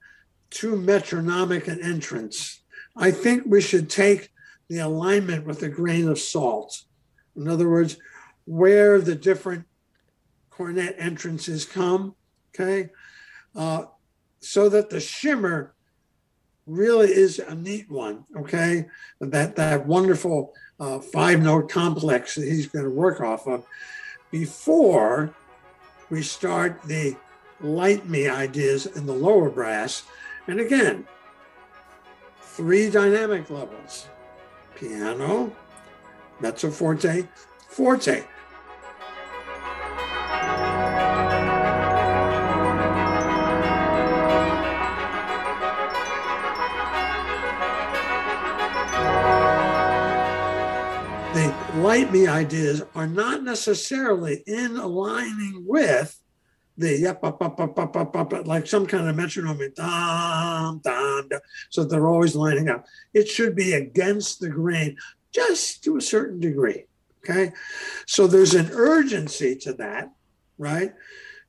too 0.50 0.76
metronomic 0.76 1.68
an 1.68 1.82
entrance. 1.82 2.62
I 2.96 3.10
think 3.10 3.44
we 3.46 3.60
should 3.60 3.88
take 3.88 4.30
the 4.68 4.78
alignment 4.78 5.46
with 5.46 5.62
a 5.62 5.68
grain 5.68 6.08
of 6.08 6.18
salt. 6.18 6.82
In 7.36 7.48
other 7.48 7.68
words, 7.68 7.96
where 8.44 9.00
the 9.00 9.14
different 9.14 9.64
cornet 10.50 10.96
entrances 10.98 11.64
come, 11.64 12.14
okay? 12.54 12.90
Uh, 13.54 13.84
so 14.42 14.68
that 14.68 14.90
the 14.90 15.00
shimmer 15.00 15.74
really 16.66 17.10
is 17.10 17.38
a 17.38 17.54
neat 17.54 17.90
one. 17.90 18.24
Okay, 18.36 18.86
that 19.20 19.56
that 19.56 19.86
wonderful 19.86 20.52
uh, 20.78 20.98
five 20.98 21.40
note 21.42 21.70
complex 21.70 22.34
that 22.34 22.46
he's 22.46 22.66
going 22.66 22.84
to 22.84 22.90
work 22.90 23.20
off 23.20 23.46
of. 23.46 23.64
before 24.30 25.34
we 26.10 26.22
start 26.22 26.82
the 26.82 27.16
light 27.60 28.08
me 28.08 28.28
ideas 28.28 28.86
in 28.86 29.06
the 29.06 29.12
lower 29.12 29.48
brass. 29.48 30.02
And 30.48 30.58
again, 30.58 31.06
three 32.40 32.90
dynamic 32.90 33.48
levels 33.50 34.08
piano, 34.74 35.54
mezzo 36.40 36.70
forte, 36.70 37.28
forte. 37.68 38.24
Light 51.92 52.10
me 52.10 52.26
ideas 52.26 52.82
are 52.94 53.06
not 53.06 53.42
necessarily 53.42 54.42
in 54.46 54.78
aligning 54.78 55.62
with 55.66 56.18
the 56.78 56.98
yep, 56.98 57.22
up, 57.22 57.42
up, 57.42 57.60
up, 57.60 57.78
up, 57.78 57.94
up, 57.94 58.16
up, 58.16 58.46
like 58.46 58.66
some 58.66 58.86
kind 58.86 59.06
of 59.06 59.14
metronome, 59.14 59.70
dum, 59.76 60.80
dum, 60.82 61.28
dum. 61.28 61.40
So 61.68 61.84
they're 61.84 62.08
always 62.08 62.34
lining 62.34 62.70
up. 62.70 62.86
It 63.12 63.28
should 63.28 63.54
be 63.54 63.74
against 63.74 64.40
the 64.40 64.48
grain, 64.48 64.96
just 65.32 65.84
to 65.84 65.98
a 65.98 66.00
certain 66.00 66.40
degree. 66.40 66.86
Okay. 67.18 67.52
So 68.06 68.26
there's 68.26 68.54
an 68.54 68.70
urgency 68.72 69.54
to 69.56 69.74
that, 69.74 70.14
right? 70.56 70.94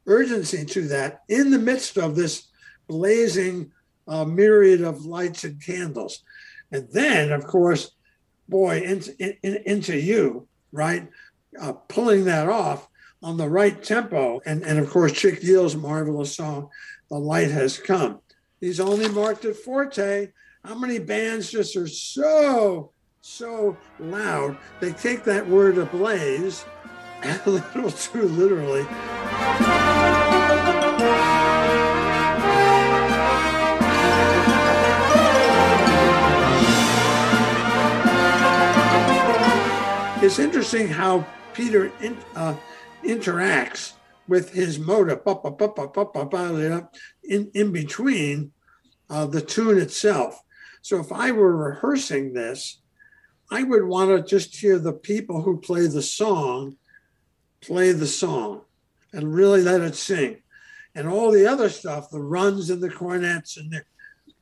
Urgency 0.07 0.65
to 0.65 0.89
that 0.89 1.21
in 1.29 1.51
the 1.51 1.57
midst 1.57 1.97
of 1.97 2.17
this 2.17 2.49
blazing 2.89 3.71
uh, 4.09 4.25
myriad 4.25 4.81
of 4.81 5.05
lights 5.05 5.45
and 5.45 5.63
candles. 5.63 6.21
And 6.69 6.89
then, 6.91 7.31
of 7.31 7.47
course, 7.47 7.92
boy, 8.47 8.81
into, 8.81 9.15
in, 9.17 9.57
into 9.65 9.97
you, 9.97 10.47
right? 10.71 11.09
Uh, 11.59 11.73
pulling 11.73 12.25
that 12.25 12.49
off 12.49 12.87
on 13.21 13.37
the 13.37 13.47
right 13.47 13.81
tempo. 13.83 14.41
And, 14.45 14.63
and 14.63 14.79
of 14.79 14.89
course, 14.89 15.13
Chick 15.13 15.41
Yuill's 15.41 15.75
marvelous 15.75 16.35
song, 16.35 16.69
The 17.09 17.17
Light 17.17 17.51
Has 17.51 17.77
Come. 17.77 18.19
He's 18.59 18.79
only 18.79 19.09
marked 19.09 19.45
at 19.45 19.55
forte. 19.55 20.31
How 20.63 20.75
many 20.75 20.99
bands 20.99 21.51
just 21.51 21.75
are 21.75 21.87
so, 21.87 22.91
so 23.21 23.77
loud? 23.99 24.57
They 24.79 24.93
take 24.93 25.23
that 25.25 25.47
word 25.47 25.77
ablaze 25.77 26.65
a 27.23 27.49
little 27.49 27.91
too 27.91 28.23
literally. 28.23 28.85
It's 40.23 40.39
interesting 40.39 40.87
how 40.87 41.27
Peter 41.53 41.91
in, 41.99 42.17
uh, 42.33 42.55
interacts 43.03 43.91
with 44.29 44.53
his 44.53 44.79
motive 44.79 45.19
in, 47.25 47.51
in 47.53 47.71
between 47.73 48.53
uh, 49.09 49.25
the 49.25 49.41
tune 49.41 49.77
itself. 49.77 50.41
So 50.81 51.01
if 51.01 51.11
I 51.11 51.33
were 51.33 51.57
rehearsing 51.57 52.31
this, 52.31 52.79
I 53.51 53.63
would 53.63 53.83
want 53.83 54.11
to 54.11 54.23
just 54.23 54.55
hear 54.55 54.79
the 54.79 54.93
people 54.93 55.41
who 55.41 55.59
play 55.59 55.87
the 55.87 56.01
song 56.01 56.77
play 57.59 57.91
the 57.91 58.07
song 58.07 58.61
and 59.11 59.35
really 59.35 59.61
let 59.61 59.81
it 59.81 59.95
sing. 59.95 60.37
And 60.95 61.05
all 61.05 61.31
the 61.31 61.47
other 61.47 61.67
stuff, 61.67 62.09
the 62.09 62.21
runs 62.21 62.69
and 62.69 62.81
the 62.81 62.89
cornets 62.89 63.57
and 63.57 63.69
the 63.69 63.83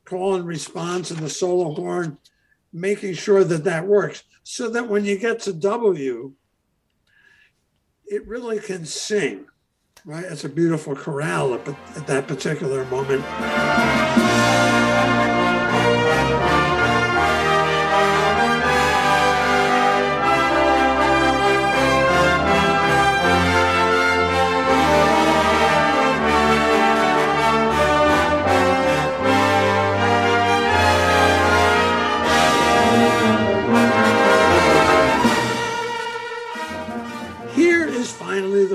call 0.05 0.35
and 0.35 0.45
response 0.45 1.09
and 1.09 1.21
the 1.21 1.29
solo 1.29 1.73
horn, 1.73 2.19
making 2.73 3.13
sure 3.13 3.43
that 3.43 3.63
that 3.63 3.87
works 3.87 4.23
so 4.43 4.69
that 4.69 4.87
when 4.87 5.05
you 5.05 5.17
get 5.17 5.39
to 5.41 5.53
W, 5.53 6.33
it 8.05 8.27
really 8.27 8.59
can 8.59 8.85
sing, 8.85 9.45
right? 10.05 10.25
It's 10.25 10.43
a 10.43 10.49
beautiful 10.49 10.95
chorale 10.95 11.53
at, 11.53 11.67
at 11.67 12.07
that 12.07 12.27
particular 12.27 12.85
moment. 12.85 13.23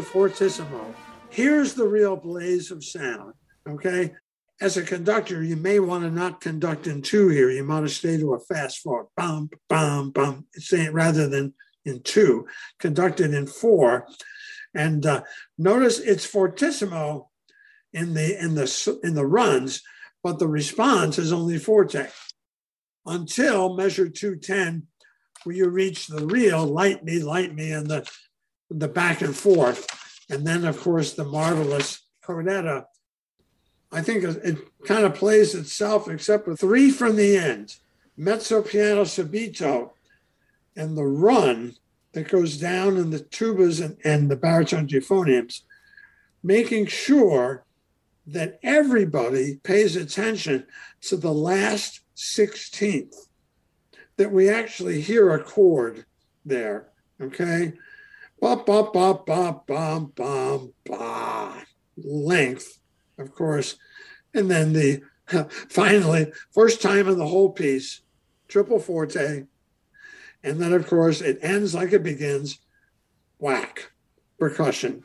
Fortissimo. 0.07 0.95
Here's 1.31 1.75
the 1.75 1.87
real 1.87 2.17
blaze 2.17 2.71
of 2.71 2.85
sound. 2.85 3.35
Okay. 3.69 4.15
As 4.61 4.79
a 4.79 4.83
conductor, 4.83 5.43
you 5.43 5.57
may 5.57 5.81
want 5.81 6.05
to 6.05 6.11
not 6.11 6.41
conduct 6.41 6.87
in 6.87 7.03
two 7.03 7.29
here. 7.29 7.51
You 7.51 7.63
might 7.63 7.83
to 7.83 7.89
stay 7.91 8.17
to 8.17 8.33
a 8.33 8.41
fast 8.41 8.79
four, 8.79 9.09
bum, 9.15 9.51
bum, 9.69 10.13
bum, 10.13 10.47
saying 10.55 10.93
rather 10.93 11.29
than 11.29 11.53
in 11.85 12.03
two, 12.03 12.47
conducted 12.79 13.35
in 13.35 13.47
four. 13.47 14.07
And 14.75 15.05
uh, 15.05 15.25
notice 15.59 15.99
it's 15.99 16.25
fortissimo 16.25 17.29
in 17.93 18.15
the 18.15 18.43
in 18.43 18.55
the 18.55 19.01
in 19.03 19.15
the 19.15 19.27
runs, 19.27 19.83
but 20.23 20.39
the 20.39 20.49
response 20.49 21.19
is 21.19 21.33
only 21.33 21.59
forte 21.59 22.09
until 23.07 23.75
measure 23.75 24.09
210, 24.09 24.87
where 25.45 25.57
you 25.57 25.69
reach 25.69 26.07
the 26.07 26.27
real 26.27 26.65
light 26.65 27.05
me, 27.05 27.21
light 27.21 27.55
me, 27.55 27.73
and 27.73 27.87
the 27.87 28.09
the 28.71 28.89
back 28.89 29.23
and 29.23 29.37
forth. 29.37 29.87
And 30.29 30.47
then, 30.47 30.65
of 30.65 30.81
course, 30.81 31.15
the 31.15 31.25
marvelous 31.25 32.03
codetta. 32.23 32.85
I 33.93 34.03
think 34.03 34.25
it 34.25 34.59
kind 34.85 35.05
of 35.05 35.15
plays 35.15 35.55
itself, 35.55 36.09
except 36.09 36.49
with 36.49 36.61
three 36.61 36.91
from 36.91 37.17
the 37.17 37.37
end 37.37 37.77
mezzo 38.17 38.63
piano 38.63 39.03
subito, 39.03 39.91
and 40.75 40.97
the 40.97 41.05
run 41.05 41.75
that 42.13 42.29
goes 42.29 42.57
down 42.59 42.97
in 42.97 43.11
the 43.11 43.21
tubas 43.21 43.85
and, 43.85 43.99
and 44.05 44.31
the 44.31 44.37
baritone 44.37 44.89
euphoniums, 44.89 45.63
making 46.43 46.87
sure 46.87 47.65
that 48.27 48.59
everybody 48.63 49.61
pays 49.63 49.97
attention 49.97 50.67
to 51.01 51.17
the 51.17 51.33
last 51.33 52.01
16th, 52.17 53.29
that 54.17 54.33
we 54.33 54.49
actually 54.49 55.01
hear 55.01 55.33
a 55.33 55.43
chord 55.43 56.07
there. 56.45 56.89
Okay. 57.21 57.75
Ba, 58.47 58.55
ba, 58.55 58.85
ba, 58.93 59.13
ba, 59.27 59.61
ba, 59.67 60.07
ba, 60.15 60.61
ba. 60.85 61.65
Length, 61.97 62.79
of 63.19 63.35
course. 63.35 63.75
And 64.35 64.49
then 64.49 64.73
the 64.73 65.03
finally, 65.69 66.31
first 66.53 66.81
time 66.81 67.09
in 67.09 67.19
the 67.19 67.27
whole 67.27 67.51
piece, 67.51 68.03
triple 68.47 68.79
forte. 68.79 69.47
And 70.45 70.61
then, 70.61 70.73
of 70.73 70.87
course, 70.87 71.21
it 71.23 71.41
ends 71.43 71.75
like 71.75 71.93
it 71.93 72.05
begins 72.05 72.61
whack, 73.41 73.91
percussion. 74.39 75.03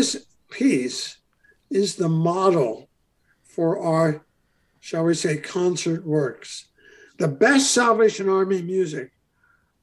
This 0.00 0.24
piece 0.50 1.18
is 1.68 1.96
the 1.96 2.08
model 2.08 2.88
for 3.44 3.78
our, 3.78 4.24
shall 4.80 5.04
we 5.04 5.12
say, 5.12 5.36
concert 5.36 6.06
works. 6.06 6.68
The 7.18 7.28
best 7.28 7.74
Salvation 7.74 8.26
Army 8.26 8.62
music 8.62 9.10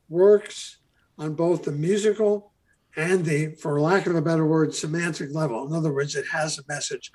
works 0.09 0.77
on 1.19 1.35
both 1.35 1.65
the 1.65 1.71
musical 1.71 2.51
and 2.95 3.23
the, 3.23 3.53
for 3.61 3.79
lack 3.79 4.07
of 4.07 4.15
a 4.15 4.21
better 4.23 4.43
word, 4.43 4.73
semantic 4.73 5.35
level. 5.35 5.67
In 5.67 5.73
other 5.73 5.93
words, 5.93 6.15
it 6.15 6.25
has 6.31 6.57
a 6.57 6.63
message. 6.67 7.11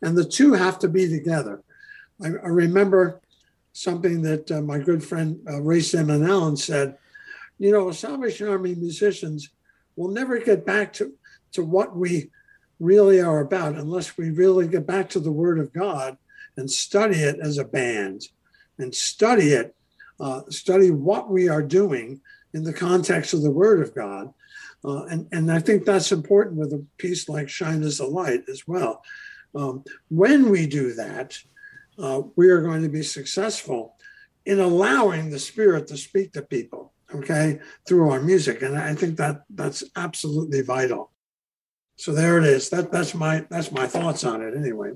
And 0.00 0.16
the 0.16 0.24
two 0.24 0.52
have 0.52 0.78
to 0.78 0.88
be 0.88 1.08
together. 1.08 1.60
I, 2.22 2.28
I 2.28 2.50
remember 2.50 3.20
something 3.72 4.22
that 4.22 4.48
uh, 4.52 4.60
my 4.60 4.78
good 4.78 5.02
friend 5.02 5.40
uh, 5.50 5.60
Ray 5.60 5.80
Steadman-Allen 5.80 6.56
said. 6.56 6.98
You 7.58 7.72
know, 7.72 7.90
Salvation 7.90 8.46
Army 8.46 8.76
musicians 8.76 9.50
will 9.96 10.12
never 10.12 10.38
get 10.38 10.64
back 10.64 10.92
to, 10.92 11.14
to 11.50 11.64
what 11.64 11.96
we 11.96 12.30
really 12.84 13.20
are 13.20 13.40
about 13.40 13.74
unless 13.74 14.16
we 14.16 14.30
really 14.30 14.68
get 14.68 14.86
back 14.86 15.08
to 15.10 15.20
the 15.20 15.32
Word 15.32 15.58
of 15.58 15.72
God 15.72 16.16
and 16.56 16.70
study 16.70 17.16
it 17.16 17.38
as 17.40 17.58
a 17.58 17.64
band 17.64 18.28
and 18.78 18.94
study 18.94 19.48
it, 19.52 19.74
uh, 20.20 20.42
study 20.50 20.90
what 20.90 21.30
we 21.30 21.48
are 21.48 21.62
doing 21.62 22.20
in 22.52 22.62
the 22.62 22.72
context 22.72 23.34
of 23.34 23.42
the 23.42 23.50
Word 23.50 23.80
of 23.80 23.94
God. 23.94 24.32
Uh, 24.84 25.04
and, 25.06 25.26
and 25.32 25.50
I 25.50 25.58
think 25.58 25.84
that's 25.84 26.12
important 26.12 26.56
with 26.56 26.72
a 26.72 26.84
piece 26.98 27.28
like 27.28 27.48
Shine 27.48 27.82
as 27.82 28.00
a 28.00 28.06
Light 28.06 28.42
as 28.48 28.68
well. 28.68 29.02
Um, 29.54 29.82
when 30.08 30.50
we 30.50 30.66
do 30.66 30.92
that, 30.94 31.38
uh, 31.98 32.22
we 32.36 32.50
are 32.50 32.60
going 32.60 32.82
to 32.82 32.88
be 32.88 33.02
successful 33.02 33.94
in 34.44 34.60
allowing 34.60 35.30
the 35.30 35.38
Spirit 35.38 35.86
to 35.86 35.96
speak 35.96 36.32
to 36.32 36.42
people, 36.42 36.92
okay, 37.14 37.60
through 37.88 38.10
our 38.10 38.20
music. 38.20 38.62
And 38.62 38.76
I 38.76 38.94
think 38.94 39.16
that 39.16 39.44
that's 39.48 39.82
absolutely 39.96 40.60
vital. 40.60 41.10
So 41.96 42.12
there 42.12 42.38
it 42.38 42.44
is. 42.44 42.70
That 42.70 42.90
that's 42.90 43.14
my 43.14 43.46
that's 43.50 43.72
my 43.72 43.86
thoughts 43.86 44.24
on 44.24 44.42
it 44.42 44.56
anyway. 44.56 44.92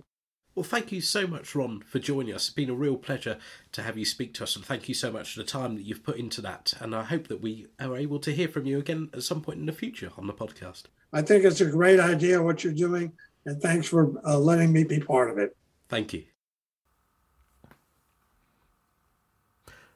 Well, 0.55 0.65
thank 0.65 0.91
you 0.91 1.01
so 1.01 1.25
much, 1.29 1.55
Ron, 1.55 1.83
for 1.83 2.01
joining 2.01 2.35
us. 2.35 2.49
It's 2.49 2.55
been 2.55 2.69
a 2.69 2.75
real 2.75 2.97
pleasure 2.97 3.39
to 3.71 3.83
have 3.83 3.97
you 3.97 4.05
speak 4.05 4.35
to 4.35 4.43
us, 4.43 4.57
and 4.57 4.65
thank 4.65 4.89
you 4.89 4.95
so 4.95 5.13
much 5.13 5.33
for 5.33 5.39
the 5.39 5.47
time 5.47 5.77
that 5.77 5.85
you've 5.85 6.03
put 6.03 6.17
into 6.17 6.41
that. 6.41 6.75
And 6.81 6.97
I 6.97 7.05
hope 7.05 7.29
that 7.29 7.41
we 7.41 7.69
are 7.79 7.97
able 7.97 8.19
to 8.19 8.33
hear 8.33 8.49
from 8.49 8.67
you 8.67 8.79
again 8.79 9.09
at 9.15 9.23
some 9.23 9.41
point 9.41 9.61
in 9.61 9.67
the 9.67 9.73
future 9.73 10.11
on 10.19 10.27
the 10.27 10.33
podcast. 10.35 10.87
I 11.13 11.23
think 11.23 11.45
it's 11.45 11.61
a 11.61 11.67
great 11.67 12.01
idea 12.01 12.43
what 12.43 12.65
you're 12.65 12.73
doing, 12.73 13.13
and 13.47 13.63
thanks 13.63 13.87
for 13.87 14.13
uh, 14.27 14.37
letting 14.37 14.73
me 14.73 14.83
be 14.83 14.99
part 14.99 15.31
of 15.31 15.39
it. 15.39 15.57
Thank 15.89 16.13
you. 16.13 16.25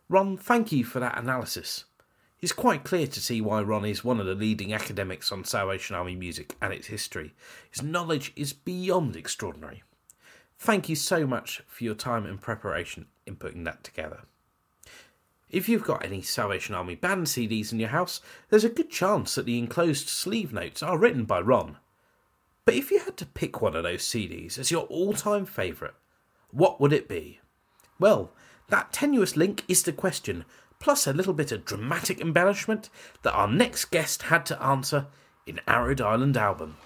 Ron, 0.08 0.36
thank 0.36 0.70
you 0.70 0.84
for 0.84 1.00
that 1.00 1.18
analysis. 1.18 1.86
It's 2.42 2.50
quite 2.50 2.82
clear 2.82 3.06
to 3.06 3.20
see 3.20 3.40
why 3.40 3.62
Ron 3.62 3.84
is 3.84 4.02
one 4.02 4.18
of 4.18 4.26
the 4.26 4.34
leading 4.34 4.74
academics 4.74 5.30
on 5.30 5.44
Salvation 5.44 5.94
Army 5.94 6.16
music 6.16 6.56
and 6.60 6.72
its 6.72 6.88
history. 6.88 7.34
His 7.70 7.84
knowledge 7.84 8.32
is 8.34 8.52
beyond 8.52 9.14
extraordinary. 9.14 9.84
Thank 10.58 10.88
you 10.88 10.96
so 10.96 11.24
much 11.24 11.62
for 11.68 11.84
your 11.84 11.94
time 11.94 12.26
and 12.26 12.40
preparation 12.40 13.06
in 13.26 13.36
putting 13.36 13.62
that 13.62 13.84
together. 13.84 14.22
If 15.50 15.68
you've 15.68 15.84
got 15.84 16.04
any 16.04 16.20
Salvation 16.20 16.74
Army 16.74 16.96
band 16.96 17.26
CDs 17.26 17.70
in 17.70 17.78
your 17.78 17.90
house, 17.90 18.20
there's 18.48 18.64
a 18.64 18.68
good 18.68 18.90
chance 18.90 19.36
that 19.36 19.46
the 19.46 19.58
enclosed 19.58 20.08
sleeve 20.08 20.52
notes 20.52 20.82
are 20.82 20.98
written 20.98 21.24
by 21.24 21.40
Ron. 21.40 21.76
But 22.64 22.74
if 22.74 22.90
you 22.90 22.98
had 22.98 23.16
to 23.18 23.26
pick 23.26 23.62
one 23.62 23.76
of 23.76 23.84
those 23.84 24.02
CDs 24.02 24.58
as 24.58 24.72
your 24.72 24.86
all 24.86 25.12
time 25.12 25.46
favourite, 25.46 25.94
what 26.50 26.80
would 26.80 26.92
it 26.92 27.08
be? 27.08 27.38
Well, 28.00 28.32
that 28.68 28.92
tenuous 28.92 29.36
link 29.36 29.62
is 29.68 29.84
the 29.84 29.92
question, 29.92 30.44
plus 30.82 31.06
a 31.06 31.12
little 31.12 31.32
bit 31.32 31.52
of 31.52 31.64
dramatic 31.64 32.20
embellishment 32.20 32.90
that 33.22 33.32
our 33.32 33.46
next 33.46 33.84
guest 33.86 34.24
had 34.24 34.44
to 34.44 34.60
answer 34.60 35.06
in 35.46 35.60
Arid 35.68 36.00
Island 36.00 36.36
Album. 36.36 36.76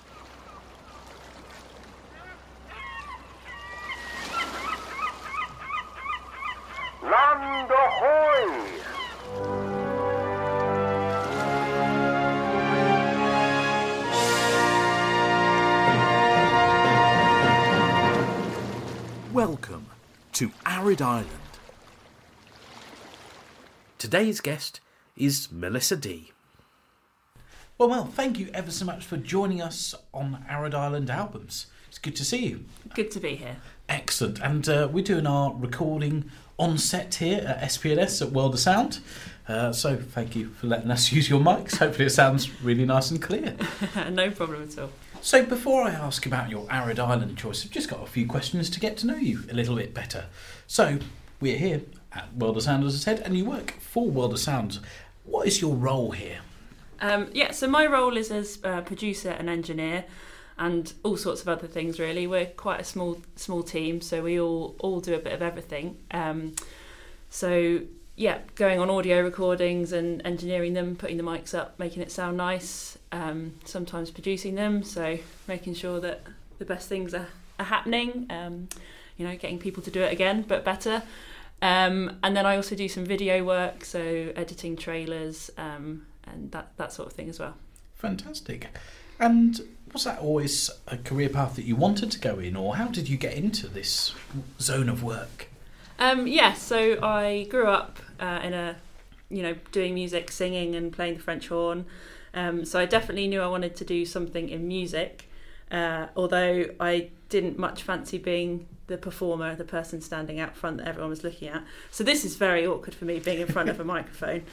Land 7.02 7.70
ahoy! 7.70 8.66
Welcome 19.32 19.86
to 20.34 20.50
Arid 20.66 21.00
Island. 21.00 21.45
Today's 24.06 24.40
guest 24.40 24.78
is 25.16 25.50
Melissa 25.50 25.96
Dee 25.96 26.30
Well, 27.76 27.88
well, 27.88 28.04
thank 28.04 28.38
you 28.38 28.48
ever 28.54 28.70
so 28.70 28.84
much 28.84 29.04
for 29.04 29.16
joining 29.16 29.60
us 29.60 29.96
on 30.14 30.44
Arid 30.48 30.76
Island 30.76 31.10
Albums. 31.10 31.66
It's 31.88 31.98
good 31.98 32.14
to 32.14 32.24
see 32.24 32.46
you. 32.46 32.64
Good 32.94 33.10
to 33.10 33.18
be 33.18 33.34
here. 33.34 33.56
Excellent. 33.88 34.38
And 34.40 34.68
uh, 34.68 34.88
we're 34.92 35.02
doing 35.02 35.26
our 35.26 35.52
recording 35.52 36.30
on 36.56 36.78
set 36.78 37.16
here 37.16 37.38
at 37.40 37.72
SP&S 37.72 38.22
at 38.22 38.30
World 38.30 38.54
of 38.54 38.60
Sound. 38.60 39.00
Uh, 39.48 39.72
so 39.72 39.96
thank 39.96 40.36
you 40.36 40.50
for 40.50 40.68
letting 40.68 40.92
us 40.92 41.10
use 41.12 41.28
your 41.28 41.40
mics. 41.40 41.78
Hopefully, 41.78 42.06
it 42.06 42.10
sounds 42.10 42.62
really 42.62 42.84
nice 42.84 43.10
and 43.10 43.20
clear. 43.20 43.56
no 44.12 44.30
problem 44.30 44.62
at 44.62 44.78
all. 44.78 44.90
So, 45.20 45.44
before 45.44 45.82
I 45.82 45.90
ask 45.90 46.26
about 46.26 46.48
your 46.48 46.68
arid 46.70 47.00
island 47.00 47.36
choice, 47.36 47.64
I've 47.64 47.72
just 47.72 47.90
got 47.90 48.04
a 48.04 48.06
few 48.06 48.28
questions 48.28 48.70
to 48.70 48.78
get 48.78 48.96
to 48.98 49.06
know 49.08 49.16
you 49.16 49.42
a 49.50 49.54
little 49.54 49.74
bit 49.74 49.94
better. 49.94 50.26
So, 50.68 51.00
we're 51.40 51.58
here 51.58 51.82
at 52.12 52.34
World 52.34 52.56
of 52.56 52.62
Sound, 52.62 52.84
as 52.84 52.94
I 52.94 52.98
said, 52.98 53.20
and 53.20 53.36
you 53.36 53.44
work 53.44 53.72
for 53.80 54.08
World 54.08 54.32
of 54.32 54.38
Sound. 54.38 54.78
What 55.24 55.46
is 55.46 55.60
your 55.60 55.74
role 55.74 56.12
here? 56.12 56.38
Um, 57.00 57.28
yeah, 57.32 57.50
so 57.50 57.66
my 57.66 57.86
role 57.86 58.16
is 58.16 58.30
as 58.30 58.56
producer 58.56 59.30
and 59.30 59.50
engineer, 59.50 60.04
and 60.58 60.92
all 61.02 61.16
sorts 61.16 61.42
of 61.42 61.48
other 61.48 61.66
things. 61.66 62.00
Really, 62.00 62.26
we're 62.26 62.46
quite 62.46 62.80
a 62.80 62.84
small 62.84 63.20
small 63.36 63.62
team, 63.62 64.00
so 64.00 64.22
we 64.22 64.40
all 64.40 64.74
all 64.78 65.00
do 65.00 65.14
a 65.14 65.18
bit 65.18 65.32
of 65.32 65.42
everything. 65.42 65.98
Um, 66.10 66.54
so 67.28 67.80
yeah, 68.16 68.38
going 68.54 68.80
on 68.80 68.88
audio 68.88 69.22
recordings 69.22 69.92
and 69.92 70.24
engineering 70.24 70.72
them, 70.72 70.96
putting 70.96 71.18
the 71.18 71.22
mics 71.22 71.52
up, 71.52 71.78
making 71.78 72.02
it 72.02 72.10
sound 72.10 72.38
nice. 72.38 72.96
Um, 73.12 73.54
sometimes 73.64 74.10
producing 74.10 74.54
them, 74.54 74.82
so 74.82 75.18
making 75.46 75.74
sure 75.74 76.00
that 76.00 76.22
the 76.58 76.64
best 76.64 76.88
things 76.88 77.12
are, 77.12 77.28
are 77.58 77.66
happening. 77.66 78.26
Um, 78.30 78.68
you 79.18 79.26
know, 79.26 79.36
getting 79.36 79.58
people 79.58 79.82
to 79.82 79.90
do 79.90 80.00
it 80.00 80.12
again, 80.12 80.44
but 80.46 80.64
better. 80.64 81.02
Um, 81.66 82.18
and 82.22 82.36
then 82.36 82.46
I 82.46 82.54
also 82.54 82.76
do 82.76 82.88
some 82.88 83.04
video 83.04 83.42
work, 83.42 83.84
so 83.84 83.98
editing 84.36 84.76
trailers 84.76 85.50
um, 85.58 86.06
and 86.22 86.52
that 86.52 86.76
that 86.76 86.92
sort 86.92 87.08
of 87.08 87.14
thing 87.14 87.28
as 87.28 87.40
well. 87.40 87.54
Fantastic. 87.96 88.68
And 89.18 89.60
was 89.92 90.04
that 90.04 90.20
always 90.20 90.70
a 90.86 90.96
career 90.96 91.28
path 91.28 91.56
that 91.56 91.64
you 91.64 91.74
wanted 91.74 92.12
to 92.12 92.20
go 92.20 92.38
in, 92.38 92.54
or 92.54 92.76
how 92.76 92.86
did 92.86 93.08
you 93.08 93.16
get 93.16 93.34
into 93.34 93.66
this 93.66 94.14
zone 94.60 94.88
of 94.88 95.02
work? 95.02 95.48
Um, 95.98 96.28
yeah, 96.28 96.52
so 96.52 97.02
I 97.02 97.48
grew 97.50 97.66
up 97.66 97.98
uh, 98.20 98.40
in 98.44 98.52
a, 98.52 98.76
you 99.28 99.42
know, 99.42 99.56
doing 99.72 99.94
music, 99.94 100.30
singing, 100.30 100.76
and 100.76 100.92
playing 100.92 101.14
the 101.14 101.22
French 101.22 101.48
horn. 101.48 101.86
Um, 102.32 102.64
so 102.64 102.78
I 102.78 102.86
definitely 102.86 103.26
knew 103.26 103.40
I 103.40 103.48
wanted 103.48 103.74
to 103.76 103.84
do 103.84 104.04
something 104.04 104.48
in 104.50 104.68
music, 104.68 105.28
uh, 105.70 106.06
although 106.16 106.66
I 106.78 107.10
didn't 107.28 107.58
much 107.58 107.82
fancy 107.82 108.18
being 108.18 108.66
the 108.86 108.96
performer, 108.96 109.54
the 109.56 109.64
person 109.64 110.00
standing 110.00 110.38
out 110.38 110.56
front 110.56 110.78
that 110.78 110.88
everyone 110.88 111.10
was 111.10 111.24
looking 111.24 111.48
at. 111.48 111.64
So 111.90 112.04
this 112.04 112.24
is 112.24 112.36
very 112.36 112.66
awkward 112.66 112.94
for 112.94 113.04
me 113.04 113.18
being 113.18 113.40
in 113.40 113.48
front 113.48 113.68
of 113.68 113.80
a 113.80 113.84
microphone. 113.96 114.44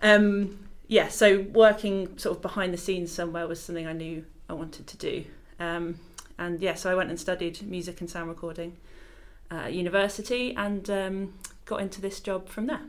Um, 0.00 0.68
yeah, 0.86 1.08
so 1.08 1.40
working 1.40 2.16
sort 2.18 2.36
of 2.36 2.42
behind 2.42 2.72
the 2.72 2.78
scenes 2.78 3.10
somewhere 3.10 3.46
was 3.46 3.62
something 3.62 3.86
I 3.86 3.92
knew 3.92 4.24
I 4.48 4.52
wanted 4.52 4.86
to 4.86 4.96
do. 4.96 5.24
Um, 5.58 5.98
and 6.38 6.60
yeah, 6.60 6.74
so 6.74 6.90
I 6.90 6.94
went 6.94 7.10
and 7.10 7.18
studied 7.18 7.62
music 7.62 8.00
and 8.00 8.08
sound 8.08 8.28
recording 8.28 8.76
at 9.50 9.72
university 9.72 10.54
and 10.56 10.88
um, 10.90 11.34
got 11.64 11.80
into 11.80 12.00
this 12.00 12.20
job 12.20 12.48
from 12.48 12.66
there. 12.66 12.82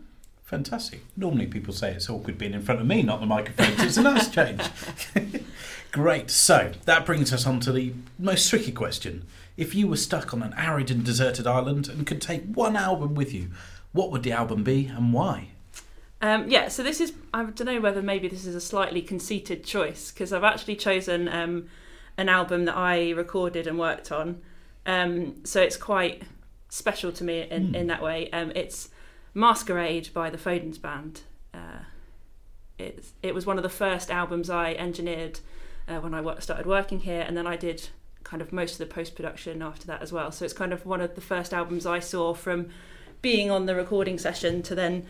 Fantastic. 0.54 1.02
Normally 1.18 1.48
people 1.48 1.74
say 1.74 1.92
it's 1.94 2.08
awkward 2.12 2.38
being 2.38 2.54
in 2.54 2.62
front 2.62 2.80
of 2.80 2.86
me, 2.86 3.02
not 3.02 3.20
the 3.20 3.26
microphone. 3.26 3.76
So 3.76 3.84
it's 3.86 3.98
a 3.98 4.04
nice 4.04 4.30
change. 4.30 4.62
Great. 5.92 6.30
So 6.30 6.74
that 6.86 7.08
brings 7.08 7.34
us 7.34 7.48
on 7.48 7.60
to 7.62 7.72
the 7.72 7.94
most 8.20 8.48
tricky 8.48 8.72
question. 8.72 9.26
If 9.58 9.74
you 9.74 9.88
were 9.88 9.98
stuck 9.98 10.32
on 10.32 10.44
an 10.44 10.54
arid 10.56 10.92
and 10.92 11.04
deserted 11.04 11.48
island 11.48 11.88
and 11.90 12.06
could 12.06 12.22
take 12.22 12.44
one 12.54 12.76
album 12.76 13.16
with 13.16 13.34
you, 13.34 13.50
what 13.94 14.12
would 14.12 14.22
the 14.22 14.32
album 14.32 14.64
be 14.64 14.86
and 14.86 15.12
why? 15.12 15.48
Um, 16.22 16.48
yeah, 16.48 16.68
so 16.68 16.84
this 16.84 17.02
is, 17.02 17.14
I 17.34 17.44
don't 17.46 17.66
know 17.66 17.82
whether 17.82 18.04
maybe 18.04 18.28
this 18.28 18.46
is 18.46 18.54
a 18.54 18.62
slightly 18.62 19.02
conceited 19.02 19.64
choice 19.64 20.12
because 20.12 20.32
I've 20.32 20.44
actually 20.44 20.76
chosen 20.76 21.28
um, 21.30 21.68
an 22.16 22.30
album 22.30 22.66
that 22.66 22.78
I 22.78 23.10
recorded 23.10 23.66
and 23.66 23.80
worked 23.80 24.12
on. 24.12 24.40
Um, 24.86 25.44
so 25.46 25.62
it's 25.62 25.78
quite 25.78 26.22
special 26.70 27.12
to 27.14 27.24
me 27.24 27.48
in, 27.50 27.70
Hmm. 27.70 27.76
in 27.76 27.88
that 27.88 28.04
way. 28.04 28.30
Um, 28.30 28.52
it's 28.56 28.90
Masquerade 29.34 30.10
by 30.14 30.30
the 30.30 30.38
Fodens 30.38 30.78
Band. 30.78 31.22
Uh, 31.54 31.84
it's, 32.78 33.14
it 33.22 33.34
was 33.34 33.46
one 33.46 33.58
of 33.58 33.64
the 33.64 33.70
first 33.70 34.12
albums 34.12 34.50
I 34.50 34.74
engineered 34.74 35.40
uh, 35.88 36.00
when 36.00 36.14
I 36.14 36.40
started 36.40 36.66
working 36.66 37.02
here, 37.02 37.24
and 37.28 37.36
then 37.38 37.48
I 37.48 37.56
did 37.56 37.90
kind 38.24 38.42
of 38.42 38.54
most 38.54 38.74
of 38.74 38.78
the 38.78 38.86
post 38.86 39.16
production 39.16 39.62
after 39.62 39.86
that 39.88 40.02
as 40.02 40.12
well. 40.12 40.32
So 40.32 40.46
it's 40.46 40.54
kind 40.54 40.74
of 40.74 40.86
one 40.86 41.02
of 41.02 41.16
the 41.16 41.22
first 41.22 41.54
albums 41.54 41.86
I 41.86 42.00
saw 42.00 42.34
from 42.34 42.70
being 43.22 43.52
on 43.52 43.66
the 43.66 43.76
recording 43.76 44.18
session 44.18 44.62
to 44.64 44.76
then 44.76 45.06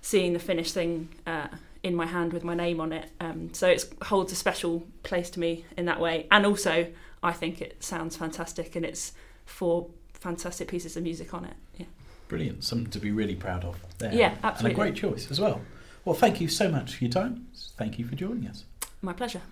seeing 0.00 0.32
the 0.32 0.38
finished 0.38 0.74
thing 0.74 1.08
uh, 1.26 1.48
in 1.82 1.94
my 1.94 2.06
hand 2.06 2.32
with 2.32 2.44
my 2.44 2.54
name 2.54 2.80
on 2.80 2.92
it. 2.92 3.10
Um, 3.20 3.52
so 3.52 3.68
it 3.68 3.84
holds 4.02 4.32
a 4.32 4.36
special 4.36 4.86
place 5.02 5.30
to 5.30 5.40
me 5.40 5.64
in 5.76 5.86
that 5.86 6.00
way. 6.00 6.26
And 6.30 6.46
also, 6.46 6.88
I 7.22 7.32
think 7.32 7.60
it 7.60 7.82
sounds 7.82 8.16
fantastic 8.16 8.76
and 8.76 8.84
it's 8.84 9.12
four 9.44 9.88
fantastic 10.12 10.68
pieces 10.68 10.96
of 10.96 11.02
music 11.02 11.32
on 11.34 11.44
it. 11.44 11.54
Yeah. 11.76 11.86
Brilliant. 12.28 12.64
Something 12.64 12.90
to 12.90 12.98
be 12.98 13.10
really 13.10 13.34
proud 13.34 13.64
of 13.64 13.82
there. 13.98 14.12
Yeah, 14.12 14.36
absolutely. 14.42 14.80
And 14.80 14.88
a 14.88 14.92
great 14.92 15.00
choice 15.00 15.30
as 15.30 15.40
well. 15.40 15.62
Well, 16.04 16.14
thank 16.14 16.40
you 16.40 16.48
so 16.48 16.70
much 16.70 16.94
for 16.94 17.04
your 17.04 17.12
time. 17.12 17.48
Thank 17.76 17.98
you 17.98 18.04
for 18.04 18.14
joining 18.14 18.46
us. 18.48 18.64
My 19.02 19.12
pleasure. 19.12 19.42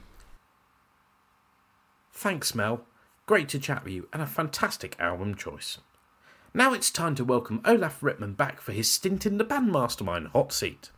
Thanks, 2.12 2.54
Mel. 2.54 2.86
Great 3.26 3.48
to 3.50 3.58
chat 3.58 3.84
with 3.84 3.92
you 3.92 4.08
and 4.12 4.22
a 4.22 4.26
fantastic 4.26 4.94
album 4.98 5.34
choice. 5.34 5.78
Now 6.54 6.72
it's 6.72 6.90
time 6.90 7.14
to 7.16 7.24
welcome 7.24 7.60
Olaf 7.64 8.00
Ritman 8.00 8.36
back 8.36 8.60
for 8.60 8.72
his 8.72 8.90
stint 8.90 9.26
in 9.26 9.36
the 9.36 9.44
band 9.44 9.70
mastermind 9.70 10.28
hot 10.28 10.52
seat. 10.52 10.90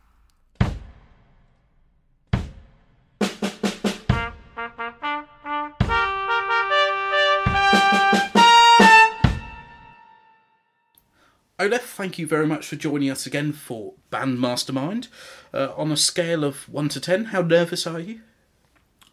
Olaf, 11.61 11.81
thank 11.81 12.17
you 12.17 12.25
very 12.25 12.47
much 12.47 12.67
for 12.67 12.77
joining 12.77 13.09
us 13.09 13.25
again 13.25 13.51
for 13.51 13.91
Band 14.11 14.39
Mastermind. 14.39 15.09
Uh, 15.53 15.73
on 15.75 15.91
a 15.91 15.97
scale 15.97 16.45
of 16.45 16.69
1 16.69 16.87
to 16.87 17.01
10, 17.01 17.25
how 17.25 17.41
nervous 17.41 17.85
are 17.85 17.99
you? 17.99 18.21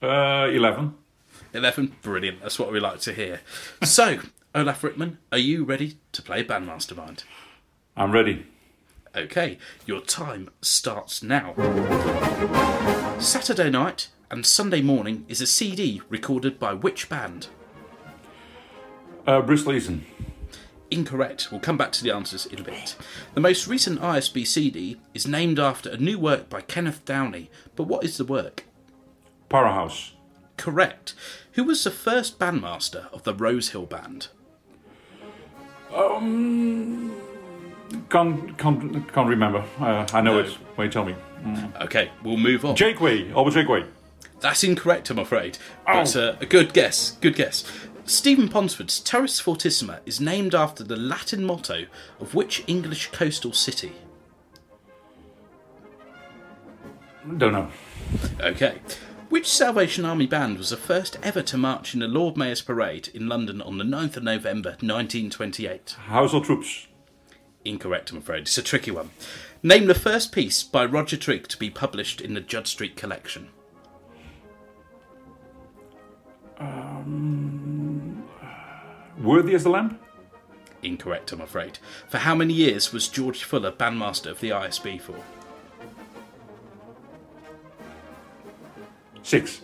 Uh, 0.00 0.46
11. 0.52 0.94
11. 1.52 1.96
Brilliant. 2.02 2.40
That's 2.40 2.56
what 2.56 2.70
we 2.70 2.78
like 2.78 3.00
to 3.00 3.12
hear. 3.12 3.40
So, 3.82 4.20
Olaf 4.54 4.82
Ritman, 4.82 5.16
are 5.32 5.38
you 5.38 5.64
ready 5.64 5.98
to 6.12 6.22
play 6.22 6.44
Band 6.44 6.66
Mastermind? 6.66 7.24
I'm 7.96 8.12
ready. 8.12 8.46
Okay, 9.16 9.58
your 9.84 10.00
time 10.00 10.48
starts 10.62 11.24
now. 11.24 11.54
Saturday 13.18 13.70
night 13.70 14.10
and 14.30 14.46
Sunday 14.46 14.82
morning 14.82 15.24
is 15.26 15.40
a 15.40 15.46
CD 15.46 16.00
recorded 16.08 16.60
by 16.60 16.74
which 16.74 17.08
band? 17.08 17.48
Uh, 19.26 19.40
Bruce 19.40 19.66
Leeson. 19.66 20.04
Incorrect. 20.90 21.48
We'll 21.50 21.60
come 21.60 21.76
back 21.76 21.92
to 21.92 22.04
the 22.04 22.12
answers 22.14 22.46
in 22.46 22.60
a 22.60 22.62
bit. 22.62 22.96
The 23.34 23.40
most 23.40 23.66
recent 23.66 24.00
ISB 24.00 24.46
CD 24.46 24.96
is 25.14 25.26
named 25.26 25.58
after 25.58 25.90
a 25.90 25.96
new 25.96 26.18
work 26.18 26.48
by 26.48 26.60
Kenneth 26.60 27.04
Downie, 27.04 27.50
but 27.74 27.84
what 27.84 28.04
is 28.04 28.16
the 28.18 28.24
work? 28.24 28.64
Powerhouse. 29.48 30.12
Correct. 30.56 31.14
Who 31.52 31.64
was 31.64 31.82
the 31.84 31.90
first 31.90 32.38
bandmaster 32.38 33.12
of 33.12 33.24
the 33.24 33.34
Rosehill 33.34 33.86
Band? 33.86 34.28
Um, 35.94 37.14
can't, 38.10 38.56
can't, 38.58 39.12
can't 39.12 39.28
remember. 39.28 39.64
Uh, 39.80 40.06
I 40.12 40.20
know 40.20 40.34
No. 40.40 40.46
it. 40.48 40.56
Wait, 40.76 40.92
tell 40.92 41.04
me. 41.04 41.14
Okay, 41.80 42.10
we'll 42.22 42.36
move 42.36 42.64
on. 42.64 42.74
Jake 42.76 43.00
Way. 43.00 43.30
Albert 43.32 43.52
Jake 43.52 43.68
Way. 43.68 43.84
That's 44.40 44.62
incorrect, 44.64 45.10
I'm 45.10 45.18
afraid. 45.18 45.58
But 45.86 46.14
uh, 46.16 46.36
a 46.40 46.46
good 46.46 46.72
guess. 46.72 47.12
Good 47.20 47.36
guess. 47.36 47.64
Stephen 48.06 48.48
Ponsford's 48.48 49.00
Turris 49.00 49.40
Fortissima 49.40 50.00
is 50.06 50.20
named 50.20 50.54
after 50.54 50.84
the 50.84 50.96
Latin 50.96 51.44
motto 51.44 51.86
of 52.20 52.34
which 52.34 52.62
English 52.68 53.10
coastal 53.10 53.52
city? 53.52 53.92
Don't 57.36 57.52
know. 57.52 57.68
Okay. 58.40 58.80
Which 59.28 59.48
Salvation 59.48 60.04
Army 60.04 60.26
band 60.26 60.58
was 60.58 60.70
the 60.70 60.76
first 60.76 61.18
ever 61.20 61.42
to 61.42 61.58
march 61.58 61.94
in 61.94 62.00
the 62.00 62.06
Lord 62.06 62.36
Mayor's 62.36 62.62
Parade 62.62 63.08
in 63.12 63.28
London 63.28 63.60
on 63.60 63.78
the 63.78 63.84
9th 63.84 64.16
of 64.16 64.22
November 64.22 64.70
1928? 64.70 65.96
Household 66.06 66.44
Troops. 66.44 66.86
Incorrect, 67.64 68.12
I'm 68.12 68.18
afraid. 68.18 68.42
It's 68.42 68.56
a 68.56 68.62
tricky 68.62 68.92
one. 68.92 69.10
Name 69.64 69.86
the 69.86 69.94
first 69.94 70.30
piece 70.30 70.62
by 70.62 70.84
Roger 70.84 71.16
Trigg 71.16 71.48
to 71.48 71.58
be 71.58 71.70
published 71.70 72.20
in 72.20 72.34
the 72.34 72.40
Judd 72.40 72.68
Street 72.68 72.94
collection. 72.94 73.48
Um, 76.58 77.75
Worthy 79.26 79.56
as 79.56 79.64
the 79.64 79.70
Lamb. 79.70 79.98
Incorrect, 80.84 81.32
I'm 81.32 81.40
afraid. 81.40 81.80
For 82.06 82.18
how 82.18 82.36
many 82.36 82.54
years 82.54 82.92
was 82.92 83.08
George 83.08 83.42
Fuller 83.42 83.72
bandmaster 83.72 84.30
of 84.30 84.38
the 84.38 84.50
ISB 84.50 85.00
for? 85.00 85.16
Six. 89.24 89.62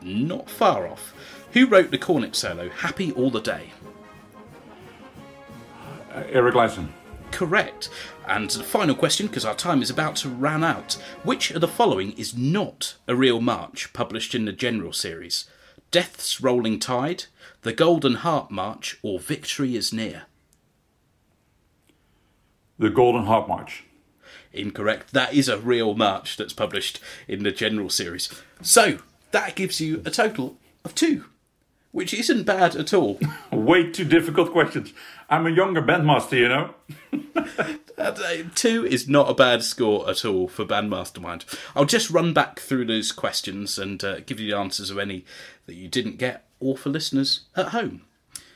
Not 0.00 0.48
far 0.48 0.88
off. 0.88 1.12
Who 1.52 1.66
wrote 1.66 1.90
the 1.90 1.98
cornet 1.98 2.34
solo 2.34 2.70
Happy 2.70 3.12
All 3.12 3.28
the 3.28 3.42
Day? 3.42 3.70
Uh, 6.14 6.22
Erik 6.30 6.54
Leidzén. 6.54 6.88
Correct. 7.32 7.90
And 8.26 8.48
the 8.48 8.64
final 8.64 8.94
question, 8.94 9.26
because 9.26 9.44
our 9.44 9.54
time 9.54 9.82
is 9.82 9.90
about 9.90 10.16
to 10.16 10.30
run 10.30 10.64
out. 10.64 10.94
Which 11.22 11.50
of 11.50 11.60
the 11.60 11.68
following 11.68 12.12
is 12.12 12.34
not 12.34 12.94
a 13.06 13.14
real 13.14 13.42
march 13.42 13.92
published 13.92 14.34
in 14.34 14.46
the 14.46 14.52
general 14.52 14.94
series? 14.94 15.44
Death's 15.94 16.40
Rolling 16.40 16.80
Tide, 16.80 17.26
The 17.62 17.72
Golden 17.72 18.14
Heart 18.14 18.50
March, 18.50 18.98
or 19.04 19.20
Victory 19.20 19.76
is 19.76 19.92
Near? 19.92 20.22
The 22.80 22.90
Golden 22.90 23.26
Heart 23.26 23.46
March. 23.46 23.84
Incorrect. 24.52 25.12
That 25.12 25.34
is 25.34 25.48
a 25.48 25.56
real 25.56 25.94
march 25.94 26.36
that's 26.36 26.52
published 26.52 26.98
in 27.28 27.44
the 27.44 27.52
general 27.52 27.90
series. 27.90 28.28
So, 28.60 28.98
that 29.30 29.54
gives 29.54 29.80
you 29.80 30.02
a 30.04 30.10
total 30.10 30.56
of 30.84 30.96
two, 30.96 31.26
which 31.94 32.12
isn't 32.12 32.42
bad 32.42 32.74
at 32.74 32.92
all. 32.92 33.20
Way 33.52 33.88
too 33.92 34.04
difficult 34.04 34.50
questions. 34.50 34.92
I'm 35.30 35.46
a 35.46 35.50
younger 35.50 35.80
bandmaster, 35.80 36.36
you 36.36 36.48
know. 36.48 36.74
Uh, 37.96 38.42
Two 38.56 38.84
is 38.84 39.08
not 39.08 39.30
a 39.30 39.34
bad 39.34 39.62
score 39.62 40.10
at 40.10 40.24
all 40.24 40.48
for 40.48 40.64
Bandmastermind. 40.64 41.44
I'll 41.76 41.84
just 41.84 42.10
run 42.10 42.34
back 42.34 42.58
through 42.58 42.86
those 42.86 43.12
questions 43.12 43.78
and 43.78 44.02
uh, 44.02 44.18
give 44.18 44.40
you 44.40 44.50
the 44.50 44.58
answers 44.58 44.90
of 44.90 44.98
any 44.98 45.24
that 45.66 45.76
you 45.76 45.86
didn't 45.86 46.18
get, 46.18 46.44
or 46.58 46.76
for 46.76 46.90
listeners 46.90 47.42
at 47.54 47.68
home. 47.68 48.02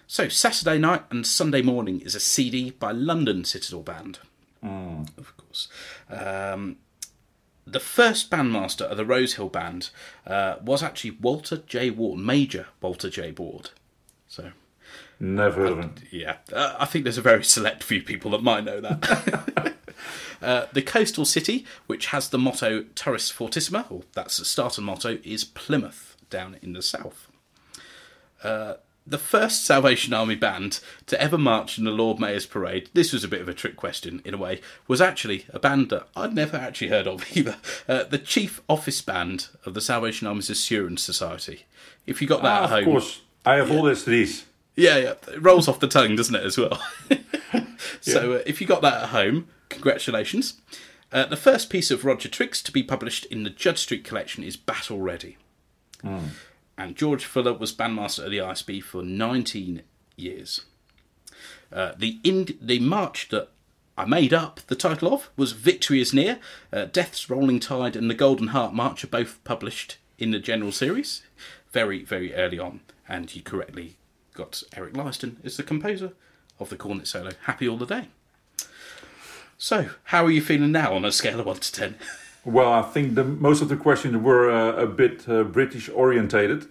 So, 0.08 0.28
Saturday 0.28 0.76
night 0.78 1.04
and 1.08 1.24
Sunday 1.24 1.62
morning 1.62 2.00
is 2.00 2.16
a 2.16 2.20
CD 2.20 2.72
by 2.72 2.90
London 2.90 3.44
Citadel 3.44 3.82
Band, 3.82 4.18
of 4.60 5.36
course. 5.36 5.68
Um, 6.10 6.78
the 7.72 7.80
first 7.80 8.30
bandmaster 8.30 8.82
of 8.82 8.96
the 8.96 9.04
Rosehill 9.04 9.48
Band 9.48 9.90
uh, 10.26 10.56
was 10.62 10.82
actually 10.82 11.12
Walter 11.12 11.58
J. 11.66 11.90
Ward, 11.90 12.18
Major 12.18 12.66
Walter 12.80 13.10
J. 13.10 13.32
Ward. 13.36 13.70
So, 14.26 14.50
Never 15.20 15.62
heard 15.62 15.72
of 15.72 15.78
him. 15.78 15.94
yeah, 16.10 16.36
uh, 16.52 16.76
I 16.78 16.84
think 16.84 17.04
there's 17.04 17.18
a 17.18 17.22
very 17.22 17.42
select 17.44 17.82
few 17.82 18.02
people 18.02 18.30
that 18.32 18.42
might 18.42 18.64
know 18.64 18.80
that. 18.80 19.74
uh, 20.42 20.66
the 20.72 20.82
coastal 20.82 21.24
city, 21.24 21.64
which 21.86 22.06
has 22.06 22.28
the 22.28 22.38
motto 22.38 22.84
Turris 22.94 23.32
Fortissima, 23.32 23.90
or 23.90 24.02
that's 24.12 24.36
the 24.38 24.44
starter 24.44 24.80
motto, 24.80 25.18
is 25.24 25.44
Plymouth, 25.44 26.16
down 26.30 26.56
in 26.62 26.72
the 26.72 26.82
south. 26.82 27.28
The 29.08 29.16
first 29.18 29.64
Salvation 29.64 30.12
Army 30.12 30.34
band 30.34 30.80
to 31.06 31.18
ever 31.20 31.38
march 31.38 31.78
in 31.78 31.84
the 31.84 31.90
Lord 31.90 32.18
Mayor's 32.18 32.44
Parade, 32.44 32.90
this 32.92 33.10
was 33.12 33.24
a 33.24 33.28
bit 33.28 33.40
of 33.40 33.48
a 33.48 33.54
trick 33.54 33.74
question 33.74 34.20
in 34.24 34.34
a 34.34 34.38
way, 34.38 34.60
was 34.86 35.00
actually 35.00 35.46
a 35.50 35.58
band 35.58 35.88
that 35.88 36.06
I'd 36.14 36.34
never 36.34 36.58
actually 36.58 36.88
heard 36.88 37.06
of 37.06 37.24
either. 37.36 37.56
Uh, 37.88 38.04
the 38.04 38.18
Chief 38.18 38.60
Office 38.68 39.00
Band 39.00 39.48
of 39.64 39.72
the 39.72 39.80
Salvation 39.80 40.26
Army's 40.26 40.50
Assurance 40.50 41.02
Society. 41.02 41.64
If 42.06 42.20
you 42.20 42.28
got 42.28 42.42
that 42.42 42.60
Ah, 42.60 42.64
at 42.64 42.70
home. 42.70 42.78
of 42.80 42.84
course. 42.84 43.20
I 43.46 43.54
have 43.54 43.70
all 43.70 43.82
this 43.84 44.04
these. 44.04 44.44
Yeah, 44.76 44.96
yeah. 44.98 45.14
It 45.28 45.42
rolls 45.42 45.68
off 45.68 45.80
the 45.80 45.88
tongue, 45.88 46.14
doesn't 46.16 46.34
it, 46.34 46.44
as 46.44 46.58
well? 46.58 46.78
so 48.00 48.34
uh, 48.34 48.42
if 48.46 48.60
you 48.60 48.66
got 48.66 48.82
that 48.82 49.04
at 49.04 49.08
home, 49.08 49.48
congratulations. 49.70 50.60
Uh, 51.10 51.24
the 51.24 51.36
first 51.36 51.70
piece 51.70 51.90
of 51.90 52.04
Roger 52.04 52.28
Triggs 52.28 52.62
to 52.62 52.70
be 52.70 52.82
published 52.82 53.24
in 53.26 53.42
the 53.42 53.50
Judd 53.50 53.78
Street 53.78 54.04
collection 54.04 54.44
is 54.44 54.56
Battle 54.58 55.00
Ready. 55.00 55.38
And 56.78 56.94
George 56.94 57.24
Fuller 57.24 57.52
was 57.52 57.74
bandmaster 57.74 58.24
of 58.24 58.30
the 58.30 58.38
ISB 58.38 58.80
for 58.82 59.02
19 59.02 59.82
years. 60.16 60.64
Uh, 61.72 61.92
the 61.98 62.20
ind- 62.22 62.56
the 62.60 62.78
march 62.78 63.28
that 63.30 63.50
I 63.98 64.04
made 64.04 64.32
up 64.32 64.60
the 64.68 64.76
title 64.76 65.12
of 65.12 65.28
was 65.36 65.52
Victory 65.52 66.00
is 66.00 66.14
Near. 66.14 66.38
Uh, 66.72 66.84
Death's 66.84 67.28
Rolling 67.28 67.58
Tide 67.58 67.96
and 67.96 68.08
the 68.08 68.14
Golden 68.14 68.48
Heart 68.48 68.74
March 68.74 69.02
are 69.02 69.08
both 69.08 69.42
published 69.42 69.98
in 70.18 70.30
the 70.30 70.38
general 70.38 70.70
series 70.70 71.22
very, 71.72 72.04
very 72.04 72.32
early 72.32 72.60
on. 72.60 72.80
And 73.08 73.34
you 73.34 73.42
correctly 73.42 73.96
got 74.32 74.62
Erik 74.76 74.94
Leidzén 74.94 75.44
as 75.44 75.56
the 75.56 75.64
composer 75.64 76.12
of 76.60 76.68
the 76.68 76.76
cornet 76.76 77.08
solo 77.08 77.32
Happy 77.42 77.68
All 77.68 77.76
the 77.76 77.86
Day. 77.86 78.08
So, 79.56 79.90
how 80.04 80.24
are 80.24 80.30
you 80.30 80.40
feeling 80.40 80.70
now 80.70 80.94
on 80.94 81.04
a 81.04 81.10
scale 81.10 81.40
of 81.40 81.46
1 81.46 81.56
to 81.56 81.72
10? 81.72 81.96
Well, 82.52 82.72
I 82.72 82.82
think 82.82 83.14
the 83.14 83.24
most 83.24 83.60
of 83.62 83.68
the 83.68 83.76
questions 83.76 84.16
were 84.16 84.50
uh, 84.50 84.72
a 84.82 84.86
bit 84.86 85.28
uh, 85.28 85.42
British 85.44 85.90
orientated, 85.90 86.66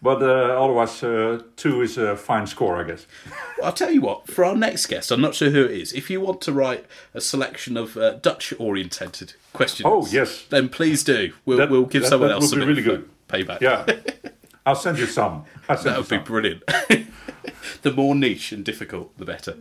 but 0.00 0.22
uh, 0.22 0.62
otherwise 0.64 1.02
uh, 1.02 1.42
two 1.56 1.82
is 1.82 1.98
a 1.98 2.16
fine 2.16 2.46
score, 2.46 2.76
I 2.76 2.84
guess. 2.84 3.06
I'll 3.62 3.72
tell 3.72 3.90
you 3.90 4.00
what, 4.02 4.28
for 4.28 4.44
our 4.44 4.54
next 4.56 4.86
guest, 4.86 5.10
I'm 5.10 5.20
not 5.20 5.34
sure 5.34 5.50
who 5.50 5.64
it 5.64 5.72
is. 5.72 5.92
If 5.92 6.10
you 6.10 6.20
want 6.20 6.40
to 6.42 6.52
write 6.52 6.84
a 7.12 7.20
selection 7.20 7.76
of 7.76 7.96
uh, 7.96 8.12
Dutch 8.22 8.52
orientated 8.58 9.34
questions, 9.52 9.84
Oh, 9.84 10.06
yes. 10.10 10.44
then 10.48 10.68
please 10.68 11.02
do. 11.02 11.32
We'll, 11.44 11.58
That- 11.58 11.70
we'll 11.70 11.86
give 11.86 12.02
that- 12.02 12.08
someone 12.10 12.28
that 12.28 12.36
else 12.36 12.52
a 12.52 12.56
bit 12.56 12.68
really 12.68 12.88
uh, 12.88 13.00
payback. 13.28 13.60
Yeah, 13.60 13.84
I'll 14.66 14.76
send 14.76 14.96
you 14.98 15.06
some. 15.06 15.44
Send 15.66 15.78
that 15.80 15.92
you 15.94 16.00
would 16.02 16.08
be 16.08 16.18
brilliant. 16.18 16.62
the 17.82 17.90
more 17.92 18.14
niche 18.14 18.52
and 18.52 18.64
difficult, 18.64 19.16
the 19.18 19.24
better. 19.24 19.56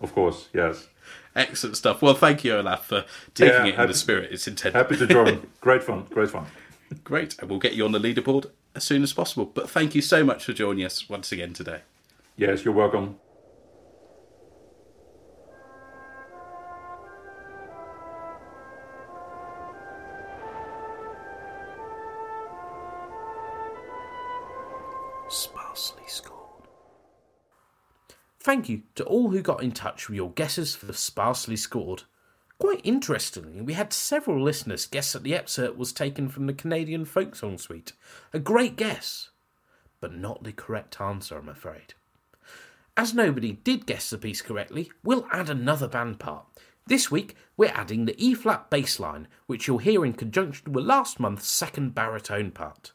Of 0.00 0.14
course, 0.14 0.48
yes. 0.54 0.88
Excellent 1.34 1.76
stuff. 1.76 2.02
Well, 2.02 2.14
thank 2.14 2.44
you, 2.44 2.56
Olaf, 2.56 2.86
for 2.86 3.04
taking 3.34 3.54
Yeah, 3.54 3.64
it 3.64 3.68
in 3.70 3.74
happy- 3.76 3.92
the 3.92 3.98
spirit 3.98 4.32
it's 4.32 4.46
intended. 4.46 4.76
Happy 4.76 4.96
to 4.96 5.06
join. 5.06 5.46
great 5.60 5.82
fun, 5.82 6.06
great 6.10 6.30
fun. 6.30 6.46
Great, 7.04 7.38
and 7.38 7.48
we'll 7.48 7.58
get 7.58 7.72
you 7.72 7.84
on 7.86 7.92
the 7.92 7.98
leaderboard 7.98 8.46
as 8.74 8.84
soon 8.84 9.02
as 9.02 9.12
possible. 9.14 9.46
But 9.46 9.70
thank 9.70 9.94
you 9.94 10.02
so 10.02 10.24
much 10.24 10.44
for 10.44 10.52
joining 10.52 10.84
us 10.84 11.08
once 11.08 11.32
again 11.32 11.54
today. 11.54 11.80
Yes, 12.36 12.64
you're 12.64 12.74
welcome. 12.74 13.16
Thank 28.42 28.68
you 28.68 28.82
to 28.96 29.04
all 29.04 29.30
who 29.30 29.40
got 29.40 29.62
in 29.62 29.70
touch 29.70 30.08
with 30.08 30.16
your 30.16 30.32
guesses 30.32 30.74
for 30.74 30.86
the 30.86 30.94
sparsely 30.94 31.54
scored. 31.54 32.02
Quite 32.58 32.80
interestingly, 32.82 33.60
we 33.60 33.74
had 33.74 33.92
several 33.92 34.42
listeners 34.42 34.84
guess 34.84 35.12
that 35.12 35.22
the 35.22 35.32
excerpt 35.32 35.78
was 35.78 35.92
taken 35.92 36.28
from 36.28 36.48
the 36.48 36.52
Canadian 36.52 37.04
folk 37.04 37.36
song 37.36 37.56
suite. 37.56 37.92
A 38.32 38.40
great 38.40 38.74
guess, 38.74 39.30
but 40.00 40.16
not 40.16 40.42
the 40.42 40.50
correct 40.50 41.00
answer, 41.00 41.38
I'm 41.38 41.48
afraid. 41.48 41.94
As 42.96 43.14
nobody 43.14 43.52
did 43.52 43.86
guess 43.86 44.10
the 44.10 44.18
piece 44.18 44.42
correctly, 44.42 44.90
we'll 45.04 45.28
add 45.30 45.48
another 45.48 45.86
band 45.86 46.18
part. 46.18 46.44
This 46.88 47.12
week, 47.12 47.36
we're 47.56 47.72
adding 47.72 48.06
the 48.06 48.20
E 48.20 48.34
flat 48.34 48.70
bass 48.70 48.98
line, 48.98 49.28
which 49.46 49.68
you'll 49.68 49.78
hear 49.78 50.04
in 50.04 50.14
conjunction 50.14 50.72
with 50.72 50.84
last 50.84 51.20
month's 51.20 51.46
second 51.46 51.94
baritone 51.94 52.50
part. 52.50 52.90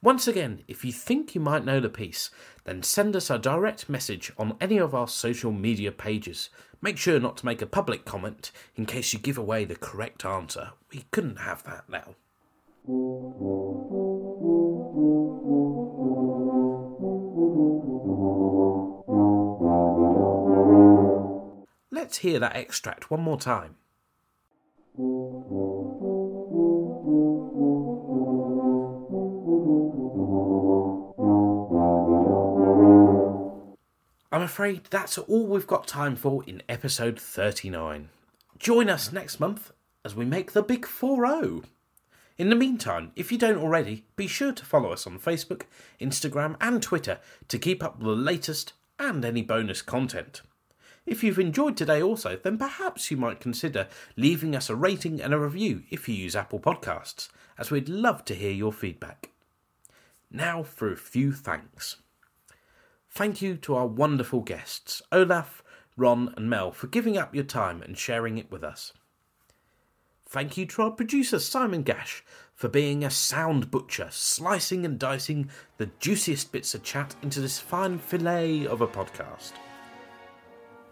Once 0.00 0.28
again, 0.28 0.62
if 0.68 0.84
you 0.84 0.92
think 0.92 1.34
you 1.34 1.40
might 1.40 1.64
know 1.64 1.80
the 1.80 1.88
piece, 1.88 2.30
then 2.68 2.82
send 2.82 3.16
us 3.16 3.30
a 3.30 3.38
direct 3.38 3.88
message 3.88 4.30
on 4.36 4.54
any 4.60 4.76
of 4.76 4.94
our 4.94 5.08
social 5.08 5.50
media 5.50 5.90
pages. 5.90 6.50
Make 6.82 6.98
sure 6.98 7.18
not 7.18 7.38
to 7.38 7.46
make 7.46 7.62
a 7.62 7.66
public 7.66 8.04
comment 8.04 8.52
in 8.76 8.84
case 8.84 9.14
you 9.14 9.18
give 9.18 9.38
away 9.38 9.64
the 9.64 9.74
correct 9.74 10.26
answer. 10.26 10.72
We 10.92 11.06
couldn't 11.10 11.38
have 11.38 11.64
that 11.64 11.88
now. 11.88 12.14
Let's 21.90 22.18
hear 22.18 22.38
that 22.38 22.54
extract 22.54 23.10
one 23.10 23.22
more 23.22 23.38
time. 23.38 23.76
I'm 34.38 34.44
afraid 34.44 34.84
that's 34.84 35.18
all 35.18 35.48
we've 35.48 35.66
got 35.66 35.88
time 35.88 36.14
for 36.14 36.44
in 36.46 36.62
episode 36.68 37.18
39. 37.18 38.08
Join 38.56 38.88
us 38.88 39.10
next 39.10 39.40
month 39.40 39.72
as 40.04 40.14
we 40.14 40.24
make 40.24 40.52
the 40.52 40.62
big 40.62 40.86
4 40.86 41.26
0. 41.26 41.62
In 42.36 42.48
the 42.48 42.54
meantime, 42.54 43.10
if 43.16 43.32
you 43.32 43.36
don't 43.36 43.58
already, 43.60 44.04
be 44.14 44.28
sure 44.28 44.52
to 44.52 44.64
follow 44.64 44.92
us 44.92 45.08
on 45.08 45.18
Facebook, 45.18 45.62
Instagram, 46.00 46.54
and 46.60 46.80
Twitter 46.80 47.18
to 47.48 47.58
keep 47.58 47.82
up 47.82 47.98
with 47.98 48.06
the 48.06 48.12
latest 48.12 48.74
and 48.96 49.24
any 49.24 49.42
bonus 49.42 49.82
content. 49.82 50.42
If 51.04 51.24
you've 51.24 51.40
enjoyed 51.40 51.76
today 51.76 52.00
also, 52.00 52.36
then 52.36 52.58
perhaps 52.58 53.10
you 53.10 53.16
might 53.16 53.40
consider 53.40 53.88
leaving 54.16 54.54
us 54.54 54.70
a 54.70 54.76
rating 54.76 55.20
and 55.20 55.34
a 55.34 55.38
review 55.40 55.82
if 55.90 56.08
you 56.08 56.14
use 56.14 56.36
Apple 56.36 56.60
Podcasts, 56.60 57.28
as 57.58 57.72
we'd 57.72 57.88
love 57.88 58.24
to 58.26 58.36
hear 58.36 58.52
your 58.52 58.72
feedback. 58.72 59.30
Now 60.30 60.62
for 60.62 60.92
a 60.92 60.96
few 60.96 61.32
thanks. 61.32 61.96
Thank 63.10 63.42
you 63.42 63.56
to 63.56 63.74
our 63.74 63.86
wonderful 63.86 64.40
guests, 64.40 65.02
Olaf, 65.10 65.62
Ron, 65.96 66.32
and 66.36 66.48
Mel, 66.48 66.70
for 66.70 66.86
giving 66.86 67.16
up 67.18 67.34
your 67.34 67.44
time 67.44 67.82
and 67.82 67.98
sharing 67.98 68.38
it 68.38 68.50
with 68.50 68.62
us. 68.62 68.92
Thank 70.30 70.58
you 70.58 70.66
to 70.66 70.82
our 70.82 70.90
producer, 70.90 71.38
Simon 71.38 71.82
Gash, 71.82 72.22
for 72.54 72.68
being 72.68 73.02
a 73.02 73.10
sound 73.10 73.70
butcher, 73.70 74.08
slicing 74.10 74.84
and 74.84 74.98
dicing 74.98 75.50
the 75.78 75.90
juiciest 76.00 76.52
bits 76.52 76.74
of 76.74 76.82
chat 76.82 77.16
into 77.22 77.40
this 77.40 77.58
fine 77.58 77.98
fillet 77.98 78.66
of 78.66 78.82
a 78.82 78.86
podcast. 78.86 79.52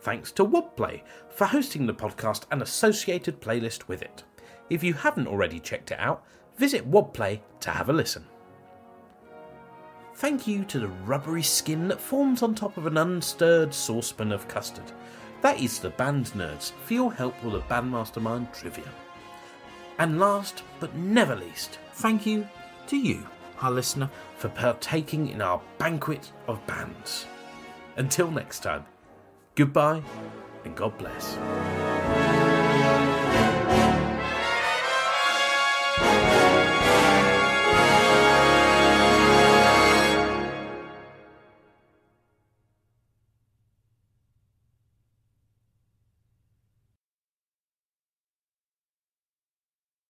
Thanks 0.01 0.33
to 0.33 0.45
Wobplay 0.45 1.03
for 1.29 1.45
hosting 1.45 1.87
the 1.87 1.93
podcast 1.93 2.45
and 2.51 2.63
associated 2.63 3.41
playlist 3.41 3.89
with 3.89 4.01
it. 4.01 4.25
If 4.71 4.83
you 4.83 4.95
haven't 4.95 5.27
already 5.27 5.61
checked 5.61 5.91
it 5.91 6.01
out, 6.01 6.25
visit 6.57 6.91
Wobplay 6.91 7.41
to 7.61 7.71
have 7.71 7.91
a 7.91 7.93
listen. 7.93 8.25
Thank 10.17 10.47
you 10.47 10.65
to 10.65 10.81
the 10.81 10.89
rubbery 10.89 11.43
skin 11.43 11.89
that 11.89 12.01
forms 12.01 12.43
on 12.43 12.55
top 12.55 12.79
of 12.79 12.87
an 12.87 12.97
unstirred 12.97 13.75
saucepan 13.75 14.33
of 14.33 14.49
custard. 14.49 14.91
That 15.43 15.61
is 15.61 15.79
the 15.79 15.91
Band 15.91 16.29
Nerds 16.29 16.73
for 16.87 16.95
your 16.95 17.13
help 17.13 17.35
with 17.45 17.53
the 17.53 17.61
Bandmastermind 17.61 18.51
trivia. 18.55 18.89
And 19.99 20.19
last 20.19 20.63
but 20.81 20.95
never 20.95 21.37
least, 21.37 21.79
thank 21.97 22.25
you 22.25 22.49
to 22.87 22.97
you, 22.97 23.27
our 23.61 23.71
listener, 23.71 24.09
for 24.39 24.49
partaking 24.49 25.29
in 25.29 25.43
our 25.43 25.61
banquet 25.77 26.33
of 26.49 26.67
bands. 26.67 27.27
Until 27.99 28.31
next 28.31 28.61
time, 28.61 28.87
goodbye 29.55 30.03
and 30.65 30.75
God 30.75 30.97
bless. 30.97 31.37